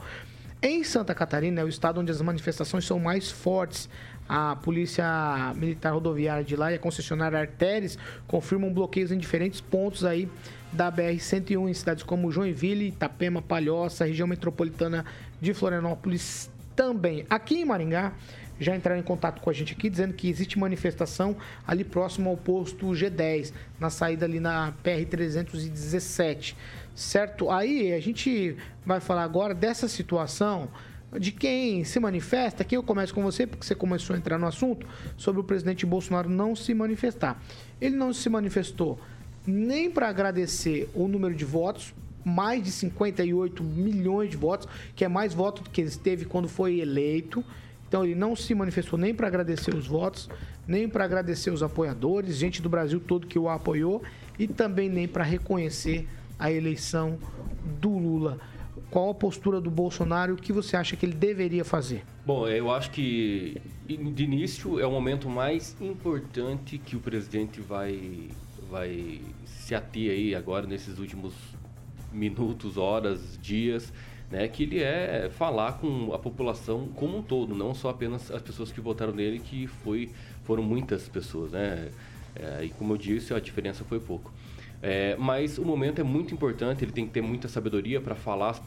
Em 0.60 0.84
Santa 0.84 1.14
Catarina 1.14 1.62
é 1.62 1.64
o 1.64 1.68
estado 1.68 2.00
onde 2.00 2.10
as 2.10 2.20
manifestações 2.20 2.84
são 2.84 2.98
mais 2.98 3.30
fortes. 3.30 3.88
A 4.28 4.56
Polícia 4.56 5.04
Militar 5.56 5.94
Rodoviária 5.94 6.44
de 6.44 6.54
lá 6.54 6.70
e 6.70 6.74
a 6.74 6.78
concessionária 6.78 7.38
Artéres 7.38 7.98
confirmam 8.26 8.72
bloqueios 8.72 9.10
em 9.10 9.18
diferentes 9.18 9.60
pontos 9.60 10.04
aí 10.04 10.28
da 10.72 10.92
BR-101 10.92 11.68
em 11.68 11.74
cidades 11.74 12.02
como 12.02 12.30
Joinville, 12.30 12.88
Itapema, 12.88 13.40
Palhoça, 13.40 14.04
região 14.04 14.28
metropolitana 14.28 15.04
de 15.40 15.54
Florianópolis 15.54 16.50
também. 16.76 17.24
Aqui 17.30 17.60
em 17.60 17.64
Maringá, 17.64 18.12
já 18.60 18.74
entraram 18.74 19.00
em 19.00 19.04
contato 19.04 19.40
com 19.40 19.50
a 19.50 19.52
gente 19.52 19.72
aqui 19.72 19.88
dizendo 19.88 20.14
que 20.14 20.28
existe 20.28 20.58
manifestação 20.58 21.36
ali 21.66 21.84
próximo 21.84 22.28
ao 22.30 22.36
posto 22.36 22.86
G10, 22.86 23.52
na 23.78 23.88
saída 23.88 24.26
ali 24.26 24.40
na 24.40 24.72
PR-317, 24.84 26.54
certo? 26.94 27.50
Aí 27.50 27.92
a 27.92 28.00
gente 28.00 28.56
vai 28.84 29.00
falar 29.00 29.22
agora 29.22 29.54
dessa 29.54 29.86
situação 29.86 30.68
de 31.18 31.32
quem 31.32 31.84
se 31.84 31.98
manifesta, 31.98 32.62
aqui 32.62 32.76
eu 32.76 32.82
começo 32.82 33.14
com 33.14 33.22
você, 33.22 33.46
porque 33.46 33.64
você 33.64 33.74
começou 33.74 34.14
a 34.14 34.18
entrar 34.18 34.38
no 34.38 34.46
assunto, 34.46 34.86
sobre 35.16 35.40
o 35.40 35.44
presidente 35.44 35.86
Bolsonaro 35.86 36.28
não 36.28 36.54
se 36.54 36.74
manifestar. 36.74 37.40
Ele 37.80 37.96
não 37.96 38.12
se 38.12 38.28
manifestou 38.28 38.98
nem 39.46 39.90
para 39.90 40.08
agradecer 40.08 40.90
o 40.94 41.08
número 41.08 41.34
de 41.34 41.44
votos, 41.44 41.94
mais 42.22 42.62
de 42.62 42.70
58 42.70 43.64
milhões 43.64 44.28
de 44.28 44.36
votos, 44.36 44.68
que 44.94 45.04
é 45.04 45.08
mais 45.08 45.32
voto 45.32 45.62
do 45.62 45.70
que 45.70 45.80
ele 45.80 45.90
teve 45.90 46.26
quando 46.26 46.48
foi 46.48 46.80
eleito. 46.80 47.42
Então 47.88 48.04
ele 48.04 48.14
não 48.14 48.36
se 48.36 48.54
manifestou 48.54 48.98
nem 48.98 49.14
para 49.14 49.26
agradecer 49.26 49.74
os 49.74 49.86
votos, 49.86 50.28
nem 50.66 50.86
para 50.86 51.04
agradecer 51.04 51.50
os 51.50 51.62
apoiadores, 51.62 52.36
gente 52.36 52.60
do 52.60 52.68
Brasil 52.68 53.00
todo 53.00 53.26
que 53.26 53.38
o 53.38 53.48
apoiou, 53.48 54.02
e 54.38 54.46
também 54.46 54.90
nem 54.90 55.08
para 55.08 55.24
reconhecer 55.24 56.06
a 56.38 56.52
eleição 56.52 57.18
do 57.80 57.96
Lula. 57.96 58.38
Qual 58.90 59.10
a 59.10 59.14
postura 59.14 59.60
do 59.60 59.70
Bolsonaro? 59.70 60.34
O 60.34 60.36
que 60.36 60.52
você 60.52 60.76
acha 60.76 60.96
que 60.96 61.04
ele 61.04 61.14
deveria 61.14 61.64
fazer? 61.64 62.04
Bom, 62.24 62.48
eu 62.48 62.70
acho 62.70 62.90
que 62.90 63.60
de 63.86 64.24
início 64.24 64.80
é 64.80 64.86
o 64.86 64.90
momento 64.90 65.28
mais 65.28 65.76
importante 65.80 66.78
que 66.78 66.96
o 66.96 67.00
presidente 67.00 67.60
vai, 67.60 68.28
vai 68.70 69.20
se 69.44 69.74
ater 69.74 70.10
aí 70.10 70.34
agora 70.34 70.66
nesses 70.66 70.98
últimos 70.98 71.34
minutos, 72.10 72.78
horas, 72.78 73.38
dias, 73.42 73.92
né, 74.30 74.48
que 74.48 74.62
ele 74.62 74.82
é 74.82 75.30
falar 75.30 75.74
com 75.74 76.12
a 76.14 76.18
população 76.18 76.88
como 76.94 77.18
um 77.18 77.22
todo, 77.22 77.54
não 77.54 77.74
só 77.74 77.90
apenas 77.90 78.30
as 78.30 78.40
pessoas 78.40 78.72
que 78.72 78.80
votaram 78.80 79.12
nele, 79.12 79.38
que 79.38 79.66
foi, 79.66 80.10
foram 80.44 80.62
muitas 80.62 81.08
pessoas, 81.08 81.52
né? 81.52 81.90
É, 82.34 82.64
e 82.64 82.68
como 82.70 82.92
eu 82.92 82.96
disse, 82.96 83.34
a 83.34 83.40
diferença 83.40 83.84
foi 83.84 83.98
pouco. 84.00 84.32
É, 84.80 85.16
mas 85.16 85.58
o 85.58 85.64
momento 85.64 86.00
é 86.00 86.04
muito 86.04 86.32
importante, 86.32 86.84
ele 86.84 86.92
tem 86.92 87.06
que 87.06 87.12
ter 87.12 87.20
muita 87.20 87.48
sabedoria 87.48 88.00
para 88.00 88.14
falar 88.14 88.62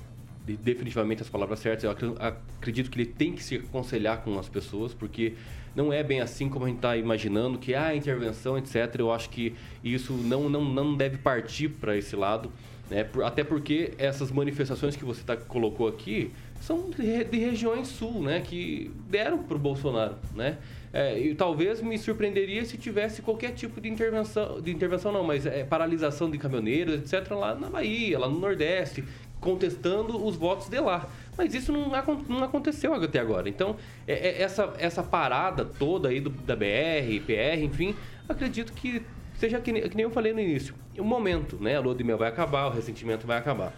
definitivamente 0.46 1.22
as 1.22 1.30
palavras 1.30 1.60
certas. 1.60 1.84
Eu 1.84 2.16
acredito 2.20 2.90
que 2.90 3.00
ele 3.00 3.06
tem 3.06 3.34
que 3.34 3.44
se 3.44 3.56
aconselhar 3.56 4.22
com 4.22 4.38
as 4.40 4.50
pessoas, 4.50 4.94
porque 4.94 5.34
não 5.76 5.94
é 5.94 6.04
bem 6.04 6.22
assim 6.22 6.50
como 6.50 6.66
a 6.66 6.68
gente 6.68 6.78
está 6.78 6.98
imaginando, 6.98 7.58
que 7.58 7.74
há 7.74 7.88
ah, 7.88 7.96
intervenção, 7.96 8.58
etc. 8.58 8.96
Eu 9.00 9.12
acho 9.12 9.30
que 9.30 9.54
isso 9.84 10.14
não, 10.14 10.50
não, 10.50 10.64
não 10.64 10.96
deve 10.96 11.18
partir 11.18 11.70
para 11.70 11.96
esse 11.98 12.16
lado. 12.16 12.52
Né? 12.90 13.08
Até 13.24 13.44
porque 13.44 13.94
essas 13.98 14.32
manifestações 14.32 14.98
que 14.98 15.06
você 15.06 15.24
tá, 15.24 15.38
colocou 15.38 15.88
aqui 15.88 16.32
são 16.60 16.90
de, 16.90 17.24
de 17.24 17.38
regiões 17.38 17.88
sul, 17.88 18.22
né? 18.22 18.42
Que 18.42 18.92
deram 19.10 19.42
para 19.44 19.56
o 19.56 19.60
Bolsonaro, 19.60 20.16
né? 20.36 20.58
É, 20.94 21.18
e 21.18 21.34
talvez 21.34 21.82
me 21.82 21.98
surpreenderia 21.98 22.66
se 22.66 22.78
tivesse 22.78 23.22
qualquer 23.22 23.52
tipo 23.52 23.80
de 23.80 23.88
intervenção, 23.88 24.60
de 24.60 24.72
intervenção 24.72 25.12
não, 25.12 25.24
mas 25.24 25.46
é, 25.46 25.64
paralisação 25.64 26.30
de 26.30 26.38
caminhoneiros, 26.38 26.96
etc., 26.96 27.32
lá 27.32 27.56
na 27.56 27.70
Bahia, 27.70 28.20
lá 28.20 28.28
no 28.28 28.38
Nordeste, 28.38 29.04
contestando 29.42 30.24
os 30.24 30.38
votos 30.38 30.70
de 30.70 30.80
lá. 30.80 31.10
Mas 31.38 31.54
isso 31.54 31.72
não, 31.74 31.90
não 32.30 32.44
aconteceu 32.44 32.94
até 32.94 33.20
agora. 33.20 33.50
Então, 33.50 33.76
é, 34.08 34.14
é, 34.14 34.42
essa, 34.42 34.74
essa 34.78 35.04
parada 35.04 35.66
toda 35.66 36.10
aí 36.10 36.22
do, 36.22 36.30
da 36.30 36.56
BR, 36.56 37.20
PR, 37.26 37.62
enfim, 37.62 37.96
acredito 38.30 38.72
que 38.72 39.02
seja 39.38 39.60
que, 39.60 39.74
que 39.90 39.96
nem 39.96 40.04
eu 40.04 40.12
falei 40.12 40.32
no 40.32 40.40
início, 40.40 40.76
o 40.98 41.04
momento, 41.04 41.58
né? 41.60 41.76
A 41.76 41.80
lua 41.80 41.96
de 41.96 42.04
mel 42.04 42.18
vai 42.18 42.30
acabar, 42.30 42.68
o 42.68 42.70
ressentimento 42.70 43.26
vai 43.26 43.38
acabar. 43.38 43.74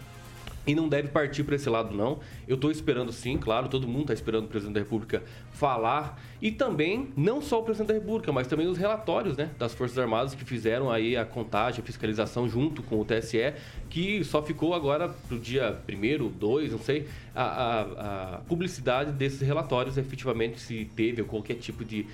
E 0.66 0.74
não 0.74 0.88
deve 0.88 1.08
partir 1.08 1.44
para 1.44 1.56
esse 1.56 1.68
lado, 1.68 1.94
não. 1.94 2.20
Eu 2.48 2.54
estou 2.54 2.70
esperando 2.70 3.12
sim, 3.12 3.36
claro, 3.36 3.68
todo 3.68 3.86
mundo 3.86 4.02
está 4.02 4.14
esperando 4.14 4.44
o 4.44 4.48
presidente 4.48 4.74
da 4.74 4.80
República 4.80 5.22
falar. 5.52 6.18
E 6.40 6.50
também, 6.50 7.12
não 7.16 7.42
só 7.42 7.60
o 7.60 7.62
presidente 7.62 7.88
da 7.88 7.94
República, 7.94 8.32
mas 8.32 8.46
também 8.46 8.66
os 8.66 8.78
relatórios 8.78 9.36
né, 9.36 9.50
das 9.58 9.74
Forças 9.74 9.98
Armadas 9.98 10.34
que 10.34 10.44
fizeram 10.44 10.90
aí 10.90 11.16
a 11.16 11.24
contagem, 11.24 11.82
a 11.82 11.84
fiscalização 11.84 12.48
junto 12.48 12.82
com 12.82 12.98
o 12.98 13.04
TSE, 13.04 13.54
que 13.94 14.24
só 14.24 14.42
ficou 14.42 14.74
agora 14.74 15.08
para 15.08 15.36
o 15.36 15.38
dia 15.38 15.78
1 15.88 16.28
2, 16.28 16.72
não 16.72 16.80
sei, 16.80 17.06
a, 17.32 17.44
a, 17.44 18.34
a, 18.34 18.38
publicidade 18.38 19.12
desses 19.12 19.40
relatórios, 19.40 19.96
efetivamente, 19.96 20.60
se 20.60 20.90
teve 20.96 21.22
qualquer 21.22 21.54
tipo 21.54 21.84
de 21.84 22.04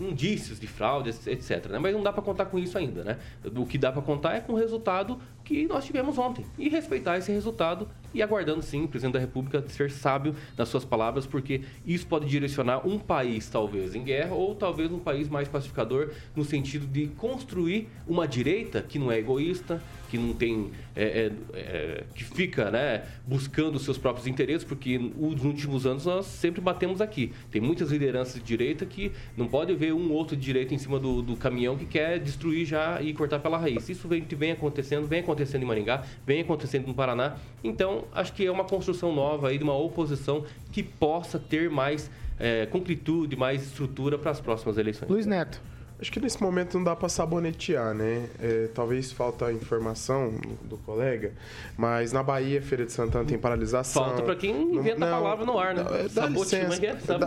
indícios 0.00 0.58
de 0.58 0.66
fraude, 0.66 1.10
etc. 1.10 1.66
Né? 1.66 1.78
Mas 1.78 1.92
não 1.92 2.02
dá 2.02 2.14
para 2.14 2.22
contar 2.22 2.46
com 2.46 2.58
isso 2.58 2.78
ainda, 2.78 3.04
né? 3.04 3.18
O 3.54 3.66
que 3.66 3.76
dá 3.76 3.92
para 3.92 4.00
contar 4.00 4.36
é 4.36 4.40
com 4.40 4.54
o 4.54 4.56
resultado 4.56 5.20
que 5.44 5.66
nós 5.66 5.84
tivemos 5.84 6.16
ontem. 6.16 6.46
E 6.58 6.70
respeitar 6.70 7.18
esse 7.18 7.30
resultado 7.30 7.86
e 8.14 8.22
aguardando 8.22 8.62
sim 8.62 8.84
o 8.84 8.88
presidente 8.88 9.12
da 9.12 9.20
República 9.20 9.62
ser 9.68 9.90
sábio 9.90 10.34
nas 10.56 10.70
suas 10.70 10.84
palavras, 10.84 11.26
porque 11.26 11.60
isso 11.86 12.06
pode 12.06 12.26
direcionar 12.26 12.86
um 12.86 12.98
país 12.98 13.50
talvez 13.50 13.94
em 13.94 14.02
guerra 14.02 14.34
ou 14.34 14.54
talvez 14.54 14.90
um 14.90 14.98
país 14.98 15.28
mais 15.28 15.46
pacificador 15.46 16.10
no 16.34 16.42
sentido 16.42 16.86
de 16.86 17.08
construir 17.08 17.88
uma 18.06 18.26
direita 18.26 18.80
que 18.80 18.98
não 18.98 19.12
é 19.12 19.18
egoísta, 19.18 19.82
que 20.08 20.18
não 20.18 20.32
tem 20.32 20.70
é, 20.96 21.04
é, 21.04 21.32
é, 21.54 22.04
que 22.14 22.24
fica 22.24 22.70
né, 22.70 23.04
buscando 23.26 23.78
seus 23.78 23.98
próprios 23.98 24.26
interesses, 24.26 24.64
porque 24.64 24.98
nos 24.98 25.44
últimos 25.44 25.86
anos 25.86 26.06
nós 26.06 26.26
sempre 26.26 26.60
batemos 26.60 27.00
aqui. 27.00 27.32
Tem 27.50 27.60
muitas 27.60 27.90
lideranças 27.90 28.34
de 28.34 28.42
direita 28.42 28.84
que 28.84 29.12
não 29.36 29.46
pode 29.46 29.74
ver 29.74 29.92
um 29.92 30.10
outro 30.12 30.36
de 30.36 30.42
direita 30.42 30.74
em 30.74 30.78
cima 30.78 30.98
do, 30.98 31.22
do 31.22 31.36
caminhão 31.36 31.76
que 31.76 31.84
quer 31.84 32.18
destruir 32.18 32.64
já 32.64 33.00
e 33.00 33.12
cortar 33.12 33.38
pela 33.38 33.58
raiz. 33.58 33.88
Isso 33.88 34.08
vem, 34.08 34.22
vem 34.22 34.52
acontecendo, 34.52 35.06
vem 35.06 35.20
acontecendo 35.20 35.62
em 35.62 35.66
Maringá, 35.66 36.04
vem 36.26 36.40
acontecendo 36.40 36.86
no 36.86 36.94
Paraná. 36.94 37.36
Então, 37.62 38.04
acho 38.12 38.32
que 38.32 38.46
é 38.46 38.50
uma 38.50 38.64
construção 38.64 39.14
nova 39.14 39.48
aí 39.48 39.58
de 39.58 39.64
uma 39.64 39.76
oposição 39.76 40.44
que 40.72 40.82
possa 40.82 41.38
ter 41.38 41.70
mais 41.70 42.10
é, 42.38 42.66
concretude, 42.66 43.36
mais 43.36 43.62
estrutura 43.62 44.18
para 44.18 44.30
as 44.30 44.40
próximas 44.40 44.78
eleições. 44.78 45.08
Luiz 45.08 45.26
Neto. 45.26 45.60
Acho 46.00 46.12
que 46.12 46.20
nesse 46.20 46.40
momento 46.40 46.76
não 46.76 46.84
dá 46.84 46.94
para 46.94 47.08
sabonetear, 47.08 47.92
né? 47.92 48.28
É, 48.40 48.68
talvez 48.72 49.10
falta 49.10 49.50
informação 49.52 50.32
do 50.62 50.76
colega, 50.78 51.32
mas 51.76 52.12
na 52.12 52.22
Bahia, 52.22 52.62
Feira 52.62 52.86
de 52.86 52.92
Santana 52.92 53.24
tem 53.24 53.36
paralisação. 53.36 54.04
Falta 54.04 54.22
para 54.22 54.36
quem 54.36 54.76
inventa 54.76 55.00
não, 55.00 55.08
a 55.08 55.10
palavra 55.10 55.44
no 55.44 55.58
ar, 55.58 55.74
né? 55.74 55.82
Dá, 56.12 56.22
dá 56.22 56.26
licença. 56.28 56.86
É? 56.86 56.94
Dá, 56.94 57.18
dá, 57.18 57.26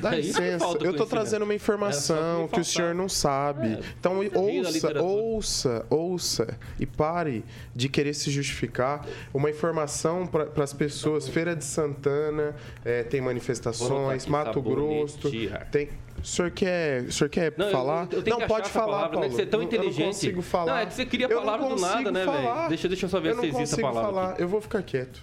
dá 0.00 0.14
é 0.14 0.20
licença. 0.20 0.66
Eu 0.82 0.94
tô 0.94 1.06
trazendo 1.06 1.44
uma 1.44 1.54
informação 1.54 2.46
que 2.48 2.60
o 2.60 2.64
senhor 2.64 2.94
não 2.94 3.08
sabe. 3.08 3.68
É, 3.68 3.80
então 3.98 4.20
ouça, 4.34 5.02
ouça, 5.02 5.86
ouça 5.88 6.58
e 6.78 6.84
pare 6.84 7.42
de 7.74 7.88
querer 7.88 8.12
se 8.12 8.30
justificar. 8.30 9.06
Uma 9.32 9.48
informação 9.48 10.26
para 10.26 10.62
as 10.62 10.74
pessoas. 10.74 11.26
Feira 11.26 11.56
de 11.56 11.64
Santana 11.64 12.54
é, 12.84 13.02
tem 13.02 13.20
manifestações, 13.20 14.26
Mato 14.26 14.60
Grosso 14.60 15.30
tem 15.70 15.88
o 16.24 16.26
senhor 16.26 16.50
quer, 16.50 17.02
o 17.02 17.12
senhor 17.12 17.28
quer 17.28 17.52
não, 17.54 17.70
falar? 17.70 18.08
Eu, 18.10 18.22
eu 18.24 18.38
não, 18.38 18.46
pode 18.46 18.70
falar, 18.70 18.86
palavra, 18.86 19.10
Paulo. 19.10 19.28
Né? 19.28 19.34
Você 19.34 19.42
é 19.42 19.46
tão 19.46 19.62
inteligente. 19.62 19.98
Eu 19.98 20.06
não 20.06 20.12
consigo 20.12 20.42
falar. 20.42 20.72
Não, 20.72 20.78
é 20.78 20.86
que 20.86 20.94
você 20.94 21.04
queria 21.04 21.26
a 21.26 21.28
palavra 21.28 21.68
do 21.68 21.76
nada, 21.76 22.10
né, 22.10 22.24
velho? 22.24 22.68
Deixa, 22.70 22.88
deixa 22.88 23.04
eu 23.04 23.10
só 23.10 23.20
ver 23.20 23.32
eu 23.32 23.40
se 23.40 23.46
existe 23.46 23.74
a 23.74 23.82
palavra. 23.82 24.10
Falar. 24.10 24.30
Aqui. 24.30 24.42
Eu 24.42 24.48
vou 24.48 24.60
ficar 24.62 24.82
quieto. 24.82 25.22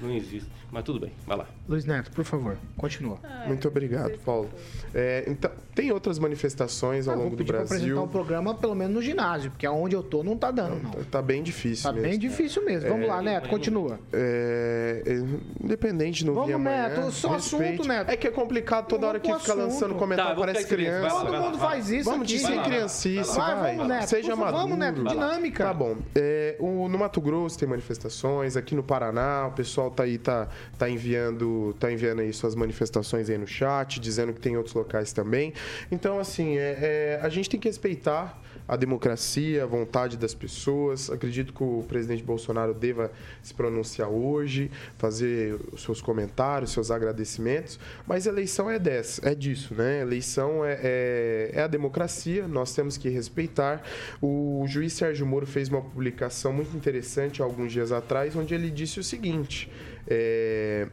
Não 0.00 0.10
existe. 0.10 0.48
Mas 0.70 0.84
tudo 0.84 1.00
bem, 1.00 1.12
vai 1.26 1.36
lá. 1.38 1.46
Luiz 1.66 1.84
Neto, 1.86 2.10
por 2.10 2.24
favor, 2.24 2.56
continua. 2.76 3.18
Ah, 3.24 3.44
Muito 3.46 3.66
obrigado, 3.66 4.18
Paulo. 4.18 4.50
É, 4.94 5.24
então, 5.26 5.50
tem 5.74 5.90
outras 5.92 6.18
manifestações 6.18 7.08
ao 7.08 7.14
ah, 7.14 7.18
longo 7.18 7.36
do 7.36 7.44
Brasil. 7.44 7.68
Eu 7.68 7.76
apresentar 7.76 8.00
o 8.00 8.04
um 8.04 8.08
programa 8.08 8.54
pelo 8.54 8.74
menos 8.74 8.94
no 8.94 9.02
ginásio, 9.02 9.50
porque 9.50 9.66
aonde 9.66 9.96
eu 9.96 10.02
tô 10.02 10.22
não 10.22 10.36
tá 10.36 10.50
dando, 10.50 10.82
não. 10.82 10.90
não. 10.90 11.04
Tá 11.04 11.22
bem 11.22 11.42
difícil 11.42 11.84
Tá 11.84 11.92
mesmo. 11.92 12.08
bem 12.08 12.18
difícil 12.18 12.64
mesmo. 12.64 12.88
Vamos 12.88 13.06
é, 13.06 13.08
lá, 13.08 13.22
Neto, 13.22 13.48
continua. 13.48 13.98
É, 14.12 15.02
é 15.06 15.64
independente, 15.64 16.24
não 16.26 16.34
Vamos, 16.34 16.52
amanhã. 16.52 16.88
Neto, 16.88 17.10
só 17.12 17.34
assunto, 17.34 17.86
Neto. 17.86 18.10
É 18.10 18.16
que 18.16 18.26
é 18.26 18.30
complicado 18.30 18.88
toda 18.88 19.06
hora 19.06 19.20
que 19.20 19.32
fica 19.32 19.54
lançando 19.54 19.94
comentário, 19.94 20.34
tá, 20.34 20.40
parece 20.40 20.66
criança. 20.66 21.08
Todo 21.08 21.40
mundo 21.40 21.58
faz 21.58 21.90
isso 21.90 22.10
Vamos 22.10 22.28
de 22.28 22.38
sem 22.38 22.62
criancice, 22.62 23.36
vai. 23.36 23.76
Vamos, 23.76 23.88
Neto. 23.88 24.08
Seja 24.08 24.36
maduro. 24.36 24.62
Vamos, 24.62 24.78
Neto, 24.78 25.04
dinâmica. 25.04 25.64
Tá 25.64 25.72
bom. 25.72 25.96
É, 26.14 26.56
o, 26.58 26.88
no 26.88 26.98
Mato 26.98 27.20
Grosso 27.20 27.58
tem 27.58 27.68
manifestações, 27.68 28.56
aqui 28.56 28.74
no 28.74 28.82
Paraná 28.82 29.46
o 29.46 29.52
pessoal 29.52 29.90
tá 29.90 30.02
aí, 30.02 30.18
tá, 30.18 30.48
tá 30.78 30.88
enviando, 30.88 31.74
tá 31.78 31.90
enviando 31.92 32.20
aí 32.20 32.32
suas 32.32 32.54
manifestações 32.54 33.28
aí 33.28 33.38
no 33.38 33.46
chat, 33.46 34.00
dizendo 34.00 34.32
que 34.32 34.40
tem 34.40 34.56
outros 34.56 34.74
locais 34.74 35.12
também. 35.12 35.52
Então, 35.90 36.18
assim, 36.18 36.56
é, 36.56 36.78
é, 36.80 37.20
a 37.22 37.28
gente 37.28 37.48
tem 37.50 37.58
que 37.58 37.68
respeitar 37.68 38.40
a 38.68 38.76
democracia, 38.76 39.64
a 39.64 39.66
vontade 39.66 40.18
das 40.18 40.34
pessoas. 40.34 41.10
Acredito 41.10 41.54
que 41.54 41.62
o 41.62 41.82
presidente 41.88 42.22
Bolsonaro 42.22 42.74
deva 42.74 43.10
se 43.42 43.54
pronunciar 43.54 44.10
hoje, 44.10 44.70
fazer 44.98 45.58
os 45.72 45.82
seus 45.82 46.02
comentários, 46.02 46.72
seus 46.72 46.90
agradecimentos, 46.90 47.80
mas 48.06 48.26
eleição 48.26 48.70
é 48.70 48.78
dessa, 48.78 49.26
é 49.26 49.34
disso, 49.34 49.74
né? 49.74 50.02
Eleição 50.02 50.62
é, 50.64 50.78
é, 50.82 51.50
é 51.54 51.62
a 51.62 51.66
democracia, 51.66 52.46
nós 52.46 52.74
temos 52.74 52.98
que 52.98 53.08
respeitar. 53.08 53.82
O 54.20 54.64
juiz 54.68 54.92
Sérgio 54.92 55.24
Moro 55.24 55.46
fez 55.46 55.70
uma 55.70 55.80
publicação 55.80 56.52
muito 56.52 56.76
interessante 56.76 57.40
alguns 57.40 57.72
dias 57.72 57.90
atrás, 57.90 58.36
onde 58.36 58.54
ele 58.54 58.70
disse 58.70 59.00
o 59.00 59.04
seguinte: 59.04 59.72
é, 60.06 60.86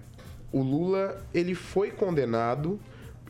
O 0.51 0.61
Lula 0.61 1.21
ele 1.34 1.53
foi 1.53 1.91
condenado 1.91 2.80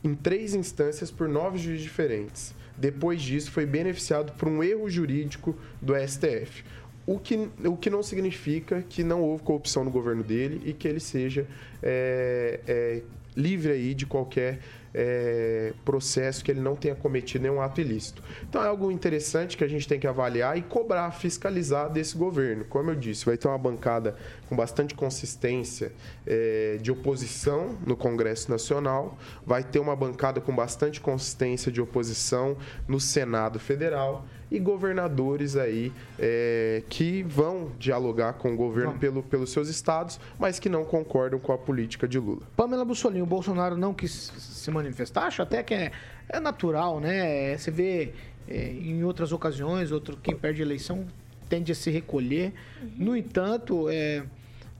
em 0.04 0.14
três 0.14 0.54
instâncias 0.54 1.10
por 1.10 1.28
nove 1.28 1.58
juízes 1.58 1.82
diferentes. 1.82 2.54
Depois 2.78 3.22
disso, 3.22 3.50
foi 3.50 3.64
beneficiado 3.64 4.32
por 4.32 4.48
um 4.48 4.62
erro 4.62 4.88
jurídico 4.88 5.56
do 5.80 5.94
STF. 5.96 6.64
O 7.06 7.18
que, 7.18 7.48
o 7.64 7.76
que 7.76 7.88
não 7.88 8.02
significa 8.02 8.84
que 8.88 9.04
não 9.04 9.22
houve 9.22 9.42
corrupção 9.42 9.84
no 9.84 9.90
governo 9.90 10.24
dele 10.24 10.60
e 10.64 10.72
que 10.72 10.88
ele 10.88 10.98
seja 10.98 11.46
é, 11.82 12.60
é, 12.66 13.02
livre 13.36 13.72
aí 13.72 13.94
de 13.94 14.06
qualquer 14.06 14.58
é, 14.98 15.74
processo 15.84 16.42
que 16.42 16.50
ele 16.50 16.60
não 16.60 16.74
tenha 16.74 16.94
cometido 16.94 17.42
nenhum 17.42 17.60
ato 17.60 17.82
ilícito. 17.82 18.22
Então 18.48 18.64
é 18.64 18.66
algo 18.66 18.90
interessante 18.90 19.54
que 19.54 19.62
a 19.62 19.68
gente 19.68 19.86
tem 19.86 20.00
que 20.00 20.06
avaliar 20.06 20.56
e 20.56 20.62
cobrar, 20.62 21.10
fiscalizar 21.10 21.90
desse 21.90 22.16
governo. 22.16 22.64
Como 22.64 22.90
eu 22.90 22.94
disse, 22.94 23.26
vai 23.26 23.36
ter 23.36 23.46
uma 23.46 23.58
bancada 23.58 24.16
com 24.48 24.56
bastante 24.56 24.94
consistência 24.94 25.92
é, 26.26 26.78
de 26.80 26.90
oposição 26.90 27.76
no 27.86 27.94
Congresso 27.94 28.50
Nacional, 28.50 29.18
vai 29.44 29.62
ter 29.62 29.78
uma 29.78 29.94
bancada 29.94 30.40
com 30.40 30.54
bastante 30.54 30.98
consistência 30.98 31.70
de 31.70 31.80
oposição 31.80 32.56
no 32.88 32.98
Senado 32.98 33.58
Federal 33.58 34.24
e 34.50 34.58
governadores 34.58 35.56
aí 35.56 35.92
é, 36.18 36.82
que 36.88 37.22
vão 37.22 37.72
dialogar 37.78 38.34
com 38.34 38.52
o 38.52 38.56
governo 38.56 38.98
pelo, 38.98 39.22
pelos 39.22 39.50
seus 39.50 39.68
estados, 39.68 40.20
mas 40.38 40.58
que 40.58 40.68
não 40.68 40.84
concordam 40.84 41.38
com 41.38 41.52
a 41.52 41.58
política 41.58 42.06
de 42.06 42.18
Lula. 42.18 42.42
Pamela 42.56 42.84
Bussolini, 42.84 43.22
o 43.22 43.26
Bolsonaro 43.26 43.76
não 43.76 43.92
quis 43.92 44.12
se 44.12 44.70
manifestar, 44.70 45.26
acho 45.26 45.42
até 45.42 45.62
que 45.62 45.74
é, 45.74 45.92
é 46.28 46.38
natural, 46.38 47.00
né? 47.00 47.56
Você 47.56 47.70
vê 47.70 48.12
é, 48.48 48.70
em 48.70 49.02
outras 49.02 49.32
ocasiões, 49.32 49.90
outro, 49.90 50.16
quem 50.22 50.36
perde 50.36 50.62
a 50.62 50.64
eleição 50.64 51.06
tende 51.48 51.72
a 51.72 51.74
se 51.74 51.90
recolher. 51.90 52.52
Uhum. 52.80 52.90
No 52.96 53.16
entanto, 53.16 53.88
é, 53.88 54.24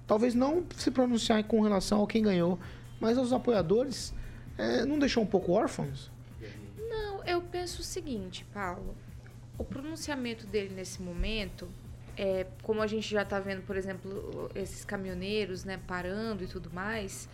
talvez 0.06 0.34
não 0.34 0.64
se 0.76 0.90
pronunciar 0.90 1.42
com 1.44 1.60
relação 1.60 2.00
ao 2.00 2.06
quem 2.06 2.22
ganhou, 2.22 2.58
mas 3.00 3.18
aos 3.18 3.32
apoiadores, 3.32 4.14
é, 4.56 4.84
não 4.84 4.98
deixou 4.98 5.22
um 5.22 5.26
pouco 5.26 5.52
órfãos? 5.52 6.10
Não, 6.88 7.24
eu 7.24 7.42
penso 7.42 7.82
o 7.82 7.84
seguinte, 7.84 8.46
Paulo 8.54 8.94
o 9.58 9.64
pronunciamento 9.64 10.46
dele 10.46 10.74
nesse 10.74 11.00
momento, 11.02 11.68
é, 12.16 12.46
como 12.62 12.82
a 12.82 12.86
gente 12.86 13.08
já 13.08 13.22
está 13.22 13.38
vendo, 13.40 13.62
por 13.62 13.76
exemplo, 13.76 14.50
esses 14.54 14.84
caminhoneiros 14.84 15.64
né, 15.64 15.80
parando 15.86 16.44
e 16.44 16.46
tudo 16.46 16.70
mais, 16.70 17.28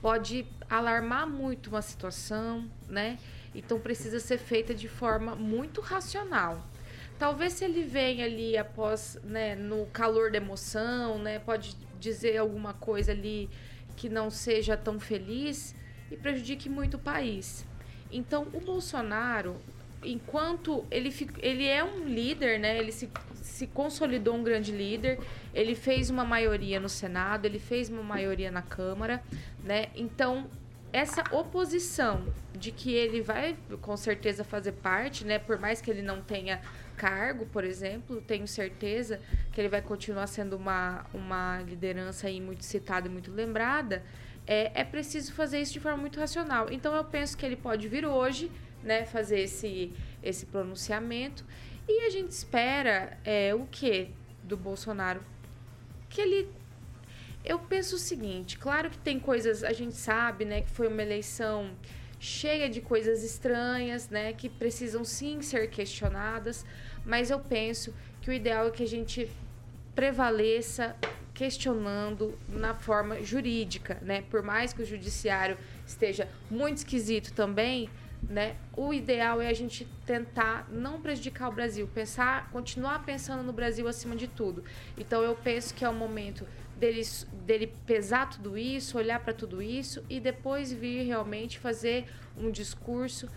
pode 0.00 0.46
alarmar 0.68 1.26
muito 1.28 1.68
uma 1.68 1.82
situação, 1.82 2.68
né? 2.88 3.18
Então 3.54 3.80
precisa 3.80 4.20
ser 4.20 4.38
feita 4.38 4.74
de 4.74 4.88
forma 4.88 5.34
muito 5.34 5.80
racional. 5.80 6.62
Talvez 7.18 7.54
se 7.54 7.64
ele 7.64 7.82
vem 7.82 8.22
ali 8.22 8.58
após, 8.58 9.18
né, 9.24 9.54
no 9.54 9.86
calor 9.86 10.30
da 10.30 10.36
emoção, 10.36 11.18
né, 11.18 11.38
pode 11.38 11.74
dizer 11.98 12.36
alguma 12.36 12.74
coisa 12.74 13.12
ali 13.12 13.48
que 13.96 14.10
não 14.10 14.30
seja 14.30 14.76
tão 14.76 15.00
feliz 15.00 15.74
e 16.10 16.16
prejudique 16.16 16.68
muito 16.68 16.98
o 16.98 17.00
país. 17.00 17.64
Então, 18.12 18.46
o 18.52 18.60
Bolsonaro, 18.60 19.56
enquanto 20.04 20.84
ele, 20.90 21.14
ele 21.40 21.66
é 21.66 21.82
um 21.82 22.06
líder, 22.06 22.58
né? 22.58 22.78
Ele 22.78 22.92
se, 22.92 23.08
se 23.42 23.66
consolidou 23.66 24.34
um 24.34 24.42
grande 24.42 24.72
líder. 24.72 25.18
Ele 25.54 25.74
fez 25.74 26.10
uma 26.10 26.24
maioria 26.24 26.78
no 26.78 26.88
Senado, 26.88 27.46
ele 27.46 27.58
fez 27.58 27.88
uma 27.88 28.02
maioria 28.02 28.50
na 28.50 28.62
Câmara, 28.62 29.22
né? 29.64 29.86
Então, 29.94 30.48
essa 30.92 31.22
oposição 31.32 32.24
de 32.54 32.72
que 32.72 32.92
ele 32.92 33.20
vai 33.20 33.56
com 33.80 33.96
certeza 33.96 34.44
fazer 34.44 34.72
parte, 34.72 35.24
né? 35.24 35.38
Por 35.38 35.58
mais 35.58 35.80
que 35.80 35.90
ele 35.90 36.02
não 36.02 36.22
tenha 36.22 36.60
cargo, 36.96 37.46
por 37.46 37.64
exemplo, 37.64 38.22
tenho 38.22 38.48
certeza 38.48 39.20
que 39.52 39.60
ele 39.60 39.68
vai 39.68 39.82
continuar 39.82 40.26
sendo 40.26 40.56
uma, 40.56 41.04
uma 41.12 41.60
liderança 41.62 42.26
aí 42.26 42.40
muito 42.40 42.64
citada 42.64 43.06
e 43.08 43.10
muito 43.10 43.30
lembrada. 43.30 44.02
É, 44.46 44.80
é 44.80 44.84
preciso 44.84 45.32
fazer 45.32 45.60
isso 45.60 45.72
de 45.72 45.80
forma 45.80 45.98
muito 45.98 46.18
racional. 46.18 46.68
Então 46.70 46.94
eu 46.94 47.04
penso 47.04 47.36
que 47.36 47.44
ele 47.44 47.56
pode 47.56 47.88
vir 47.88 48.06
hoje 48.06 48.50
né, 48.82 49.04
fazer 49.04 49.40
esse, 49.40 49.92
esse 50.22 50.46
pronunciamento. 50.46 51.44
E 51.88 52.06
a 52.06 52.10
gente 52.10 52.30
espera 52.30 53.18
é, 53.24 53.54
o 53.54 53.66
que 53.66 54.10
do 54.42 54.56
Bolsonaro? 54.56 55.22
Que 56.08 56.20
ele. 56.20 56.48
Eu 57.44 57.58
penso 57.58 57.96
o 57.96 57.98
seguinte: 57.98 58.58
claro 58.58 58.90
que 58.90 58.98
tem 58.98 59.20
coisas, 59.20 59.62
a 59.62 59.72
gente 59.72 59.94
sabe, 59.94 60.44
né, 60.44 60.62
que 60.62 60.70
foi 60.70 60.88
uma 60.88 61.02
eleição 61.02 61.70
cheia 62.18 62.68
de 62.68 62.80
coisas 62.80 63.22
estranhas, 63.22 64.08
né, 64.08 64.32
que 64.32 64.48
precisam 64.48 65.04
sim 65.04 65.42
ser 65.42 65.68
questionadas, 65.68 66.64
mas 67.04 67.30
eu 67.30 67.38
penso 67.38 67.94
que 68.20 68.30
o 68.30 68.32
ideal 68.32 68.68
é 68.68 68.70
que 68.70 68.82
a 68.82 68.88
gente 68.88 69.30
prevaleça 69.94 70.96
questionando 71.32 72.38
na 72.48 72.74
forma 72.74 73.22
jurídica, 73.22 73.98
né? 74.00 74.22
Por 74.30 74.42
mais 74.42 74.72
que 74.72 74.82
o 74.82 74.86
judiciário 74.86 75.58
esteja 75.86 76.26
muito 76.50 76.78
esquisito 76.78 77.32
também, 77.34 77.90
né? 78.28 78.56
O 78.76 78.92
ideal 78.92 79.40
é 79.40 79.48
a 79.48 79.52
gente 79.52 79.86
tentar 80.04 80.68
não 80.70 81.00
prejudicar 81.00 81.48
o 81.48 81.52
Brasil, 81.52 81.88
pensar, 81.92 82.50
continuar 82.50 83.04
pensando 83.04 83.42
no 83.42 83.52
Brasil 83.52 83.86
acima 83.86 84.16
de 84.16 84.26
tudo. 84.26 84.64
Então 84.96 85.22
eu 85.22 85.34
penso 85.34 85.74
que 85.74 85.84
é 85.84 85.88
o 85.88 85.94
momento 85.94 86.46
dele, 86.78 87.02
dele 87.44 87.72
pesar 87.86 88.28
tudo 88.28 88.58
isso, 88.58 88.98
olhar 88.98 89.20
para 89.20 89.32
tudo 89.32 89.62
isso 89.62 90.04
e 90.08 90.20
depois 90.20 90.72
vir 90.72 91.04
realmente 91.04 91.58
fazer 91.58 92.06
um 92.36 92.50
discurso 92.50 93.28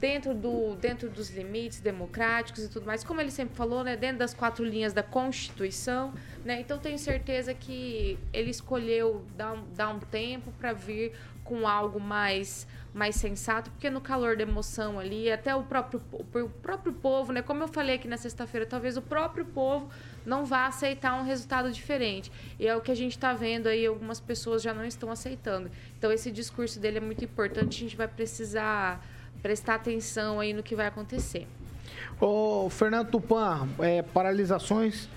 dentro, 0.00 0.34
do, 0.34 0.74
dentro 0.76 1.10
dos 1.10 1.30
limites 1.30 1.80
democráticos 1.80 2.64
e 2.64 2.68
tudo 2.68 2.86
mais, 2.86 3.04
como 3.04 3.20
ele 3.20 3.30
sempre 3.30 3.54
falou, 3.54 3.84
né, 3.84 3.96
dentro 3.96 4.18
das 4.18 4.32
quatro 4.32 4.64
linhas 4.64 4.92
da 4.94 5.02
Constituição, 5.02 6.14
né, 6.44 6.60
então 6.60 6.78
tenho 6.78 6.98
certeza 6.98 7.52
que 7.52 8.18
ele 8.32 8.50
escolheu 8.50 9.24
dar 9.36 9.56
dar 9.74 9.90
um 9.90 10.00
tempo 10.00 10.52
para 10.52 10.72
vir 10.72 11.12
com 11.44 11.68
algo 11.68 12.00
mais 12.00 12.66
mais 12.94 13.16
sensato, 13.16 13.70
porque 13.72 13.90
no 13.90 14.00
calor 14.00 14.36
da 14.36 14.44
emoção 14.44 15.00
ali, 15.00 15.30
até 15.30 15.54
o 15.54 15.64
próprio, 15.64 16.00
o 16.12 16.48
próprio 16.48 16.92
povo, 16.92 17.32
né? 17.32 17.42
Como 17.42 17.60
eu 17.60 17.66
falei 17.66 17.96
aqui 17.96 18.06
na 18.06 18.16
sexta-feira, 18.16 18.64
talvez 18.64 18.96
o 18.96 19.02
próprio 19.02 19.44
povo 19.44 19.90
não 20.24 20.44
vá 20.44 20.66
aceitar 20.66 21.20
um 21.20 21.24
resultado 21.24 21.72
diferente. 21.72 22.30
E 22.58 22.68
é 22.68 22.76
o 22.76 22.80
que 22.80 22.92
a 22.92 22.94
gente 22.94 23.12
está 23.12 23.32
vendo 23.32 23.66
aí, 23.66 23.84
algumas 23.84 24.20
pessoas 24.20 24.62
já 24.62 24.72
não 24.72 24.84
estão 24.84 25.10
aceitando. 25.10 25.68
Então 25.98 26.12
esse 26.12 26.30
discurso 26.30 26.78
dele 26.78 26.98
é 26.98 27.00
muito 27.00 27.24
importante, 27.24 27.78
a 27.78 27.80
gente 27.80 27.96
vai 27.96 28.06
precisar 28.06 29.04
prestar 29.42 29.74
atenção 29.74 30.38
aí 30.38 30.52
no 30.52 30.62
que 30.62 30.76
vai 30.76 30.86
acontecer. 30.86 31.48
Ô, 32.20 32.70
Fernando 32.70 33.10
Tupan, 33.10 33.68
é, 33.80 34.02
paralisações 34.02 35.08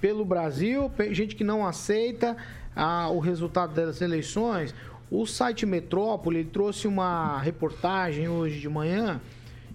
pelo 0.00 0.24
Brasil, 0.24 0.90
gente 1.10 1.34
que 1.34 1.42
não 1.42 1.66
aceita 1.66 2.36
ah, 2.76 3.08
o 3.08 3.18
resultado 3.18 3.74
das 3.74 4.00
eleições. 4.00 4.74
O 5.10 5.26
site 5.26 5.66
Metrópole 5.66 6.44
trouxe 6.44 6.88
uma 6.88 7.38
reportagem 7.38 8.28
hoje 8.28 8.58
de 8.58 8.68
manhã 8.68 9.20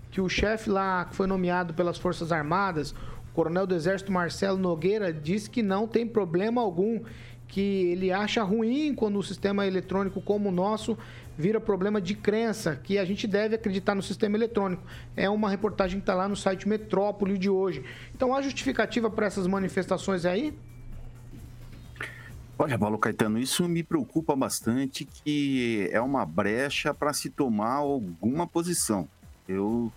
que 0.10 0.20
o 0.20 0.28
chefe 0.28 0.70
lá 0.70 1.06
que 1.06 1.16
foi 1.16 1.28
nomeado 1.28 1.74
pelas 1.74 2.00
Forças 2.00 2.32
Armadas, 2.32 2.92
o 2.92 3.34
coronel 3.34 3.68
do 3.68 3.76
Exército 3.76 4.12
Marcelo 4.12 4.58
Nogueira, 4.58 5.14
disse 5.14 5.50
que 5.50 5.62
não 5.62 5.88
tem 5.88 6.06
problema 6.06 6.62
algum, 6.62 7.00
que 7.48 7.92
ele 7.92 8.12
acha 8.12 8.42
ruim 8.44 8.94
quando 8.96 9.20
o 9.20 9.24
sistema 9.24 9.68
eletrônico 9.68 10.20
como 10.20 10.50
o 10.50 10.52
nosso 10.52 10.98
vira 11.38 11.60
problema 11.60 12.02
de 12.02 12.16
crença, 12.16 12.76
que 12.76 12.98
a 12.98 13.06
gente 13.06 13.28
deve 13.28 13.56
acreditar 13.56 13.96
no 13.96 14.02
sistema 14.02 14.36
eletrônico. 14.36 14.84
É 15.16 15.30
uma 15.30 15.50
reportagem 15.50 16.00
que 16.00 16.04
está 16.04 16.16
lá 16.16 16.28
no 16.28 16.36
site 16.36 16.68
Metrópole 16.68 17.38
de 17.38 17.50
hoje. 17.50 17.84
Então, 18.14 18.36
há 18.36 18.42
justificativa 18.42 19.10
para 19.10 19.28
essas 19.28 19.48
manifestações 19.48 20.26
aí? 20.26 20.54
Olha, 22.62 22.78
Paulo 22.78 22.97
Caetano, 22.97 23.39
isso 23.39 23.70
me 23.70 23.82
preocupa 23.82 24.36
bastante, 24.36 25.05
que 25.05 25.88
é 25.93 26.01
uma 26.01 26.26
brecha 26.26 26.93
para 26.93 27.14
se 27.14 27.30
tomar 27.30 27.76
alguma 27.76 28.45
posição. 28.45 29.07
Eu 29.47 29.89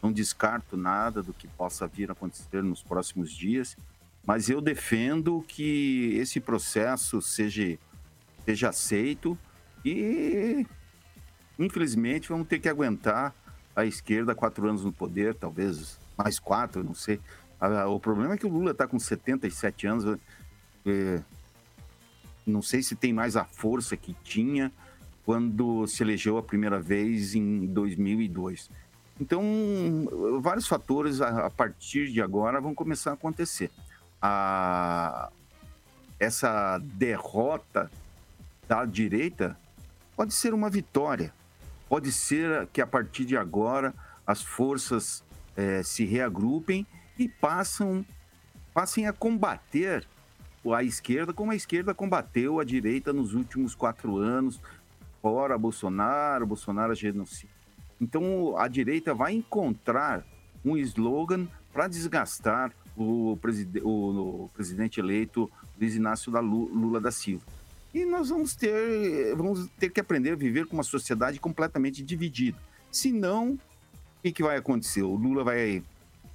não 0.00 0.12
descarto 0.12 0.76
nada 0.76 1.20
do 1.20 1.32
que 1.32 1.48
possa 1.48 1.84
vir 1.88 2.08
a 2.08 2.12
acontecer 2.12 2.62
nos 2.62 2.80
próximos 2.80 3.32
dias, 3.32 3.76
mas 4.24 4.48
eu 4.48 4.60
defendo 4.60 5.44
que 5.48 6.14
esse 6.14 6.38
processo 6.38 7.20
seja, 7.20 7.76
seja 8.44 8.68
aceito 8.68 9.36
e, 9.84 10.64
infelizmente, 11.58 12.28
vamos 12.28 12.46
ter 12.46 12.60
que 12.60 12.68
aguentar 12.68 13.34
a 13.74 13.84
esquerda 13.84 14.32
quatro 14.32 14.68
anos 14.68 14.84
no 14.84 14.92
poder, 14.92 15.34
talvez 15.34 15.98
mais 16.16 16.38
quatro, 16.38 16.84
não 16.84 16.94
sei. 16.94 17.20
O 17.88 17.98
problema 17.98 18.34
é 18.34 18.36
que 18.36 18.46
o 18.46 18.48
Lula 18.48 18.70
está 18.70 18.86
com 18.86 18.96
77 18.96 19.88
anos. 19.88 20.20
É, 20.86 21.20
não 22.46 22.62
sei 22.62 22.82
se 22.82 22.94
tem 22.94 23.12
mais 23.12 23.36
a 23.36 23.44
força 23.44 23.96
que 23.96 24.14
tinha 24.22 24.72
quando 25.24 25.86
se 25.88 26.02
elegeu 26.02 26.38
a 26.38 26.42
primeira 26.42 26.80
vez 26.80 27.34
em 27.34 27.66
2002. 27.66 28.70
Então, 29.20 29.42
vários 30.40 30.66
fatores 30.66 31.20
a, 31.20 31.50
partir 31.50 32.12
de 32.12 32.22
agora 32.22 32.60
vão 32.60 32.74
começar 32.74 33.10
a 33.10 33.14
acontecer. 33.14 33.70
A, 34.22 35.30
essa 36.20 36.78
derrota 36.78 37.90
da 38.68 38.84
direita 38.84 39.58
pode 40.14 40.32
ser 40.32 40.54
uma 40.54 40.70
vitória. 40.70 41.32
Pode 41.88 42.12
ser 42.12 42.66
que 42.68 42.80
a 42.80 42.86
partir 42.86 43.24
de 43.24 43.36
agora 43.36 43.94
as 44.26 44.42
forças 44.42 45.24
é, 45.56 45.82
se 45.82 46.04
reagrupem 46.04 46.86
e 47.18 47.28
passam, 47.28 48.04
passem 48.74 49.06
a 49.06 49.12
combater 49.12 50.06
a 50.74 50.82
esquerda, 50.82 51.32
como 51.32 51.52
a 51.52 51.56
esquerda 51.56 51.94
combateu 51.94 52.60
a 52.60 52.64
direita 52.64 53.12
nos 53.12 53.34
últimos 53.34 53.74
quatro 53.74 54.16
anos, 54.16 54.60
fora 55.22 55.56
Bolsonaro, 55.58 56.46
Bolsonaro 56.46 56.92
é 56.92 56.96
genocida. 56.96 57.52
Então 58.00 58.56
a 58.56 58.68
direita 58.68 59.14
vai 59.14 59.32
encontrar 59.32 60.24
um 60.64 60.76
slogan 60.76 61.46
para 61.72 61.88
desgastar 61.88 62.72
o, 62.96 63.38
preside 63.40 63.80
o, 63.80 64.44
o, 64.44 64.50
presidente 64.54 64.98
eleito 64.98 65.50
Luiz 65.78 65.94
Inácio 65.94 66.32
da 66.32 66.40
Lula 66.40 67.00
da 67.00 67.10
Silva. 67.10 67.44
E 67.94 68.04
nós 68.04 68.28
vamos 68.28 68.54
ter, 68.54 69.34
vamos 69.36 69.68
ter 69.78 69.90
que 69.90 70.00
aprender 70.00 70.32
a 70.32 70.36
viver 70.36 70.66
com 70.66 70.74
uma 70.74 70.82
sociedade 70.82 71.38
completamente 71.38 72.02
dividida. 72.02 72.58
Senão, 72.90 73.52
o 73.52 73.58
que, 74.22 74.32
que 74.32 74.42
vai 74.42 74.56
acontecer? 74.56 75.02
O 75.02 75.14
Lula 75.14 75.44
vai 75.44 75.82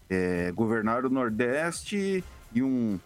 é, 0.09 0.51
governar 0.51 1.05
o 1.05 1.09
Nordeste 1.09 2.23
e 2.53 2.63
um 2.63 2.99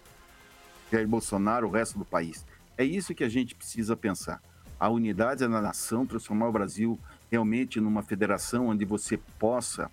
Jair 0.95 1.07
Bolsonaro 1.07 1.67
o 1.67 1.71
resto 1.71 1.99
do 1.99 2.05
país. 2.05 2.45
É 2.77 2.83
isso 2.83 3.13
que 3.13 3.23
a 3.23 3.29
gente 3.29 3.53
precisa 3.53 3.95
pensar. 3.97 4.41
A 4.79 4.89
unidade 4.89 5.41
da 5.41 5.61
nação, 5.61 6.05
transformar 6.05 6.47
o 6.47 6.51
Brasil 6.51 6.97
realmente 7.29 7.81
numa 7.81 8.01
federação 8.01 8.67
onde 8.67 8.85
você 8.85 9.17
possa, 9.37 9.91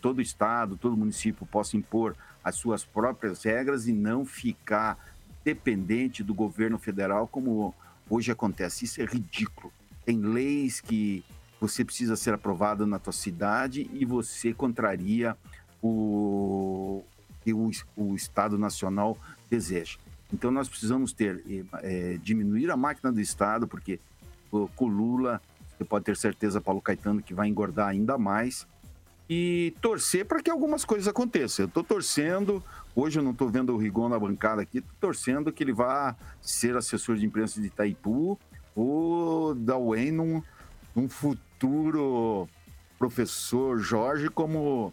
todo 0.00 0.20
estado, 0.20 0.76
todo 0.76 0.96
município 0.96 1.46
possa 1.46 1.76
impor 1.76 2.14
as 2.42 2.56
suas 2.56 2.84
próprias 2.84 3.42
regras 3.44 3.86
e 3.86 3.92
não 3.92 4.26
ficar 4.26 4.98
dependente 5.42 6.22
do 6.22 6.34
governo 6.34 6.78
federal 6.78 7.26
como 7.26 7.74
hoje 8.08 8.30
acontece. 8.30 8.84
Isso 8.84 9.00
é 9.00 9.04
ridículo. 9.04 9.72
Tem 10.04 10.18
leis 10.18 10.80
que 10.80 11.24
você 11.60 11.84
precisa 11.84 12.16
ser 12.16 12.34
aprovado 12.34 12.86
na 12.86 12.98
tua 12.98 13.12
cidade 13.12 13.88
e 13.92 14.04
você 14.04 14.52
contraria 14.52 15.36
o 15.82 17.04
o, 17.52 17.70
o 17.96 18.14
Estado 18.14 18.56
Nacional 18.56 19.18
deseja. 19.54 19.98
Então 20.32 20.50
nós 20.50 20.68
precisamos 20.68 21.12
ter 21.12 21.42
é, 21.82 22.18
diminuir 22.22 22.70
a 22.70 22.76
máquina 22.76 23.12
do 23.12 23.20
Estado, 23.20 23.68
porque 23.68 24.00
com 24.50 24.86
Lula 24.86 25.40
você 25.76 25.84
pode 25.84 26.04
ter 26.04 26.16
certeza, 26.16 26.60
Paulo 26.60 26.80
Caetano, 26.80 27.22
que 27.22 27.34
vai 27.34 27.48
engordar 27.48 27.88
ainda 27.88 28.18
mais 28.18 28.66
e 29.28 29.74
torcer 29.80 30.26
para 30.26 30.42
que 30.42 30.50
algumas 30.50 30.84
coisas 30.84 31.08
aconteçam. 31.08 31.64
Eu 31.64 31.68
estou 31.68 31.82
torcendo, 31.82 32.62
hoje 32.94 33.18
eu 33.18 33.22
não 33.22 33.30
estou 33.30 33.48
vendo 33.48 33.74
o 33.74 33.78
Rigon 33.78 34.08
na 34.08 34.18
bancada 34.18 34.62
aqui, 34.62 34.82
torcendo 35.00 35.52
que 35.52 35.62
ele 35.62 35.72
vá 35.72 36.16
ser 36.42 36.76
assessor 36.76 37.16
de 37.16 37.24
imprensa 37.24 37.60
de 37.60 37.68
Itaipu 37.68 38.38
ou 38.74 39.54
da 39.54 39.78
UEM 39.78 40.12
num, 40.12 40.42
num 40.94 41.08
futuro 41.08 42.48
professor 42.98 43.78
Jorge 43.78 44.28
como 44.28 44.92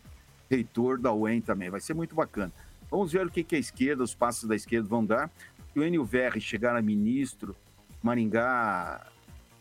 reitor 0.50 1.00
da 1.00 1.14
UEM 1.14 1.42
também. 1.42 1.70
Vai 1.70 1.82
ser 1.82 1.94
muito 1.94 2.16
bacana. 2.16 2.52
Vamos 2.92 3.14
ver 3.14 3.26
o 3.26 3.32
que, 3.32 3.42
que 3.42 3.56
a 3.56 3.60
esquerda, 3.60 4.04
os 4.04 4.14
passos 4.14 4.50
da 4.50 4.56
esquerda 4.56 4.88
vão 4.88 5.06
dar. 5.06 5.32
Se 5.72 5.80
o 5.80 5.84
Enio 5.84 6.04
Verri 6.04 6.42
chegar 6.42 6.76
a 6.76 6.82
ministro, 6.82 7.56
Maringá 8.04 9.08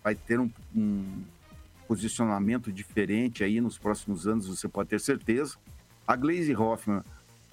vai 0.02 0.16
ter 0.16 0.40
um, 0.40 0.50
um 0.74 1.22
posicionamento 1.86 2.72
diferente 2.72 3.44
aí 3.44 3.60
nos 3.60 3.78
próximos 3.78 4.26
anos, 4.26 4.48
você 4.48 4.68
pode 4.68 4.88
ter 4.88 5.00
certeza. 5.00 5.56
A 6.06 6.16
Glaze 6.16 6.54
Hoffman 6.56 7.02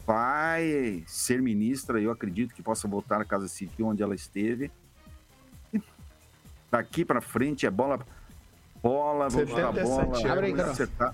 vai 0.05 1.03
ser 1.05 1.41
ministra, 1.41 2.01
eu 2.01 2.09
acredito 2.09 2.55
que 2.55 2.63
possa 2.63 2.87
voltar 2.87 3.21
à 3.21 3.25
Casa 3.25 3.47
Civil 3.47 3.87
onde 3.87 4.01
ela 4.01 4.15
esteve. 4.15 4.71
Daqui 6.71 7.05
para 7.05 7.21
frente 7.21 7.65
é 7.65 7.69
bola, 7.69 7.99
bola, 8.81 9.29
vamos 9.29 9.49
dar 9.53 9.71
bola, 9.71 10.05
vamos 10.05 10.59
acertar. 10.59 11.13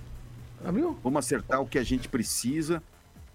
Abriu? 0.63 0.97
Vamos 1.03 1.25
acertar 1.25 1.61
o 1.61 1.67
que 1.67 1.77
a 1.77 1.83
gente 1.83 2.07
precisa. 2.07 2.81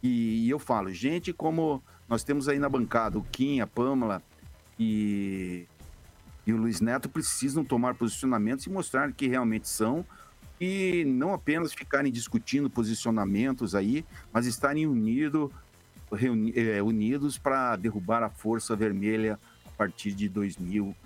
E, 0.02 0.46
e, 0.46 0.50
eu 0.50 0.58
falo, 0.58 0.92
gente 0.92 1.32
como 1.32 1.82
nós 2.08 2.22
temos 2.22 2.48
aí 2.48 2.58
na 2.58 2.68
bancada, 2.68 3.18
o 3.18 3.22
Kim, 3.22 3.60
a 3.60 3.66
Pâmela 3.66 4.22
e 4.78 5.66
e 6.48 6.52
o 6.52 6.56
Luiz 6.56 6.80
Neto 6.80 7.10
precisam 7.10 7.62
tomar 7.62 7.94
posicionamentos 7.94 8.64
e 8.64 8.70
mostrar 8.70 9.12
que 9.12 9.28
realmente 9.28 9.68
são 9.68 10.02
e 10.58 11.04
não 11.04 11.34
apenas 11.34 11.74
ficarem 11.74 12.10
discutindo 12.10 12.70
posicionamentos 12.70 13.74
aí, 13.74 14.02
mas 14.32 14.46
estarem 14.46 14.86
unido, 14.86 15.52
reuni, 16.10 16.54
é, 16.56 16.82
unidos 16.82 17.36
para 17.36 17.76
derrubar 17.76 18.22
a 18.22 18.30
Força 18.30 18.74
Vermelha 18.74 19.38
a 19.66 19.70
partir 19.72 20.12
de 20.12 20.26
2000. 20.26 20.96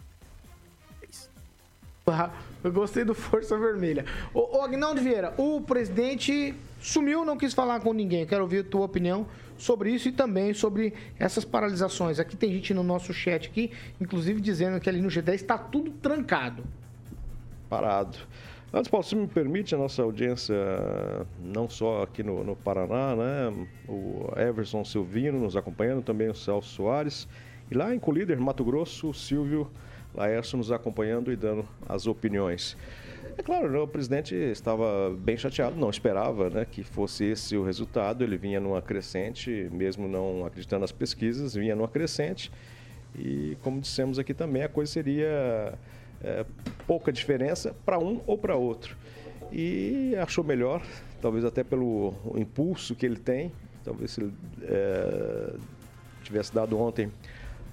Eu 2.63 2.73
gostei 2.73 3.05
do 3.05 3.15
Força 3.15 3.59
Vermelha. 3.59 4.05
Ô, 4.33 4.59
ô 4.59 4.63
Agnaldo 4.63 5.01
Vieira, 5.01 5.35
o 5.37 5.61
presidente 5.61 6.55
sumiu, 6.83 7.25
não 7.25 7.37
quis 7.37 7.55
falar 7.55 7.81
com 7.81 7.93
ninguém. 7.93 8.27
Quero 8.27 8.43
ouvir 8.43 8.59
a 8.59 8.65
tua 8.65 8.85
opinião 8.85 9.27
sobre 9.57 9.91
isso 9.91 10.09
e 10.09 10.13
também 10.13 10.53
sobre 10.53 10.93
essas 11.19 11.45
paralisações. 11.45 12.19
Aqui 12.19 12.37
tem 12.37 12.53
gente 12.53 12.75
no 12.75 12.83
nosso 12.83 13.13
chat 13.13 13.49
aqui, 13.49 13.71
inclusive 14.01 14.41
dizendo 14.41 14.81
que 14.81 14.89
ali 14.89 15.01
no 15.01 15.09
G10 15.09 15.35
está 15.35 15.57
tudo 15.57 15.91
trancado. 15.93 16.65
Parado. 17.69 18.19
Antes, 18.75 18.91
Paulo, 18.91 19.05
se 19.05 19.15
me 19.15 19.27
permite, 19.27 19.75
a 19.75 19.79
nossa 19.79 20.03
audiência, 20.03 20.57
não 21.39 21.69
só 21.69 22.03
aqui 22.03 22.23
no, 22.23 22.43
no 22.43 22.57
Paraná, 22.57 23.15
né? 23.15 23.67
O 23.87 24.33
Everson 24.35 24.83
Silvino 24.83 25.39
nos 25.39 25.57
acompanhando, 25.57 26.03
também 26.03 26.29
o 26.31 26.35
Celso 26.35 26.69
Soares. 26.69 27.29
E 27.71 27.75
lá 27.75 27.95
em 27.95 27.99
Colíder, 27.99 28.41
Mato 28.41 28.65
Grosso, 28.65 29.11
o 29.11 29.15
Silvio 29.15 29.71
Laércio 30.15 30.57
nos 30.57 30.73
acompanhando 30.73 31.31
e 31.31 31.37
dando 31.37 31.67
as 31.87 32.07
opiniões. 32.07 32.77
É 33.37 33.43
claro, 33.43 33.83
o 33.83 33.89
presidente 33.89 34.35
estava 34.35 35.11
bem 35.17 35.37
chateado, 35.37 35.77
não 35.77 35.89
esperava 35.89 36.51
né, 36.51 36.67
que 36.71 36.83
fosse 36.83 37.25
esse 37.25 37.57
o 37.57 37.65
resultado. 37.65 38.23
Ele 38.23 38.37
vinha 38.37 38.61
numa 38.61 38.83
crescente, 38.83 39.69
mesmo 39.73 40.07
não 40.07 40.45
acreditando 40.45 40.81
nas 40.81 40.93
pesquisas, 40.93 41.55
vinha 41.55 41.75
numa 41.75 41.89
crescente. 41.89 42.53
E, 43.15 43.57
como 43.63 43.81
dissemos 43.81 44.19
aqui 44.19 44.35
também, 44.35 44.63
a 44.63 44.69
coisa 44.69 44.93
seria 44.93 45.75
é, 46.23 46.45
pouca 46.87 47.13
diferença 47.13 47.75
para 47.85 47.99
um 47.99 48.21
ou 48.27 48.37
para 48.37 48.55
outro. 48.55 48.97
E 49.51 50.15
achou 50.17 50.45
melhor, 50.45 50.83
talvez 51.21 51.45
até 51.45 51.65
pelo 51.65 52.15
impulso 52.37 52.95
que 52.95 53.05
ele 53.05 53.19
tem, 53.19 53.53
talvez 53.85 54.13
se 54.13 54.23
ele 54.23 54.33
é, 54.63 55.55
tivesse 56.23 56.55
dado 56.55 56.79
ontem 56.79 57.11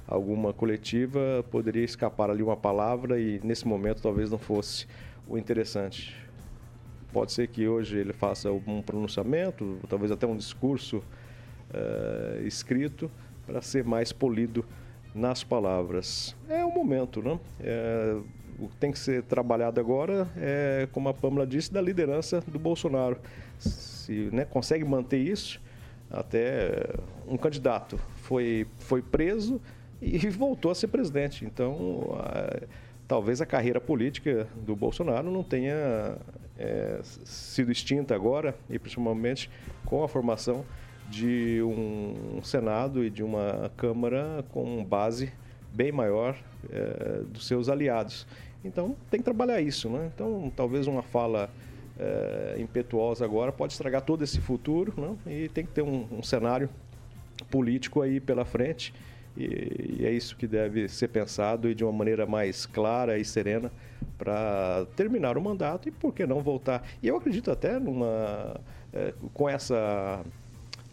alguma 0.08 0.52
coletiva, 0.52 1.46
poderia 1.52 1.84
escapar 1.84 2.32
ali 2.32 2.42
uma 2.42 2.58
palavra 2.58 3.20
e 3.20 3.40
nesse 3.44 3.68
momento 3.68 4.02
talvez 4.02 4.32
não 4.32 4.40
fosse 4.40 4.88
o 5.30 5.38
interessante. 5.38 6.16
Pode 7.14 7.32
ser 7.32 7.48
que 7.48 7.68
hoje 7.68 7.98
ele 7.98 8.14
faça 8.14 8.52
um 8.52 8.82
pronunciamento, 8.82 9.80
talvez 9.88 10.12
até 10.12 10.28
um 10.28 10.36
discurso 10.36 10.98
uh, 10.98 12.46
escrito, 12.46 13.10
para 13.46 13.62
ser 13.62 13.84
mais 13.84 14.12
polido 14.12 14.66
nas 15.14 15.44
palavras. 15.44 16.36
É 16.48 16.64
o 16.64 16.72
momento, 16.72 17.22
né? 17.22 17.40
É, 17.60 18.18
o 18.60 18.68
que 18.68 18.76
tem 18.76 18.92
que 18.92 19.00
ser 19.00 19.24
trabalhado 19.24 19.80
agora 19.80 20.28
é, 20.38 20.88
como 20.92 21.10
a 21.10 21.14
Pâmela 21.14 21.48
disse, 21.48 21.72
da 21.74 21.82
liderança 21.82 22.42
do 22.42 22.60
Bolsonaro. 22.60 23.18
Se 23.58 24.30
né, 24.32 24.46
consegue 24.46 24.84
manter 24.84 25.18
isso, 25.18 25.62
até 26.12 26.94
um 27.28 27.38
candidato 27.38 27.98
foi, 28.18 28.68
foi 28.78 29.02
preso 29.02 29.62
e 30.02 30.18
voltou 30.30 30.72
a 30.72 30.76
ser 30.76 30.88
presidente. 30.88 31.46
Então, 31.46 32.18
talvez 33.10 33.42
a 33.42 33.46
carreira 33.46 33.82
política 33.82 34.48
do 34.56 34.76
Bolsonaro 34.76 35.32
não 35.32 35.44
tenha 35.44 36.16
é, 36.60 37.00
sido 37.04 37.72
extinta 37.72 38.14
agora, 38.14 38.56
e 38.70 38.78
principalmente 38.78 39.50
com 39.84 40.04
a 40.04 40.08
formação 40.08 40.64
de 41.10 41.60
um 41.64 42.40
Senado 42.44 43.04
e 43.04 43.10
de 43.10 43.24
uma 43.24 43.72
Câmara 43.76 44.46
com 44.52 44.86
base 44.86 45.34
bem 45.74 45.92
maior 45.92 46.38
é, 46.70 47.24
dos 47.24 47.48
seus 47.48 47.68
aliados. 47.68 48.28
Então 48.64 48.96
tem 49.10 49.20
que 49.20 49.24
trabalhar 49.24 49.60
isso, 49.60 49.90
né? 49.90 50.12
Então 50.14 50.52
talvez 50.56 50.86
uma 50.86 51.02
fala 51.02 51.50
é, 51.98 52.58
impetuosa 52.60 53.26
agora 53.26 53.52
pode 53.52 53.74
estragar 53.74 54.04
todo 54.04 54.24
esse 54.24 54.40
futuro, 54.40 54.94
né? 54.96 55.16
E 55.26 55.50
tem 55.50 55.66
que 55.66 55.72
ter 55.72 55.82
um, 55.82 56.06
um 56.12 56.22
cenário 56.22 56.70
político 57.50 58.04
aí 58.04 58.20
pela 58.20 58.46
frente 58.46 58.94
e, 59.40 60.02
e, 60.02 60.06
é 60.06 60.12
isso 60.12 60.36
que 60.36 60.48
deve 60.48 60.88
ser 60.88 61.08
pensado 61.08 61.70
e 61.70 61.76
de 61.76 61.84
uma 61.84 61.94
maneira 61.94 62.26
mais 62.26 62.66
clara 62.66 63.18
e 63.18 63.26
serena 63.26 63.72
para 64.18 64.86
terminar 64.96 65.38
o 65.38 65.42
mandato 65.42 65.88
e 65.88 65.92
por 65.92 66.14
que 66.14 66.26
não 66.26 66.42
voltar. 66.42 66.84
E 67.02 67.08
eu 67.08 67.16
acredito 67.16 67.50
até 67.50 67.80
numa 67.80 68.60
é, 68.94 69.14
com 69.34 69.48
essa 69.48 70.22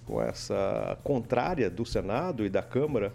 com 0.07 0.23
essa 0.23 0.97
contrária 1.03 1.69
do 1.69 1.85
Senado 1.85 2.47
e 2.47 2.49
da 2.49 2.63
Câmara 2.63 3.13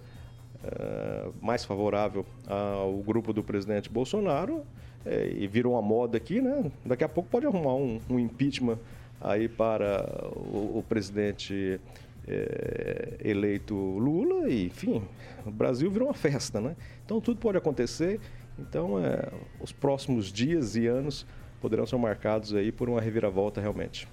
é, 0.63 1.29
mais 1.41 1.63
favorável 1.63 2.25
ao 2.47 2.97
grupo 2.97 3.32
do 3.32 3.41
presidente 3.41 3.89
Bolsonaro 3.89 4.63
é, 5.05 5.32
e 5.36 5.47
virou 5.47 5.73
uma 5.73 5.82
moda 5.82 6.17
aqui, 6.17 6.41
né? 6.41 6.69
Daqui 6.86 7.03
a 7.03 7.09
pouco 7.09 7.29
pode 7.29 7.45
arrumar 7.45 7.75
um, 7.75 7.99
um 8.09 8.19
impeachment 8.19 8.77
aí 9.21 9.47
para 9.47 10.05
o, 10.36 10.79
o 10.79 10.86
presidente 10.88 11.79
é, 12.28 13.17
eleito 13.24 13.76
Lula 13.76 14.49
e, 14.49 14.67
enfim, 14.67 15.03
o 15.45 15.51
Brasil 15.51 15.89
virou 15.89 16.07
uma 16.07 16.13
festa, 16.13 16.59
né? 16.61 16.76
Então 17.05 17.19
tudo 17.19 17.39
pode 17.39 17.57
acontecer. 17.57 18.19
Então, 18.59 18.99
é, 19.03 19.28
os 19.59 19.72
próximos 19.72 20.32
dias 20.32 20.76
e 20.76 20.86
anos 20.86 21.26
poderão 21.59 21.86
ser 21.86 21.97
marcados 21.97 22.53
aí 22.53 22.72
por 22.72 22.89
uma 22.89 23.01
reviravolta 23.01 23.61
realmente. 23.61 24.07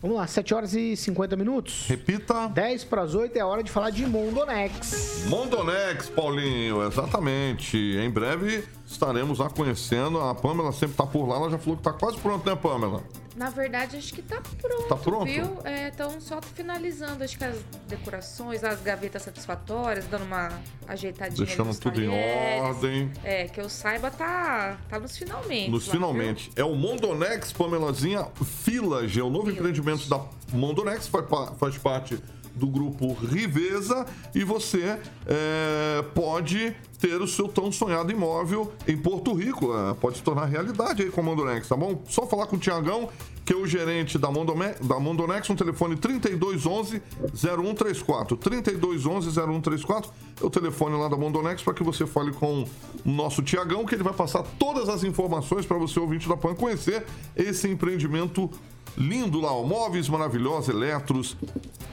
Vamos 0.00 0.18
lá, 0.18 0.26
7 0.26 0.52
horas 0.52 0.74
e 0.74 0.94
50 0.94 1.34
minutos. 1.34 1.86
Repita. 1.88 2.46
10 2.48 2.84
para 2.84 3.00
as 3.00 3.14
8 3.14 3.38
é 3.38 3.42
hora 3.42 3.62
de 3.62 3.70
falar 3.70 3.88
de 3.88 4.04
Mondonex. 4.04 5.24
Mondonex, 5.28 6.10
Paulinho, 6.10 6.86
exatamente. 6.86 7.78
Em 7.78 8.10
breve 8.10 8.64
estaremos 8.86 9.38
lá 9.38 9.48
conhecendo. 9.50 10.20
A 10.20 10.34
Pamela 10.34 10.72
sempre 10.72 10.96
tá 10.96 11.06
por 11.06 11.26
lá, 11.26 11.36
ela 11.36 11.50
já 11.50 11.58
falou 11.58 11.76
que 11.76 11.82
tá 11.82 11.92
quase 11.92 12.18
pronto, 12.18 12.48
né, 12.48 12.56
Pamela? 12.56 13.02
Na 13.36 13.50
verdade, 13.50 13.96
acho 13.96 14.14
que 14.14 14.22
tá 14.22 14.40
pronto. 14.60 14.88
Tá 14.88 14.96
pronto? 14.96 15.24
Viu? 15.24 15.58
Estão 15.88 16.20
só 16.20 16.40
finalizando, 16.40 17.24
acho 17.24 17.36
que 17.36 17.44
as 17.44 17.56
decorações, 17.88 18.62
as 18.62 18.80
gavetas 18.80 19.22
satisfatórias, 19.22 20.06
dando 20.06 20.24
uma 20.24 20.50
ajeitadinha. 20.86 21.44
Deixando 21.44 21.76
tudo 21.76 22.00
em 22.00 22.08
talheres. 22.08 22.62
ordem. 22.62 23.12
É, 23.24 23.48
que 23.48 23.60
eu 23.60 23.68
saiba, 23.68 24.08
tá, 24.08 24.78
tá 24.88 25.00
nos 25.00 25.18
finalmente. 25.18 25.68
Nos 25.68 25.86
lá, 25.86 25.92
finalmente. 25.92 26.52
É 26.54 26.62
o 26.62 26.76
Mondonex, 26.76 27.52
Pamelazinha 27.52 28.28
Village. 28.64 29.18
É 29.18 29.24
o 29.24 29.30
novo 29.30 29.50
empreendimento 29.50 30.08
da 30.08 30.24
Mondonex, 30.52 31.08
faz, 31.08 31.26
faz 31.58 31.76
parte 31.76 32.16
do 32.54 32.68
grupo 32.68 33.12
Riveza. 33.14 34.06
E 34.32 34.44
você 34.44 34.96
é, 35.26 36.04
pode 36.14 36.76
ter 37.04 37.20
o 37.20 37.26
seu 37.28 37.46
tão 37.48 37.70
sonhado 37.70 38.10
imóvel 38.10 38.72
em 38.88 38.96
Porto 38.96 39.34
Rico. 39.34 39.76
É, 39.76 39.92
pode 39.92 40.16
se 40.16 40.22
tornar 40.22 40.46
realidade 40.46 41.02
aí 41.02 41.10
com 41.10 41.20
a 41.20 41.24
Mondonex, 41.24 41.68
tá 41.68 41.76
bom? 41.76 42.02
Só 42.08 42.26
falar 42.26 42.46
com 42.46 42.56
o 42.56 42.58
Tiagão, 42.58 43.10
que 43.44 43.52
é 43.52 43.56
o 43.56 43.66
gerente 43.66 44.16
da, 44.16 44.30
Mondome- 44.30 44.72
da 44.80 44.98
Mondonex, 44.98 45.50
um 45.50 45.54
telefone 45.54 45.96
3211 45.96 47.02
0134. 47.34 48.38
3211 48.38 49.30
0134 49.38 50.10
é 50.40 50.46
o 50.46 50.48
telefone 50.48 50.96
lá 50.96 51.06
da 51.08 51.16
Mondonex 51.16 51.60
para 51.62 51.74
que 51.74 51.82
você 51.82 52.06
fale 52.06 52.32
com 52.32 52.62
o 53.04 53.10
nosso 53.10 53.42
Tiagão, 53.42 53.84
que 53.84 53.94
ele 53.94 54.02
vai 54.02 54.14
passar 54.14 54.42
todas 54.58 54.88
as 54.88 55.04
informações 55.04 55.66
para 55.66 55.76
você, 55.76 56.00
ouvinte 56.00 56.26
da 56.26 56.38
PAN, 56.38 56.54
conhecer 56.54 57.04
esse 57.36 57.68
empreendimento 57.68 58.50
lindo 58.96 59.40
lá, 59.40 59.52
ó, 59.52 59.62
móveis 59.62 60.08
maravilhosos, 60.08 60.68
eletros, 60.70 61.36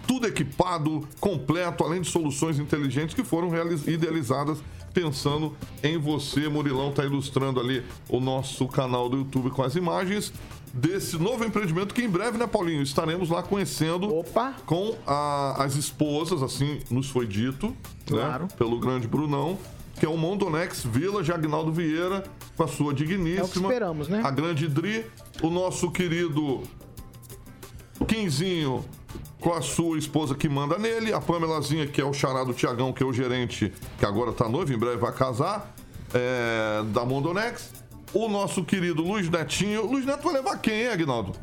tudo 0.08 0.26
equipado, 0.28 1.06
completo, 1.20 1.84
além 1.84 2.00
de 2.00 2.10
soluções 2.10 2.60
inteligentes 2.60 3.14
que 3.14 3.24
foram 3.26 3.50
idealizadas 3.88 4.60
pensando 4.94 5.56
em 5.84 5.98
você. 5.98 6.48
Murilão 6.50 6.92
tá 6.92 7.04
ilustrando 7.04 7.60
ali 7.60 7.84
o 8.10 8.20
nosso 8.20 8.68
canal 8.68 9.10
do 9.10 9.18
YouTube 9.18 9.50
com 9.52 9.64
as 9.64 9.76
imagens 9.76 10.32
desse 10.74 11.18
novo 11.18 11.44
empreendimento 11.44 11.94
que 11.94 12.02
em 12.02 12.10
breve, 12.10 12.38
né, 12.38 12.48
Paulinho, 12.48 12.82
estaremos 12.82 13.30
lá 13.30 13.44
conhecendo 13.44 14.08
com 14.66 14.96
a- 15.06 15.64
as 15.64 15.76
esposas, 15.76 16.42
assim 16.42 16.80
nos 16.90 17.10
foi 17.10 17.28
dito, 17.28 17.76
Claro. 18.08 18.44
né, 18.44 18.50
pelo 18.58 18.80
grande 18.80 19.06
Brunão, 19.08 19.58
que 20.00 20.06
é 20.06 20.10
o 20.10 20.16
Mondonex 20.18 20.84
Vila 20.86 21.22
de 21.22 21.32
Agnaldo 21.32 21.72
Vieira, 21.74 22.24
com 22.56 22.64
a 22.64 22.68
sua 22.70 22.94
digníssima. 22.94 23.42
É 23.68 23.72
esperamos, 23.72 24.08
né? 24.08 24.22
A 24.24 24.32
grande 24.32 24.68
Dri, 24.68 25.06
o 25.44 25.50
nosso 25.50 25.92
querido 25.92 26.62
Quinzinho 28.08 28.84
com 29.42 29.52
a 29.54 29.62
sua 29.62 29.98
esposa 29.98 30.36
que 30.36 30.48
manda 30.48 30.78
nele, 30.78 31.12
a 31.12 31.20
Pamelazinha, 31.20 31.88
que 31.88 32.00
é 32.00 32.06
o 32.06 32.14
chará 32.14 32.44
do 32.44 32.54
Tiagão, 32.54 32.94
que 32.94 33.02
é 33.04 33.06
o 33.06 33.12
gerente, 33.12 33.74
que 33.98 34.06
agora 34.06 34.32
tá 34.32 34.48
noivo, 34.48 34.72
em 34.72 34.78
breve 34.78 34.98
vai 34.98 35.12
casar, 35.12 35.74
é, 36.14 36.84
da 36.94 37.04
Mondonex. 37.04 37.74
O 38.14 38.30
nosso 38.30 38.64
querido 38.64 39.02
Luiz 39.02 39.28
Netinho. 39.30 39.86
Luiz 39.86 40.06
Neto 40.06 40.22
vai 40.24 40.34
levar 40.34 40.58
quem, 40.60 40.82
hein, 40.82 40.88
Agnaldo? 40.90 41.34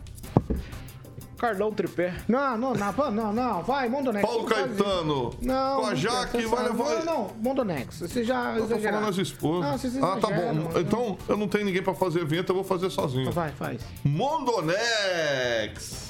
Carlão 1.39 1.73
Tripé. 1.73 2.15
Não, 2.29 2.59
não, 2.59 2.75
não, 2.75 3.11
não, 3.11 3.33
não, 3.33 3.63
vai, 3.63 3.89
Mondonex. 3.89 4.29
Paulo 4.29 4.45
Caetano. 4.45 5.31
Não, 5.41 5.81
Com 5.81 5.87
a 5.87 5.95
Jaque, 5.95 6.45
vai 6.47 6.65
levar- 6.65 7.05
Não, 7.05 7.07
não, 7.07 7.31
Mondonex. 7.41 8.01
Você 8.01 8.23
já 8.25 8.55
Eu 8.55 8.59
tô 8.59 8.65
exageraram. 8.67 8.99
falando 8.99 9.11
as 9.11 9.19
esposas. 9.19 9.71
Não, 9.71 9.79
vocês 9.79 9.97
ah, 10.03 10.19
tá 10.21 10.29
bom. 10.29 10.71
Então 10.81 11.17
eu 11.29 11.37
não 11.37 11.47
tenho 11.49 11.65
ninguém 11.65 11.83
pra 11.83 11.95
fazer 11.95 12.21
evento, 12.21 12.51
eu 12.51 12.55
vou 12.57 12.65
fazer 12.65 12.91
sozinho. 12.91 13.31
Vai, 13.33 13.51
faz. 13.53 13.81
Mondonex! 14.05 16.08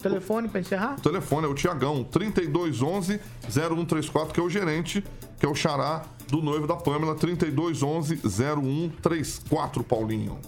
Telefone 0.00 0.48
pra 0.48 0.60
encerrar? 0.60 0.96
O 0.98 1.00
telefone 1.00 1.46
é 1.46 1.48
o 1.48 1.54
Tiagão, 1.54 2.04
3211 2.04 3.20
0134, 3.48 4.32
que 4.32 4.40
é 4.40 4.42
o 4.42 4.48
gerente, 4.48 5.04
que 5.38 5.44
é 5.44 5.48
o 5.48 5.54
xará 5.54 6.04
do 6.28 6.40
noivo 6.40 6.66
da 6.66 6.76
Pamela, 6.76 7.14
3211 7.14 8.16
0134, 8.16 9.82
Paulinho. 9.82 10.38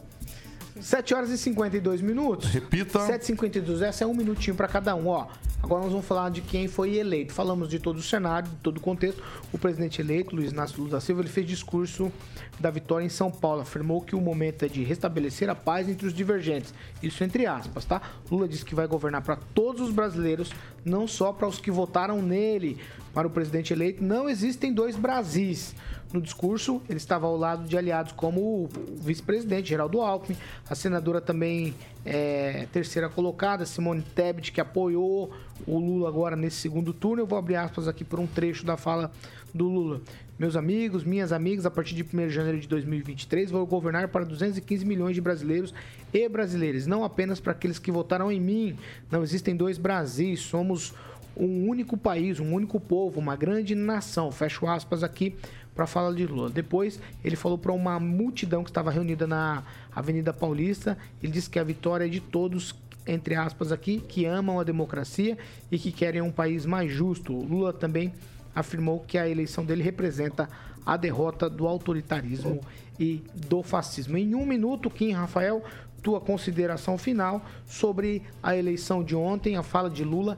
7 0.80 1.14
horas 1.14 1.30
e 1.30 1.38
52 1.38 2.00
minutos. 2.00 2.48
Repita. 2.48 3.00
7h52, 3.00 3.82
essa 3.82 4.04
é 4.04 4.06
um 4.06 4.14
minutinho 4.14 4.56
pra 4.56 4.66
cada 4.66 4.94
um, 4.94 5.08
ó. 5.08 5.26
Agora 5.62 5.82
nós 5.82 5.92
vamos 5.92 6.06
falar 6.06 6.30
de 6.30 6.40
quem 6.40 6.66
foi 6.66 6.96
eleito. 6.96 7.32
Falamos 7.32 7.68
de 7.68 7.78
todo 7.78 7.98
o 7.98 8.02
cenário, 8.02 8.48
de 8.48 8.56
todo 8.56 8.78
o 8.78 8.80
contexto. 8.80 9.22
O 9.52 9.58
presidente 9.58 10.00
eleito, 10.00 10.34
Luiz 10.34 10.52
Inácio 10.52 10.78
Lula 10.78 10.92
da 10.92 11.00
Silva, 11.00 11.20
ele 11.20 11.28
fez 11.28 11.46
discurso 11.46 12.10
da 12.58 12.70
vitória 12.70 13.04
em 13.04 13.10
São 13.10 13.30
Paulo. 13.30 13.60
Afirmou 13.60 14.00
que 14.00 14.16
o 14.16 14.20
momento 14.20 14.64
é 14.64 14.68
de 14.68 14.82
restabelecer 14.82 15.50
a 15.50 15.54
paz 15.54 15.88
entre 15.88 16.06
os 16.06 16.14
divergentes. 16.14 16.72
Isso 17.02 17.22
entre 17.22 17.46
aspas, 17.46 17.84
tá? 17.84 18.00
Lula 18.30 18.48
disse 18.48 18.64
que 18.64 18.74
vai 18.74 18.86
governar 18.86 19.22
para 19.22 19.36
todos 19.54 19.82
os 19.82 19.94
brasileiros, 19.94 20.50
não 20.84 21.06
só 21.06 21.32
para 21.32 21.46
os 21.46 21.58
que 21.58 21.70
votaram 21.70 22.22
nele. 22.22 22.78
Para 23.12 23.26
o 23.26 23.30
presidente 23.30 23.72
eleito, 23.72 24.02
não 24.02 24.28
existem 24.28 24.72
dois 24.72 24.96
Brasis. 24.96 25.74
No 26.12 26.20
discurso, 26.20 26.82
ele 26.88 26.96
estava 26.96 27.26
ao 27.26 27.36
lado 27.36 27.68
de 27.68 27.78
aliados 27.78 28.10
como 28.12 28.40
o 28.40 28.70
vice-presidente 28.96 29.68
Geraldo 29.68 30.00
Alckmin, 30.00 30.36
a 30.68 30.74
senadora 30.74 31.20
também 31.20 31.72
é, 32.04 32.66
terceira 32.72 33.08
colocada, 33.08 33.64
Simone 33.64 34.02
Tebet, 34.02 34.50
que 34.50 34.60
apoiou 34.60 35.30
o 35.66 35.78
Lula 35.78 36.08
agora 36.08 36.34
nesse 36.34 36.56
segundo 36.56 36.92
turno. 36.92 37.22
Eu 37.22 37.26
vou 37.26 37.38
abrir 37.38 37.56
aspas 37.56 37.86
aqui 37.86 38.02
por 38.02 38.18
um 38.18 38.26
trecho 38.26 38.66
da 38.66 38.76
fala 38.76 39.12
do 39.54 39.68
Lula. 39.68 40.00
Meus 40.36 40.56
amigos, 40.56 41.04
minhas 41.04 41.32
amigas, 41.32 41.64
a 41.64 41.70
partir 41.70 41.94
de 41.94 42.02
1 42.02 42.26
de 42.26 42.30
janeiro 42.30 42.58
de 42.58 42.66
2023, 42.66 43.50
vou 43.50 43.64
governar 43.64 44.08
para 44.08 44.24
215 44.24 44.84
milhões 44.84 45.14
de 45.14 45.20
brasileiros 45.20 45.72
e 46.12 46.28
brasileiras, 46.28 46.86
não 46.88 47.04
apenas 47.04 47.38
para 47.38 47.52
aqueles 47.52 47.78
que 47.78 47.92
votaram 47.92 48.32
em 48.32 48.40
mim. 48.40 48.76
Não 49.10 49.22
existem 49.22 49.54
dois 49.54 49.78
Brasis, 49.78 50.40
somos 50.40 50.92
um 51.36 51.68
único 51.68 51.96
país, 51.96 52.40
um 52.40 52.52
único 52.52 52.80
povo, 52.80 53.20
uma 53.20 53.36
grande 53.36 53.74
nação. 53.74 54.30
Fecho 54.32 54.66
aspas 54.66 55.02
aqui 55.02 55.36
para 55.74 55.84
a 55.84 55.86
fala 55.86 56.14
de 56.14 56.26
Lula. 56.26 56.50
Depois, 56.50 57.00
ele 57.24 57.36
falou 57.36 57.58
para 57.58 57.72
uma 57.72 57.98
multidão 57.98 58.62
que 58.62 58.70
estava 58.70 58.90
reunida 58.90 59.26
na 59.26 59.62
Avenida 59.94 60.32
Paulista. 60.32 60.98
Ele 61.22 61.32
disse 61.32 61.48
que 61.48 61.58
a 61.58 61.64
vitória 61.64 62.04
é 62.04 62.08
de 62.08 62.20
todos, 62.20 62.74
entre 63.06 63.34
aspas 63.34 63.72
aqui, 63.72 63.98
que 64.00 64.24
amam 64.24 64.60
a 64.60 64.64
democracia 64.64 65.38
e 65.70 65.78
que 65.78 65.92
querem 65.92 66.20
um 66.20 66.32
país 66.32 66.66
mais 66.66 66.92
justo. 66.92 67.32
Lula 67.32 67.72
também 67.72 68.12
afirmou 68.54 69.00
que 69.00 69.16
a 69.16 69.28
eleição 69.28 69.64
dele 69.64 69.82
representa 69.82 70.48
a 70.84 70.96
derrota 70.96 71.48
do 71.48 71.66
autoritarismo 71.66 72.60
e 72.98 73.22
do 73.34 73.62
fascismo. 73.62 74.16
Em 74.16 74.34
um 74.34 74.44
minuto, 74.44 74.90
Kim 74.90 75.12
Rafael, 75.12 75.62
tua 76.02 76.20
consideração 76.20 76.98
final 76.98 77.44
sobre 77.66 78.22
a 78.42 78.56
eleição 78.56 79.02
de 79.04 79.14
ontem, 79.14 79.56
a 79.56 79.62
fala 79.62 79.90
de 79.90 80.02
Lula 80.02 80.36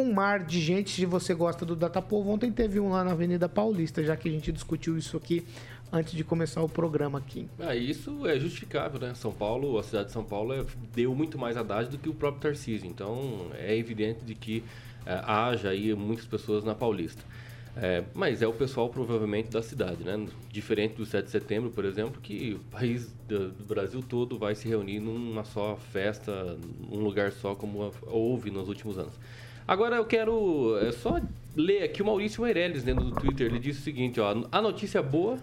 um 0.00 0.12
mar 0.12 0.40
de 0.44 0.60
gente. 0.60 0.90
Se 0.90 1.06
você 1.06 1.34
gosta 1.34 1.64
do 1.64 1.76
Datapovo, 1.76 2.30
ontem 2.30 2.50
teve 2.50 2.80
um 2.80 2.90
lá 2.90 3.04
na 3.04 3.12
Avenida 3.12 3.48
Paulista, 3.48 4.02
já 4.02 4.16
que 4.16 4.28
a 4.28 4.32
gente 4.32 4.50
discutiu 4.50 4.96
isso 4.96 5.16
aqui 5.16 5.44
antes 5.92 6.12
de 6.12 6.22
começar 6.22 6.62
o 6.62 6.68
programa 6.68 7.18
aqui. 7.18 7.48
Ah, 7.58 7.74
isso 7.74 8.26
é 8.26 8.38
justificável, 8.38 9.00
né? 9.00 9.12
São 9.14 9.32
Paulo, 9.32 9.78
a 9.78 9.82
cidade 9.82 10.06
de 10.06 10.12
São 10.12 10.24
Paulo 10.24 10.52
é- 10.52 10.64
deu 10.94 11.14
muito 11.14 11.38
mais 11.38 11.56
Haddad 11.56 11.88
do 11.90 11.98
que 11.98 12.08
o 12.08 12.14
próprio 12.14 12.42
Tarcísio. 12.42 12.88
Então 12.88 13.50
é 13.54 13.76
evidente 13.76 14.24
de 14.24 14.34
que 14.34 14.62
é, 15.06 15.20
haja 15.24 15.70
aí 15.70 15.94
muitas 15.94 16.26
pessoas 16.26 16.64
na 16.64 16.74
Paulista. 16.74 17.22
É, 17.76 18.02
mas 18.14 18.42
é 18.42 18.46
o 18.48 18.52
pessoal 18.52 18.88
provavelmente 18.88 19.48
da 19.48 19.62
cidade, 19.62 20.02
né? 20.02 20.26
Diferente 20.50 20.94
do 20.96 21.06
7 21.06 21.26
de 21.26 21.30
setembro, 21.30 21.70
por 21.70 21.84
exemplo, 21.84 22.20
que 22.20 22.54
o 22.54 22.58
país 22.70 23.12
do, 23.28 23.50
do 23.52 23.64
Brasil 23.64 24.02
todo 24.02 24.36
vai 24.38 24.54
se 24.56 24.68
reunir 24.68 24.98
numa 24.98 25.44
só 25.44 25.76
festa, 25.76 26.58
num 26.90 27.00
lugar 27.00 27.30
só, 27.30 27.54
como 27.54 27.92
houve 28.06 28.50
nos 28.50 28.68
últimos 28.68 28.98
anos. 28.98 29.14
Agora 29.70 29.94
eu 29.94 30.04
quero 30.04 30.76
é, 30.78 30.90
só 30.90 31.20
ler 31.54 31.84
aqui 31.84 32.02
o 32.02 32.04
Maurício 32.04 32.42
Meirelles 32.42 32.82
dentro 32.82 33.04
do 33.04 33.12
Twitter. 33.12 33.46
Ele 33.46 33.60
disse 33.60 33.78
o 33.78 33.82
seguinte, 33.84 34.20
ó, 34.20 34.34
a 34.50 34.60
notícia 34.60 35.00
boa, 35.00 35.38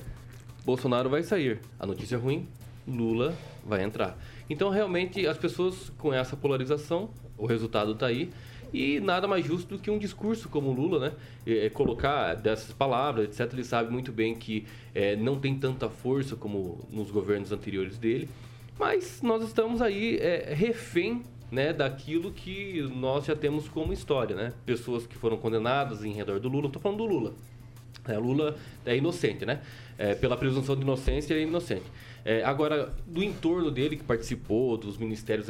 Bolsonaro 0.66 1.10
vai 1.10 1.24
sair. 1.24 1.62
A 1.80 1.86
notícia 1.86 2.18
ruim, 2.18 2.46
Lula 2.86 3.34
vai 3.66 3.86
entrar. 3.86 4.18
Então 4.50 4.70
realmente 4.70 5.26
as 5.26 5.38
pessoas 5.38 5.94
com 5.98 6.14
essa 6.14 6.36
polarização, 6.36 7.10
o 7.38 7.46
resultado 7.46 7.94
está 7.94 8.08
aí. 8.08 8.30
E 8.74 9.00
nada 9.00 9.30
mais 9.30 9.46
justo 9.46 9.78
do 9.78 9.82
que 9.82 9.90
um 9.90 9.98
discurso 9.98 10.50
como 10.50 10.72
o 10.72 10.74
Lula, 10.74 11.00
né? 11.00 11.14
É, 11.46 11.70
colocar 11.70 12.34
dessas 12.34 12.74
palavras, 12.74 13.30
etc. 13.30 13.54
Ele 13.54 13.64
sabe 13.64 13.90
muito 13.90 14.12
bem 14.12 14.36
que 14.36 14.66
é, 14.94 15.16
não 15.16 15.40
tem 15.40 15.58
tanta 15.58 15.88
força 15.90 16.36
como 16.36 16.86
nos 16.92 17.10
governos 17.12 17.54
anteriores 17.54 17.98
dele. 17.98 18.28
Mas 18.78 19.22
nós 19.22 19.42
estamos 19.42 19.82
aí 19.82 20.18
é, 20.18 20.54
refém 20.54 21.24
né, 21.52 21.72
daquilo 21.72 22.32
que 22.32 22.82
nós 22.94 23.26
já 23.26 23.36
temos 23.36 23.70
como 23.70 23.94
história, 23.94 24.36
né? 24.36 24.54
Pessoas 24.66 25.08
que 25.08 25.16
foram 25.16 25.38
condenadas 25.38 26.04
em 26.04 26.12
redor 26.12 26.40
do 26.40 26.50
Lula. 26.50 26.68
Estou 26.68 26.82
falando 26.82 26.98
do 27.00 27.06
Lula. 27.06 27.34
É, 28.08 28.18
Lula 28.18 28.56
é 28.86 28.96
inocente, 28.96 29.46
né? 29.46 29.62
É, 29.98 30.16
pela 30.16 30.38
presunção 30.38 30.76
de 30.76 30.82
inocência, 30.82 31.34
ele 31.34 31.44
é 31.44 31.48
inocente. 31.48 31.86
É, 32.24 32.44
agora, 32.44 32.94
do 33.06 33.24
entorno 33.24 33.72
dele 33.72 33.96
que 33.96 34.04
participou 34.04 34.78
dos 34.78 34.98
ministérios 34.98 35.50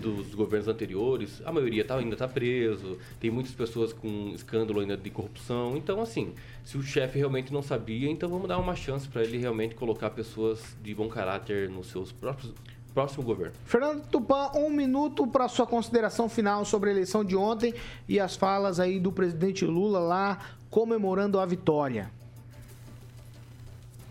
dos 0.00 0.34
governos 0.34 0.66
anteriores, 0.66 1.42
a 1.44 1.52
maioria 1.52 1.84
tá, 1.84 1.96
ainda 1.96 2.14
está 2.14 2.26
preso. 2.26 2.98
Tem 3.18 3.30
muitas 3.30 3.52
pessoas 3.52 3.92
com 3.92 4.32
escândalo 4.34 4.80
ainda 4.80 4.96
de 4.96 5.10
corrupção. 5.10 5.76
Então, 5.76 6.00
assim, 6.00 6.34
se 6.64 6.76
o 6.78 6.82
chefe 6.82 7.18
realmente 7.18 7.52
não 7.52 7.62
sabia, 7.62 8.10
então 8.10 8.28
vamos 8.28 8.48
dar 8.48 8.58
uma 8.58 8.74
chance 8.74 9.08
para 9.08 9.22
ele 9.22 9.38
realmente 9.38 9.74
colocar 9.74 10.10
pessoas 10.10 10.76
de 10.82 10.94
bom 10.94 11.08
caráter 11.08 11.68
nos 11.68 11.88
seus 11.88 12.12
próprios 12.12 12.52
próximo 12.94 13.22
governo. 13.22 13.54
Fernando 13.64 14.04
Tupan, 14.08 14.50
um 14.54 14.70
minuto 14.70 15.26
para 15.26 15.48
sua 15.48 15.66
consideração 15.66 16.28
final 16.28 16.64
sobre 16.64 16.90
a 16.90 16.92
eleição 16.92 17.24
de 17.24 17.36
ontem 17.36 17.74
e 18.08 18.18
as 18.18 18.36
falas 18.36 18.80
aí 18.80 18.98
do 18.98 19.12
presidente 19.12 19.64
Lula 19.64 19.98
lá 19.98 20.38
comemorando 20.70 21.38
a 21.38 21.46
vitória. 21.46 22.10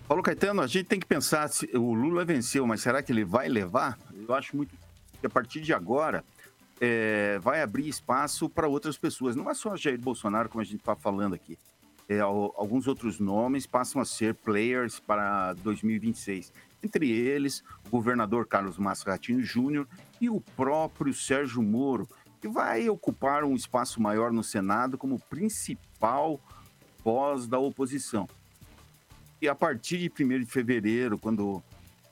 Paulo 0.07 0.23
Caetano, 0.23 0.61
a 0.61 0.67
gente 0.67 0.85
tem 0.85 0.99
que 0.99 1.05
pensar 1.05 1.47
se 1.49 1.69
o 1.75 1.93
Lula 1.93 2.25
venceu, 2.25 2.65
mas 2.65 2.81
será 2.81 3.03
que 3.03 3.11
ele 3.11 3.23
vai 3.23 3.47
levar? 3.47 3.97
Eu 4.27 4.33
acho 4.33 4.57
muito 4.57 4.73
que 5.19 5.27
a 5.27 5.29
partir 5.29 5.61
de 5.61 5.73
agora 5.73 6.23
é, 6.81 7.37
vai 7.39 7.61
abrir 7.61 7.87
espaço 7.87 8.49
para 8.49 8.67
outras 8.67 8.97
pessoas. 8.97 9.35
Não 9.35 9.49
é 9.49 9.53
só 9.53 9.75
Jair 9.75 9.99
Bolsonaro, 9.99 10.49
como 10.49 10.61
a 10.61 10.65
gente 10.65 10.79
está 10.79 10.95
falando 10.95 11.35
aqui. 11.35 11.57
É, 12.07 12.21
alguns 12.21 12.87
outros 12.87 13.19
nomes 13.19 13.67
passam 13.67 14.01
a 14.01 14.05
ser 14.05 14.33
players 14.33 14.99
para 14.99 15.53
2026. 15.53 16.51
Entre 16.81 17.09
eles, 17.09 17.63
o 17.87 17.89
governador 17.89 18.47
Carlos 18.47 18.77
Massa 18.77 19.11
Ratinho 19.11 19.41
Júnior 19.41 19.87
e 20.19 20.29
o 20.29 20.39
próprio 20.39 21.13
Sérgio 21.13 21.61
Moro, 21.61 22.07
que 22.39 22.47
vai 22.47 22.89
ocupar 22.89 23.43
um 23.43 23.55
espaço 23.55 24.01
maior 24.01 24.31
no 24.31 24.43
Senado 24.43 24.97
como 24.97 25.19
principal 25.19 26.39
voz 27.03 27.47
da 27.47 27.59
oposição. 27.59 28.27
E 29.41 29.47
a 29.47 29.55
partir 29.55 29.97
de 29.97 30.23
1 30.23 30.39
de 30.39 30.45
fevereiro, 30.45 31.17
quando 31.17 31.61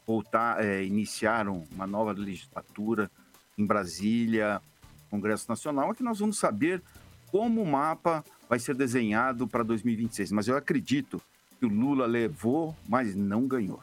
voltar, 0.06 0.64
é, 0.64 0.84
iniciaram 0.84 1.66
uma 1.72 1.86
nova 1.86 2.14
legislatura 2.14 3.12
em 3.58 3.66
Brasília, 3.66 4.62
Congresso 5.10 5.46
Nacional, 5.50 5.92
é 5.92 5.94
que 5.94 6.04
nós 6.04 6.20
vamos 6.20 6.38
saber 6.38 6.82
como 7.28 7.62
o 7.62 7.66
mapa 7.66 8.24
vai 8.48 8.60
ser 8.60 8.76
desenhado 8.76 9.48
para 9.48 9.64
2026. 9.64 10.32
Mas 10.32 10.48
eu 10.48 10.56
acredito 10.56 11.22
que 11.60 11.66
o 11.66 11.70
Lula 11.70 12.06
levou, 12.06 12.76
mas 12.88 13.16
não 13.16 13.48
ganhou. 13.48 13.82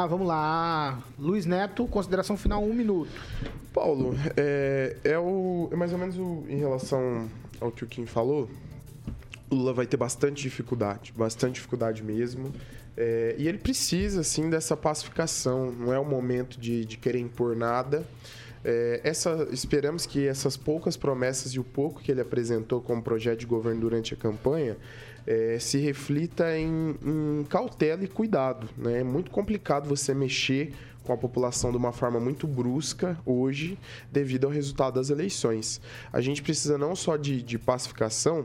Ah, 0.00 0.06
vamos 0.06 0.26
lá. 0.26 0.98
Luiz 1.18 1.44
Neto, 1.44 1.86
consideração 1.86 2.34
final, 2.34 2.64
um 2.64 2.72
minuto. 2.72 3.10
Paulo, 3.70 4.14
é, 4.34 4.96
é, 5.04 5.18
o, 5.18 5.68
é 5.70 5.76
mais 5.76 5.92
ou 5.92 5.98
menos 5.98 6.16
o, 6.16 6.42
em 6.48 6.56
relação 6.56 7.28
ao 7.60 7.70
que 7.70 7.84
o 7.84 7.86
Kim 7.86 8.06
falou. 8.06 8.48
Lula 9.52 9.74
vai 9.74 9.86
ter 9.86 9.98
bastante 9.98 10.40
dificuldade, 10.40 11.12
bastante 11.14 11.56
dificuldade 11.56 12.02
mesmo. 12.02 12.50
É, 12.96 13.34
e 13.36 13.46
ele 13.46 13.58
precisa, 13.58 14.22
sim, 14.22 14.48
dessa 14.48 14.74
pacificação. 14.74 15.70
Não 15.70 15.92
é 15.92 15.98
o 15.98 16.04
momento 16.04 16.58
de, 16.58 16.82
de 16.86 16.96
querer 16.96 17.18
impor 17.18 17.54
nada. 17.54 18.02
É, 18.64 19.02
essa, 19.04 19.48
esperamos 19.52 20.06
que 20.06 20.26
essas 20.26 20.56
poucas 20.56 20.96
promessas 20.96 21.52
e 21.52 21.60
o 21.60 21.64
pouco 21.64 22.00
que 22.00 22.10
ele 22.10 22.22
apresentou 22.22 22.80
como 22.80 23.02
projeto 23.02 23.40
de 23.40 23.46
governo 23.46 23.82
durante 23.82 24.14
a 24.14 24.16
campanha 24.16 24.78
é, 25.30 25.60
se 25.60 25.78
reflita 25.78 26.58
em, 26.58 26.96
em, 27.04 27.44
cautela 27.48 28.02
e 28.02 28.08
cuidado. 28.08 28.68
Né? 28.76 28.98
É 28.98 29.04
muito 29.04 29.30
complicado 29.30 29.88
você 29.88 30.12
mexer 30.12 30.72
com 31.04 31.12
a 31.12 31.16
população 31.16 31.70
de 31.70 31.76
uma 31.76 31.92
forma 31.92 32.18
muito 32.18 32.48
brusca 32.48 33.16
hoje, 33.24 33.78
devido 34.10 34.46
ao 34.46 34.50
resultado 34.50 34.94
das 34.94 35.08
eleições. 35.08 35.80
A 36.12 36.20
gente 36.20 36.42
precisa 36.42 36.76
não 36.76 36.96
só 36.96 37.16
de, 37.16 37.42
de 37.42 37.58
pacificação, 37.58 38.44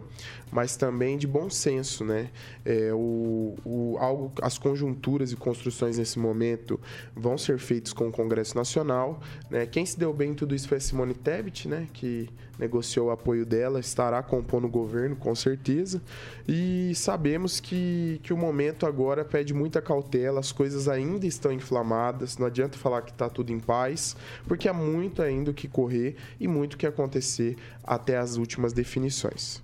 mas 0.52 0.78
também 0.78 1.18
de 1.18 1.26
bom 1.26 1.50
senso, 1.50 2.06
né? 2.06 2.30
É, 2.64 2.94
o, 2.94 3.56
o, 3.66 3.98
algo, 4.00 4.32
as 4.42 4.58
conjunturas 4.60 5.32
e 5.32 5.36
construções 5.36 5.98
nesse 5.98 6.20
momento 6.20 6.80
vão 7.16 7.36
ser 7.36 7.58
feitas 7.58 7.94
com 7.94 8.08
o 8.08 8.12
Congresso 8.12 8.56
Nacional. 8.56 9.20
Né? 9.50 9.66
Quem 9.66 9.86
se 9.86 9.98
deu 9.98 10.14
bem 10.14 10.32
em 10.32 10.36
tudo 10.36 10.54
isso 10.54 10.68
foi 10.68 10.78
a 10.78 10.82
Simone 10.82 11.16
Tebet, 11.16 11.68
né? 11.68 11.88
que 11.94 12.30
negociou 12.58 13.08
o 13.08 13.12
apoio 13.12 13.46
dela, 13.46 13.80
estará 13.80 14.22
compondo 14.24 14.66
o 14.66 14.70
governo, 14.70 15.16
com 15.16 15.34
certeza. 15.36 16.02
E 16.48 16.94
sabemos 16.96 17.60
que, 17.60 18.20
que 18.24 18.34
o 18.34 18.38
momento 18.38 18.86
agora 18.86 19.24
pede 19.26 19.54
muita 19.54 19.82
cautela, 19.82 20.40
as 20.40 20.52
coisas 20.52 20.88
ainda 20.88 21.26
estão 21.26 21.52
inflamadas, 21.52 22.38
não 22.38 22.48
adianta 22.48 22.78
falar 22.78 23.02
que 23.02 23.12
está 23.12 23.30
tudo 23.30 23.52
em 23.52 23.60
paz, 23.60 24.16
porque 24.48 24.68
há 24.68 24.74
muito 24.74 25.22
ainda 25.22 25.52
o 25.52 25.54
que 25.54 25.68
correr 25.68 26.16
e 26.40 26.48
muito 26.48 26.74
o 26.74 26.78
que 26.78 26.88
acontecer 26.88 27.58
até 27.84 28.18
as 28.18 28.38
últimas 28.38 28.74
definições. 28.74 29.62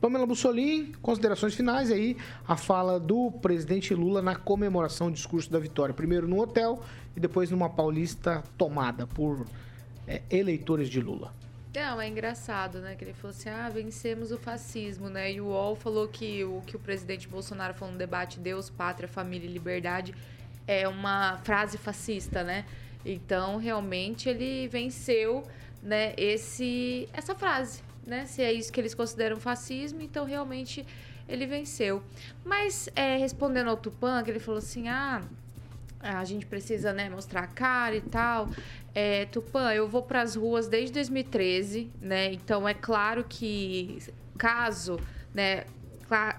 Pamela 0.00 0.26
Bussolini, 0.26 0.94
considerações 1.00 1.54
finais 1.54 1.90
aí, 1.90 2.16
a 2.46 2.56
fala 2.56 3.00
do 3.00 3.30
presidente 3.30 3.94
Lula 3.94 4.20
na 4.20 4.36
comemoração 4.36 5.10
do 5.10 5.14
discurso 5.14 5.50
da 5.50 5.58
vitória. 5.58 5.94
Primeiro 5.94 6.28
no 6.28 6.38
hotel 6.38 6.82
e 7.16 7.20
depois 7.20 7.50
numa 7.50 7.70
paulista 7.70 8.44
tomada 8.58 9.06
por 9.06 9.46
é, 10.06 10.20
eleitores 10.30 10.90
de 10.90 11.00
Lula. 11.00 11.32
Não, 11.76 12.00
é 12.00 12.08
engraçado, 12.08 12.80
né? 12.80 12.94
Que 12.96 13.04
ele 13.04 13.12
falou 13.12 13.36
assim: 13.36 13.50
ah, 13.50 13.68
vencemos 13.68 14.32
o 14.32 14.38
fascismo, 14.38 15.10
né? 15.10 15.30
E 15.30 15.40
o 15.42 15.48
UOL 15.48 15.76
falou 15.76 16.08
que 16.08 16.42
o 16.42 16.62
que 16.66 16.74
o 16.74 16.78
presidente 16.78 17.28
Bolsonaro 17.28 17.74
falou 17.74 17.92
no 17.92 17.98
debate 17.98 18.40
Deus, 18.40 18.70
Pátria, 18.70 19.06
Família 19.06 19.46
e 19.46 19.52
Liberdade 19.52 20.14
é 20.66 20.88
uma 20.88 21.36
frase 21.44 21.76
fascista, 21.76 22.42
né? 22.42 22.64
Então, 23.04 23.58
realmente, 23.58 24.26
ele 24.26 24.66
venceu 24.68 25.46
né, 25.82 26.14
esse, 26.16 27.08
essa 27.12 27.34
frase 27.34 27.82
né? 28.06 28.24
Se 28.24 28.40
é 28.40 28.52
isso 28.52 28.72
que 28.72 28.80
eles 28.80 28.94
consideram 28.94 29.36
fascismo, 29.36 30.00
então 30.00 30.24
realmente 30.24 30.86
ele 31.28 31.44
venceu. 31.44 32.02
Mas 32.44 32.88
é, 32.94 33.16
respondendo 33.16 33.68
ao 33.68 33.76
Tupã, 33.76 34.22
que 34.22 34.30
ele 34.30 34.38
falou 34.38 34.58
assim: 34.58 34.88
ah, 34.88 35.22
a 36.00 36.24
gente 36.24 36.46
precisa 36.46 36.92
né, 36.92 37.08
mostrar 37.08 37.42
a 37.42 37.46
cara 37.46 37.96
e 37.96 38.00
tal. 38.00 38.48
É, 38.94 39.26
Tupã, 39.26 39.72
eu 39.72 39.88
vou 39.88 40.02
para 40.02 40.22
as 40.22 40.36
ruas 40.36 40.68
desde 40.68 40.92
2013, 40.94 41.90
né? 42.00 42.32
Então 42.32 42.68
é 42.68 42.74
claro 42.74 43.24
que 43.28 43.98
caso 44.38 44.98
né, 45.34 45.64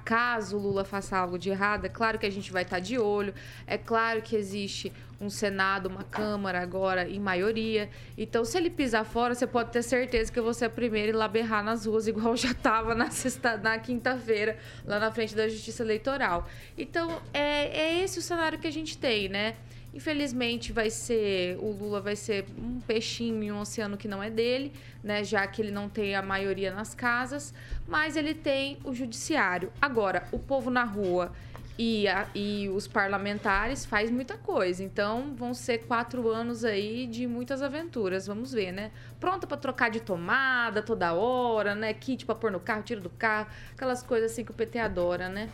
caso 0.04 0.58
Lula 0.58 0.84
faça 0.84 1.18
algo 1.18 1.38
de 1.38 1.50
errado, 1.50 1.86
é 1.86 1.90
claro 1.90 2.18
que 2.18 2.26
a 2.26 2.30
gente 2.30 2.52
vai 2.52 2.64
estar 2.64 2.80
de 2.80 2.98
olho, 2.98 3.34
é 3.66 3.78
claro 3.78 4.22
que 4.22 4.36
existe 4.36 4.92
um 5.20 5.30
Senado, 5.30 5.88
uma 5.88 6.04
Câmara 6.04 6.62
agora 6.62 7.10
em 7.10 7.20
maioria. 7.20 7.90
Então, 8.18 8.46
se 8.46 8.58
ele 8.58 8.70
pisar 8.70 9.04
fora, 9.06 9.34
você 9.34 9.48
pode 9.48 9.72
ter 9.72 9.82
certeza 9.82 10.32
que 10.32 10.40
você 10.40 10.66
é 10.66 10.68
a 10.68 10.98
ir 10.98 11.12
lá 11.12 11.28
berrar 11.28 11.64
nas 11.64 11.86
ruas, 11.86 12.08
igual 12.10 12.36
já 12.36 12.52
estava 12.52 12.94
na, 12.94 13.10
sexta, 13.10 13.58
na 13.58 13.78
quinta-feira, 13.80 14.58
lá 14.86 15.00
na 15.00 15.12
frente 15.12 15.36
da 15.36 15.48
Justiça 15.48 15.84
Eleitoral. 15.84 16.48
Então, 16.78 17.22
é, 17.34 17.80
é 17.80 18.04
esse 18.04 18.20
o 18.20 18.22
cenário 18.22 18.60
que 18.60 18.68
a 18.68 18.72
gente 18.72 18.98
tem, 18.98 19.28
né? 19.28 19.56
Infelizmente 19.94 20.72
vai 20.72 20.92
ser 20.92 21.58
o 21.60 21.72
Lula 21.72 22.00
vai 22.00 22.16
ser 22.16 22.46
um 22.56 22.80
peixinho 22.82 23.42
em 23.42 23.52
um 23.52 23.60
oceano 23.60 23.98
que 23.98 24.08
não 24.08 24.22
é 24.22 24.30
dele, 24.30 24.72
né? 25.04 25.24
Já 25.24 25.48
que 25.48 25.60
ele 25.60 25.72
não 25.72 25.90
tem 25.90 26.14
a 26.14 26.22
maioria 26.22 26.72
nas 26.72 26.94
casas, 26.94 27.52
mas 27.88 28.16
ele 28.16 28.36
tem 28.36 28.78
o 28.84 28.94
judiciário. 28.94 29.72
Agora, 29.82 30.28
o 30.32 30.38
povo 30.38 30.70
na 30.70 30.84
rua 30.84 31.32
e, 31.78 32.08
a, 32.08 32.28
e 32.34 32.68
os 32.70 32.88
parlamentares 32.88 33.86
faz 33.86 34.10
muita 34.10 34.36
coisa. 34.38 34.84
Então 34.84 35.34
vão 35.36 35.54
ser 35.54 35.80
quatro 35.80 36.28
anos 36.30 36.66
aí 36.66 37.06
de 37.06 37.28
muitas 37.28 37.62
aventuras. 37.62 38.26
Vamos 38.26 38.52
ver, 38.52 38.72
né? 38.72 38.92
Pronta 39.20 39.46
para 39.46 39.58
trocar 39.58 39.92
de 39.92 40.00
tomada 40.00 40.82
toda 40.82 41.14
hora, 41.14 41.76
né? 41.76 41.94
Kit 41.94 42.26
para 42.26 42.36
pôr 42.36 42.52
no 42.52 42.60
carro, 42.60 42.84
tiro 42.84 43.02
do 43.02 43.10
carro, 43.10 43.48
aquelas 43.74 44.02
coisas 44.02 44.32
assim 44.32 44.44
que 44.44 44.52
o 44.52 44.54
PT 44.54 44.80
adora, 44.80 45.30
né? 45.30 45.50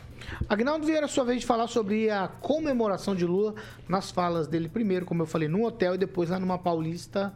Agnaldo 0.48 0.86
Vieira, 0.86 1.08
sua 1.08 1.26
vez 1.26 1.42
de 1.42 1.46
falar 1.46 1.68
sobre 1.68 2.10
a 2.10 2.28
comemoração 2.28 3.16
de 3.16 3.26
Lula 3.26 3.56
nas 3.88 4.10
falas 4.10 4.48
dele 4.48 4.70
primeiro, 4.70 5.06
como 5.06 5.22
eu 5.22 5.26
falei, 5.26 5.48
no 5.48 5.66
hotel 5.66 5.96
e 5.96 5.98
depois 5.98 6.30
lá 6.30 6.40
numa 6.40 6.58
Paulista. 6.58 7.34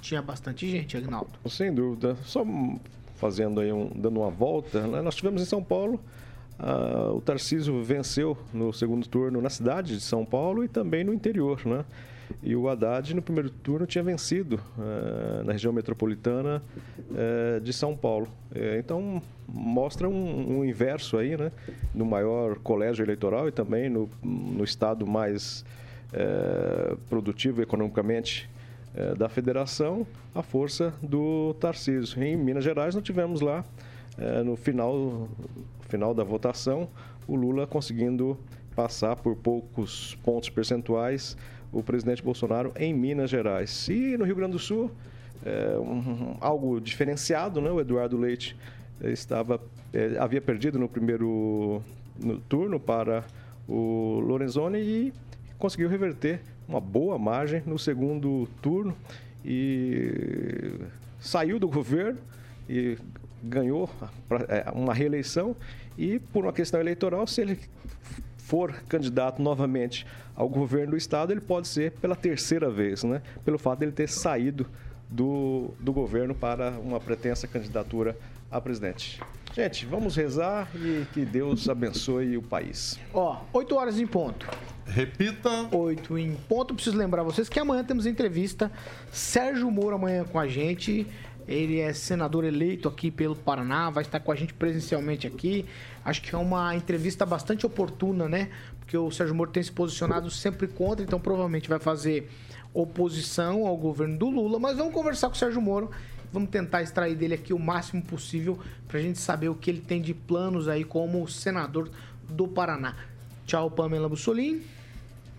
Tinha 0.00 0.22
bastante 0.22 0.68
gente, 0.68 0.96
Agnaldo. 0.96 1.32
Sem 1.48 1.74
dúvida. 1.74 2.16
Só 2.22 2.44
fazendo 3.16 3.60
aí 3.60 3.72
um, 3.72 3.90
dando 3.96 4.20
uma 4.20 4.30
volta, 4.30 4.86
né? 4.86 5.02
nós 5.02 5.16
tivemos 5.16 5.42
em 5.42 5.44
São 5.44 5.62
Paulo 5.62 6.00
Uh, 6.58 7.16
o 7.16 7.20
Tarcísio 7.20 7.82
venceu 7.84 8.36
no 8.52 8.72
segundo 8.72 9.06
turno 9.06 9.40
na 9.40 9.48
cidade 9.48 9.94
de 9.94 10.00
São 10.00 10.24
Paulo 10.24 10.64
e 10.64 10.68
também 10.68 11.04
no 11.04 11.14
interior, 11.14 11.64
né? 11.64 11.84
E 12.42 12.54
o 12.54 12.68
Haddad, 12.68 13.14
no 13.14 13.22
primeiro 13.22 13.48
turno, 13.48 13.86
tinha 13.86 14.02
vencido 14.02 14.60
uh, 14.76 15.44
na 15.44 15.52
região 15.52 15.72
metropolitana 15.72 16.62
uh, 16.98 17.60
de 17.60 17.72
São 17.72 17.96
Paulo. 17.96 18.28
Eh, 18.54 18.76
então, 18.78 19.22
mostra 19.46 20.08
um, 20.08 20.58
um, 20.58 20.64
inverso 20.64 21.16
aí, 21.16 21.36
né? 21.36 21.50
No 21.94 22.04
maior 22.04 22.58
colégio 22.58 23.04
eleitoral 23.04 23.48
e 23.48 23.52
também 23.52 23.88
no, 23.88 24.10
no 24.22 24.64
estado 24.64 25.06
mais 25.06 25.64
produtivo 27.10 27.60
economicamente 27.60 28.48
da 29.18 29.28
federação, 29.28 30.06
a 30.34 30.42
força 30.42 30.94
do 31.02 31.54
Tarcísio. 31.60 32.22
Em 32.22 32.34
Minas 32.34 32.64
Gerais, 32.64 32.94
nós 32.94 33.04
tivemos 33.04 33.42
lá, 33.42 33.62
no 34.42 34.56
final 34.56 35.28
final 35.88 36.14
da 36.14 36.22
votação, 36.22 36.88
o 37.26 37.34
Lula 37.34 37.66
conseguindo 37.66 38.38
passar 38.76 39.16
por 39.16 39.36
poucos 39.36 40.14
pontos 40.22 40.48
percentuais 40.48 41.36
o 41.72 41.82
presidente 41.82 42.22
Bolsonaro 42.22 42.72
em 42.76 42.94
Minas 42.94 43.30
Gerais. 43.30 43.88
E 43.88 44.16
no 44.16 44.24
Rio 44.24 44.36
Grande 44.36 44.52
do 44.52 44.58
Sul, 44.58 44.90
é, 45.44 45.78
um, 45.78 46.36
algo 46.40 46.80
diferenciado, 46.80 47.60
né? 47.60 47.70
O 47.70 47.80
Eduardo 47.80 48.16
Leite 48.16 48.56
estava 49.00 49.60
é, 49.92 50.16
havia 50.18 50.40
perdido 50.40 50.78
no 50.78 50.88
primeiro 50.88 51.82
no 52.18 52.38
turno 52.40 52.80
para 52.80 53.24
o 53.68 54.20
Lorenzoni 54.20 54.78
e 54.78 55.12
conseguiu 55.56 55.88
reverter 55.88 56.40
uma 56.66 56.80
boa 56.80 57.18
margem 57.18 57.62
no 57.64 57.78
segundo 57.78 58.48
turno 58.60 58.94
e 59.44 60.74
saiu 61.20 61.58
do 61.58 61.68
governo 61.68 62.18
e 62.68 62.98
ganhou 63.42 63.88
é, 64.48 64.70
uma 64.72 64.94
reeleição 64.94 65.54
e, 65.96 66.18
por 66.18 66.44
uma 66.44 66.52
questão 66.52 66.80
eleitoral, 66.80 67.26
se 67.26 67.40
ele 67.40 67.58
for 68.36 68.72
candidato 68.88 69.42
novamente 69.42 70.06
ao 70.34 70.48
governo 70.48 70.92
do 70.92 70.96
estado, 70.96 71.32
ele 71.32 71.40
pode 71.40 71.68
ser 71.68 71.92
pela 71.92 72.16
terceira 72.16 72.70
vez, 72.70 73.04
né? 73.04 73.20
Pelo 73.44 73.58
fato 73.58 73.80
de 73.80 73.86
ele 73.86 73.92
ter 73.92 74.08
saído 74.08 74.66
do, 75.08 75.70
do 75.80 75.92
governo 75.92 76.34
para 76.34 76.70
uma 76.70 77.00
pretensa 77.00 77.46
candidatura 77.46 78.16
a 78.50 78.60
presidente. 78.60 79.20
Gente, 79.54 79.86
vamos 79.86 80.14
rezar 80.14 80.68
e 80.74 81.04
que 81.12 81.24
Deus 81.24 81.68
abençoe 81.68 82.36
o 82.36 82.42
país. 82.42 82.98
Ó, 83.12 83.40
8 83.52 83.74
horas 83.74 83.98
em 83.98 84.06
ponto. 84.06 84.46
Repita. 84.86 85.68
8 85.70 86.18
em 86.18 86.34
ponto. 86.48 86.74
Preciso 86.74 86.96
lembrar 86.96 87.22
vocês 87.22 87.48
que 87.48 87.58
amanhã 87.58 87.84
temos 87.84 88.06
entrevista. 88.06 88.70
Sérgio 89.12 89.70
Moro 89.70 89.96
amanhã 89.96 90.24
com 90.24 90.38
a 90.38 90.46
gente. 90.46 91.06
Ele 91.48 91.80
é 91.80 91.94
senador 91.94 92.44
eleito 92.44 92.86
aqui 92.88 93.10
pelo 93.10 93.34
Paraná, 93.34 93.88
vai 93.88 94.02
estar 94.02 94.20
com 94.20 94.30
a 94.30 94.36
gente 94.36 94.52
presencialmente 94.52 95.26
aqui. 95.26 95.64
Acho 96.04 96.20
que 96.20 96.34
é 96.34 96.38
uma 96.38 96.76
entrevista 96.76 97.24
bastante 97.24 97.64
oportuna, 97.64 98.28
né? 98.28 98.50
Porque 98.78 98.96
o 98.96 99.10
Sérgio 99.10 99.34
Moro 99.34 99.50
tem 99.50 99.62
se 99.62 99.72
posicionado 99.72 100.30
sempre 100.30 100.68
contra, 100.68 101.02
então 101.02 101.18
provavelmente 101.18 101.66
vai 101.66 101.78
fazer 101.78 102.30
oposição 102.74 103.66
ao 103.66 103.76
governo 103.78 104.18
do 104.18 104.28
Lula. 104.28 104.58
Mas 104.58 104.76
vamos 104.76 104.92
conversar 104.92 105.28
com 105.28 105.34
o 105.34 105.38
Sérgio 105.38 105.62
Moro. 105.62 105.90
Vamos 106.30 106.50
tentar 106.50 106.82
extrair 106.82 107.14
dele 107.16 107.34
aqui 107.34 107.54
o 107.54 107.58
máximo 107.58 108.02
possível 108.02 108.58
para 108.86 108.98
a 108.98 109.02
gente 109.02 109.18
saber 109.18 109.48
o 109.48 109.54
que 109.54 109.70
ele 109.70 109.80
tem 109.80 110.02
de 110.02 110.12
planos 110.12 110.68
aí 110.68 110.84
como 110.84 111.26
senador 111.26 111.90
do 112.28 112.46
Paraná. 112.46 112.94
Tchau, 113.46 113.70
Pamela 113.70 114.08
Bussolini. 114.08 114.77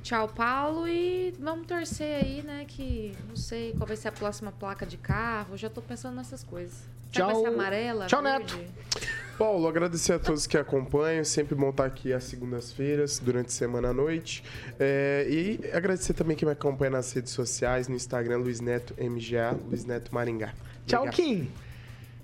Tchau, 0.02 0.28
Paulo. 0.28 0.88
E 0.88 1.34
vamos 1.40 1.68
torcer 1.68 2.24
aí, 2.24 2.42
né? 2.42 2.66
Que 2.68 3.16
não 3.28 3.36
sei 3.36 3.74
qual 3.74 3.88
vai 3.88 3.98
ser 3.98 4.08
a 4.08 4.12
próxima 4.12 4.52
placa 4.52 4.86
de 4.86 4.98
carro. 4.98 5.58
Já 5.58 5.70
tô 5.70 5.82
pensando 5.82 6.16
nessas 6.16 6.44
coisas. 6.44 6.88
Tchau. 7.12 7.28
Vai 7.28 7.36
ser 7.42 7.48
amarela? 7.48 8.06
Tchau, 8.08 8.22
verde? 8.22 8.68
Paulo, 9.38 9.68
agradecer 9.68 10.14
a 10.14 10.20
todos 10.20 10.46
que 10.46 10.58
acompanham. 10.58 11.24
Sempre 11.24 11.56
bom 11.56 11.70
estar 11.70 11.86
aqui 11.86 12.12
às 12.12 12.26
segundas-feiras, 12.26 13.20
durante 13.20 13.48
a 13.48 13.52
semana 13.52 13.90
à 13.90 13.94
noite. 13.94 14.44
É, 14.80 15.26
e 15.30 15.60
agradecer 15.74 16.14
também 16.14 16.36
quem 16.36 16.46
me 16.46 16.52
acompanha 16.52 16.92
nas 16.92 17.12
redes 17.14 17.32
sociais, 17.32 17.88
no 17.88 17.96
Instagram, 17.96 18.38
Luiz 18.38 18.60
Neto 18.60 18.94
MGA, 19.02 19.58
Luiz 19.68 19.86
Neto 19.86 20.14
Maringá. 20.14 20.54
Tchau, 20.86 21.04
Obrigado. 21.04 21.16
Kim. 21.16 21.50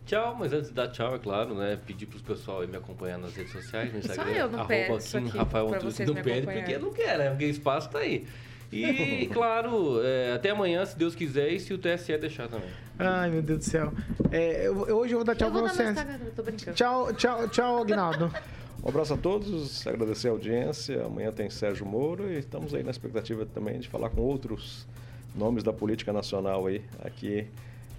Tchau, 0.06 0.36
mas 0.38 0.53
antes 0.53 0.70
de 0.70 0.76
dar 0.76 0.88
tchau, 0.89 1.16
é 1.16 1.20
claro, 1.20 1.56
né? 1.56 1.80
Pedir 1.86 2.06
pros 2.06 2.22
pessoal 2.22 2.62
aí 2.62 2.68
me 2.68 2.78
acompanhar 2.78 3.18
nas 3.18 3.36
redes 3.36 3.51
sociais, 3.51 3.91
no 3.93 4.01
Só 4.03 4.10
Instagram. 4.10 4.34
eu 4.34 4.49
não 4.51 4.60
arroba 4.60 4.99
Kim 4.99 5.18
aqui 5.28 5.38
Rafael 5.38 5.68
Antunes. 5.74 5.99
Não 5.99 6.06
acompanharem. 6.14 6.43
porque 6.64 6.78
não 6.78 6.93
quer, 6.93 7.18
né? 7.18 7.30
Porque 7.32 7.45
espaço 7.45 7.89
tá 7.89 7.99
aí. 7.99 8.26
E, 8.72 9.28
claro, 9.34 9.99
é, 10.03 10.34
até 10.34 10.51
amanhã, 10.51 10.86
se 10.86 10.97
Deus 10.97 11.16
quiser, 11.16 11.49
e 11.51 11.60
se 11.60 11.74
o 11.74 11.78
TSE 11.80 12.16
deixar 12.18 12.47
também. 12.47 12.70
Ai, 12.99 13.32
meu 13.32 13.41
Deus 13.41 13.60
do 13.60 13.66
céu. 13.66 13.91
É, 14.32 14.68
eu- 14.68 14.88
eu- 14.88 14.97
hoje 14.97 15.14
eu 15.14 15.18
vou 15.20 15.26
dar 15.26 15.36
tchau 15.36 15.47
Eu 15.47 15.51
pra 15.53 15.62
vou 15.62 15.70
dar 15.70 15.76
meu 15.76 15.86
vocês. 15.86 15.89
Instagram, 15.97 16.26
eu 16.26 16.32
tô 16.34 16.43
brincando. 16.43 16.78
Tchau, 16.78 17.14
tchau, 17.14 17.47
tchau, 17.49 17.82
Aguinaldo. 17.82 18.32
Um 18.84 18.89
abraço 18.89 19.16
a 19.16 19.18
todos, 19.18 19.88
agradecer 19.88 20.28
a 20.28 20.32
audiência. 20.32 21.03
Amanhã 21.06 21.32
tem 21.32 21.49
Sérgio 21.49 21.88
Moro 21.88 22.32
e 22.32 22.38
estamos 22.38 22.72
aí 22.76 22.84
na 22.84 22.91
expectativa 22.91 23.43
também 23.43 23.80
de 23.80 23.88
falar 23.88 24.12
com 24.12 24.22
outros 24.22 24.86
nomes 25.36 25.64
da 25.64 25.74
política 25.74 26.14
nacional 26.14 26.68
aí, 26.68 26.84
aqui 27.03 27.47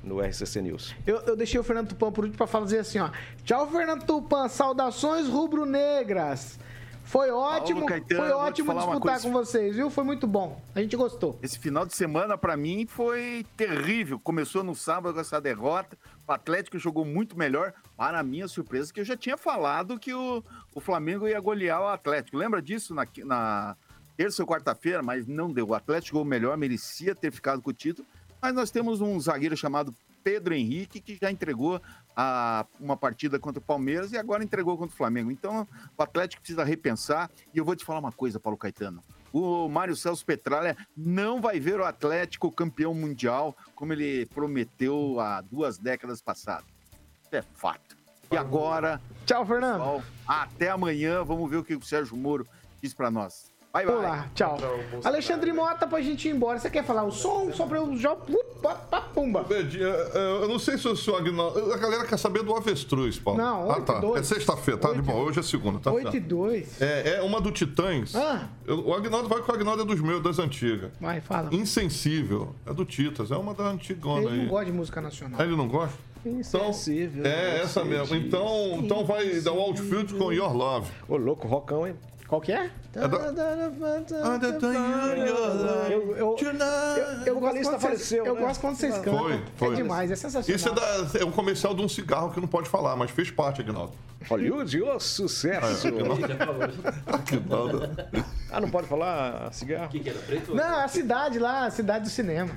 no 0.03 0.21
RCC 0.21 0.63
News. 0.63 0.95
Eu, 1.07 1.19
eu 1.21 1.37
deixei 1.37 1.59
o 1.59 1.65
Fernando 1.65 1.89
Tupan 1.89 2.13
por 2.13 2.25
último 2.25 2.37
pra 2.39 2.47
fazer 2.47 2.79
assim, 2.79 2.99
ó. 2.99 3.11
Tchau, 3.45 3.71
Fernando 3.71 4.05
Tupan. 4.05 4.49
Saudações 4.49 5.29
rubro-negras. 5.29 6.59
Foi 7.07 7.31
ótimo, 7.31 7.87
Caetano, 7.87 8.21
foi 8.21 8.33
ótimo 8.33 8.75
disputar 8.75 9.23
com 9.23 9.31
vocês, 9.31 9.77
viu? 9.77 9.89
Foi 9.89 10.03
muito 10.03 10.27
bom. 10.27 10.61
A 10.75 10.81
gente 10.81 10.97
gostou. 10.97 11.39
Esse 11.41 11.57
final 11.57 11.87
de 11.87 11.95
semana, 11.95 12.37
pra 12.37 12.57
mim, 12.57 12.85
foi 12.85 13.47
terrível. 13.57 14.19
Começou 14.19 14.65
no 14.65 14.75
sábado 14.75 15.15
com 15.15 15.21
essa 15.21 15.41
derrota. 15.41 15.97
O 16.27 16.33
Atlético 16.33 16.81
jogou 16.81 17.05
muito 17.05 17.39
melhor. 17.39 17.73
Para 17.97 18.25
minha 18.25 18.49
surpresa, 18.49 18.93
que 18.93 18.99
eu 18.99 19.05
já 19.05 19.17
tinha 19.17 19.37
falado 19.37 20.01
que 20.01 20.13
o, 20.13 20.43
o 20.75 20.81
Flamengo 20.81 21.29
ia 21.29 21.39
golear 21.39 21.81
o 21.81 21.87
Atlético. 21.87 22.37
Lembra 22.37 22.61
disso 22.61 22.93
na, 22.93 23.07
na 23.25 23.77
terça 24.17 24.43
ou 24.43 24.49
quarta-feira? 24.49 25.01
Mas 25.01 25.29
não 25.29 25.53
deu. 25.53 25.69
O 25.69 25.75
Atlético 25.75 26.17
jogou 26.17 26.25
melhor, 26.25 26.57
merecia 26.57 27.15
ter 27.15 27.31
ficado 27.31 27.63
com 27.63 27.71
o 27.71 27.73
título. 27.73 28.07
Mas 28.41 28.55
nós 28.55 28.71
temos 28.71 29.01
um 29.01 29.19
zagueiro 29.19 29.57
chamado 29.57 29.95
Pedro 30.23 30.55
Henrique, 30.55 31.01
que 31.01 31.19
já 31.21 31.31
entregou 31.31 31.81
a, 32.17 32.67
uma 32.81 32.97
partida 32.97 33.39
contra 33.39 33.61
o 33.61 33.63
Palmeiras 33.63 34.13
e 34.13 34.19
agora 34.19 34.43
entregou 34.43 34.77
contra 34.77 34.93
o 34.93 34.97
Flamengo. 34.97 35.31
Então, 35.31 35.67
o 35.97 36.03
Atlético 36.03 36.43
precisa 36.43 36.65
repensar. 36.65 37.31
E 37.55 37.59
eu 37.59 37.65
vou 37.65 37.77
te 37.77 37.85
falar 37.85 38.01
uma 38.01 38.13
coisa, 38.13 38.41
Paulo 38.41 38.59
Caetano. 38.59 39.05
O 39.33 39.69
Mário 39.69 39.95
Celso 39.95 40.25
Petralha 40.25 40.77
não 40.97 41.41
vai 41.41 41.61
ver 41.61 41.79
o 41.79 41.85
Atlético 41.85 42.51
campeão 42.51 42.95
mundial 42.95 43.57
como 43.75 43.93
ele 43.93 44.27
prometeu 44.27 45.21
há 45.21 45.41
duas 45.43 45.79
décadas 45.79 46.21
passadas. 46.21 46.67
Isso 47.23 47.37
é 47.37 47.43
fato. 47.43 47.97
E 48.33 48.37
agora, 48.37 49.01
Tchau, 49.25 49.47
Fernando. 49.47 49.79
pessoal, 49.79 50.03
até 50.27 50.71
amanhã. 50.71 51.23
Vamos 51.23 51.49
ver 51.49 51.59
o 51.59 51.65
que 51.65 51.77
o 51.77 51.83
Sérgio 51.83 52.17
Moro 52.17 52.47
diz 52.83 52.93
pra 52.93 53.11
nós. 53.11 53.53
Bye, 53.77 53.85
bye. 53.85 53.95
Olá, 53.97 54.27
tchau. 54.35 54.57
Alexandre 55.05 55.53
Mota, 55.53 55.87
pra 55.87 56.01
gente 56.01 56.27
ir 56.29 56.31
embora. 56.31 56.59
Você 56.59 56.71
quer 56.71 56.83
falar 56.83 57.05
o 57.05 57.11
som? 57.13 57.53
Só 57.53 57.67
pra 57.67 57.77
eu 57.77 57.95
já. 57.99 58.13
Upa, 58.15 58.75
pa, 58.75 59.01
Pumba. 59.03 59.43
Bedinho, 59.45 59.87
é, 59.87 60.43
Eu 60.43 60.49
não 60.49 60.59
sei 60.59 60.79
se 60.79 60.89
o 60.89 60.97
senhor 60.97 61.19
Aguinaldo. 61.21 61.73
A 61.75 61.77
galera 61.77 62.07
quer 62.07 62.17
saber 62.19 62.43
do 62.43 62.57
avestruz, 62.57 63.19
Paulo. 63.19 63.39
Não, 63.39 63.71
Ah, 63.71 63.75
oito 63.75 63.83
tá. 63.85 63.99
e 63.99 64.01
dois. 64.01 64.21
É 64.21 64.35
sexta-feira, 64.35 64.81
tá? 64.81 64.93
De 64.95 65.03
bom, 65.03 65.13
hoje 65.21 65.41
é 65.41 65.43
segunda, 65.43 65.79
tá? 65.79 65.93
8 65.93 66.09
e 66.09 66.13
certo. 66.13 66.27
2. 66.27 66.81
É, 66.81 67.17
é 67.17 67.23
uma 67.23 67.39
do 67.39 67.51
Titãs. 67.51 68.15
Ah. 68.17 68.49
Eu- 68.67 68.87
o 68.87 68.95
Agnaldo 68.95 69.29
vai 69.29 69.41
com 69.43 69.53
o 69.53 69.55
Agnaldo 69.55 69.83
é 69.83 69.85
dos 69.85 70.01
meus, 70.01 70.23
das 70.23 70.39
antigas. 70.39 70.91
Vai, 70.99 71.21
fala. 71.21 71.55
Insensível. 71.55 72.55
É 72.65 72.73
do 72.73 72.85
Titas, 72.87 73.31
é 73.31 73.37
uma 73.37 73.53
da 73.53 73.65
antigona 73.65 74.23
Ele 74.23 74.29
aí. 74.31 74.39
não 74.39 74.47
gosta 74.49 74.65
de 74.65 74.73
música 74.73 75.01
nacional. 75.03 75.39
Ah, 75.39 75.45
ele 75.45 75.55
não 75.55 75.69
gosta? 75.69 75.99
Insensível. 76.25 77.25
É, 77.27 77.61
essa 77.61 77.85
mesmo. 77.85 78.17
Então, 78.17 78.79
então 78.83 79.05
vai 79.05 79.29
dar 79.41 79.53
o 79.53 79.61
outfield 79.61 80.15
com 80.15 80.33
Your 80.33 80.53
Love. 80.57 80.91
Ô, 81.07 81.17
louco, 81.17 81.47
rocão, 81.47 81.87
hein? 81.87 81.95
Qual 82.29 82.41
que 82.41 82.51
é? 82.53 82.65
É. 82.65 82.71
Eu, 82.97 83.09
eu, 85.17 86.17
eu, 86.17 86.37
eu, 86.39 87.27
eu 87.27 87.37
O 87.37 87.41
gosto 87.41 87.63
quando 87.63 87.81
faleceu, 87.81 88.27
eu 88.27 88.35
né? 88.35 88.41
gosto 88.41 88.61
quando 88.61 88.77
vocês 88.77 88.95
cantam. 88.99 89.19
Foi, 89.19 89.43
foi. 89.57 89.73
É 89.73 89.77
demais, 89.77 90.11
é 90.11 90.17
sensacional. 90.17 90.57
Isso 90.57 90.69
é, 90.69 90.75
da, 90.75 91.21
é 91.21 91.25
um 91.25 91.31
comercial 91.31 91.75
de 91.75 91.83
um 91.83 91.89
cigarro 91.89 92.33
que 92.33 92.41
não 92.41 92.49
pode 92.49 92.69
falar, 92.69 92.97
mas 92.97 93.11
fez 93.11 93.31
parte, 93.31 93.61
Agnaldo. 93.61 93.93
Hollywood, 94.29 94.83
ô 94.83 94.99
sucesso! 94.99 95.87
Agnaldo. 97.07 97.91
ah, 98.51 98.61
não 98.61 98.71
pode 98.71 98.89
falar 98.89 99.53
cigarro? 99.53 99.87
O 99.87 99.89
que, 99.89 100.01
que 100.01 100.11
era? 100.11 100.19
Preto? 100.19 100.55
Não, 100.55 100.81
a 100.81 100.89
cidade 100.89 101.39
lá, 101.39 101.67
a 101.67 101.71
cidade 101.71 102.05
do 102.05 102.11
cinema. 102.11 102.51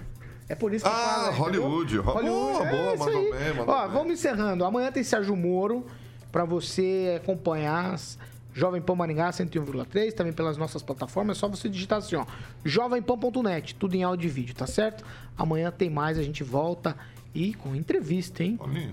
É 0.47 0.55
por 0.55 0.74
isso 0.74 0.84
que 0.84 0.89
Ah, 0.91 0.95
fala. 0.95 1.28
entendeu? 1.28 1.61
Hollywood. 1.61 1.97
Hollywood. 1.99 2.30
Boa, 2.30 2.67
é 2.67 2.72
boa, 2.72 2.97
mandou 2.97 3.32
bem, 3.32 3.53
mandou 3.53 3.76
Ó, 3.76 3.82
bem. 3.84 3.91
vamos 3.91 4.13
encerrando. 4.13 4.65
Amanhã 4.65 4.91
tem 4.91 5.03
Sérgio 5.03 5.36
Moro 5.36 5.86
pra 6.32 6.43
você 6.43 7.20
acompanhar 7.22 7.93
as 7.93 8.17
Jovem 8.60 8.82
Pan 8.82 8.95
Maringá 8.95 9.30
101,3, 9.30 10.14
também 10.14 10.34
pelas 10.34 10.57
nossas 10.57 10.84
plataformas. 10.84 11.38
É 11.38 11.39
só 11.39 11.47
você 11.47 11.70
digitar 11.70 11.99
assim, 11.99 12.18
ó, 12.18 12.26
jovempan.net, 12.66 13.74
tudo 13.76 13.95
em 13.95 14.03
áudio 14.03 14.28
e 14.28 14.30
vídeo, 14.30 14.53
tá 14.53 14.68
certo? 14.68 15.05
Amanhã 15.38 15.72
tem 15.72 15.89
mais, 15.89 16.18
a 16.18 16.24
gente 16.24 16.43
volta 16.43 16.97
e 17.34 17.53
com 17.53 17.74
entrevista, 17.74 18.43
hein? 18.43 18.57
Paulinho, 18.57 18.91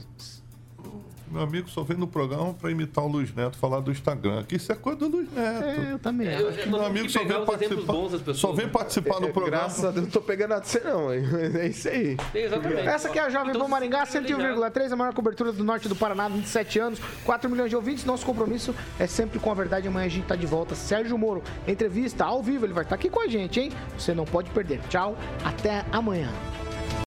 meu 1.30 1.42
amigo 1.42 1.68
só 1.68 1.82
vem 1.82 1.96
no 1.96 2.06
programa 2.06 2.54
pra 2.54 2.70
imitar 2.70 3.04
o 3.04 3.08
Luiz 3.08 3.34
Neto 3.34 3.56
falar 3.58 3.80
do 3.80 3.90
Instagram. 3.90 4.44
Que 4.44 4.56
isso 4.56 4.70
é 4.72 4.74
coisa 4.74 4.98
do 4.98 5.08
Luiz 5.08 5.30
Neto. 5.32 5.64
É, 5.64 5.92
eu 5.92 5.98
também. 5.98 6.28
É, 6.28 6.40
eu- 6.40 6.70
Meu 6.70 6.84
amigo 6.84 7.08
só 7.08 7.24
vem 7.24 7.44
participar, 7.44 7.76
pessoas, 7.92 8.38
só 8.38 8.52
vem 8.52 8.66
né? 8.66 8.72
participar 8.72 9.20
do 9.20 9.28
programa. 9.28 9.62
Graças 9.64 9.84
a 9.84 9.90
Deus, 9.90 10.04
não 10.04 10.10
tô 10.12 10.20
pegando 10.20 10.50
nada 10.50 10.62
de 10.62 10.68
você, 10.68 10.80
não. 10.80 11.12
hein? 11.12 11.22
É 11.56 11.66
isso 11.68 11.88
aí. 11.88 12.16
Exatamente. 12.34 12.80
Essa 12.88 13.08
aqui 13.08 13.18
é 13.18 13.22
a 13.22 13.28
Jovem 13.28 13.50
Então, 13.50 13.62
Pan 13.62 13.68
Maringá, 13.68 14.06
fica 14.06 14.20
ligado. 14.20 14.60
101,3, 14.60 14.92
a 14.92 14.96
maior 14.96 15.14
cobertura 15.14 15.52
do 15.52 15.64
norte 15.64 15.88
do 15.88 15.96
Paraná, 15.96 16.28
27 16.28 16.78
anos, 16.78 17.00
4 17.24 17.48
milhões 17.50 17.70
de 17.70 17.76
ouvintes. 17.76 18.04
Nosso 18.04 18.24
compromisso 18.24 18.74
é 18.98 19.06
sempre 19.06 19.38
com 19.38 19.50
a 19.50 19.54
verdade. 19.54 19.88
Amanhã 19.88 20.06
a 20.06 20.10
gente 20.10 20.26
tá 20.26 20.36
de 20.36 20.46
volta. 20.46 20.74
Sérgio 20.74 21.16
Moro, 21.18 21.42
entrevista 21.66 22.24
ao 22.24 22.42
vivo, 22.42 22.66
ele 22.66 22.72
vai 22.72 22.84
estar 22.84 22.94
aqui 22.94 23.08
com 23.10 23.20
a 23.20 23.26
gente, 23.28 23.60
hein? 23.60 23.72
Você 23.98 24.14
não 24.14 24.24
pode 24.24 24.50
perder. 24.50 24.80
Tchau, 24.88 25.16
até 25.44 25.84
amanhã. 25.92 26.30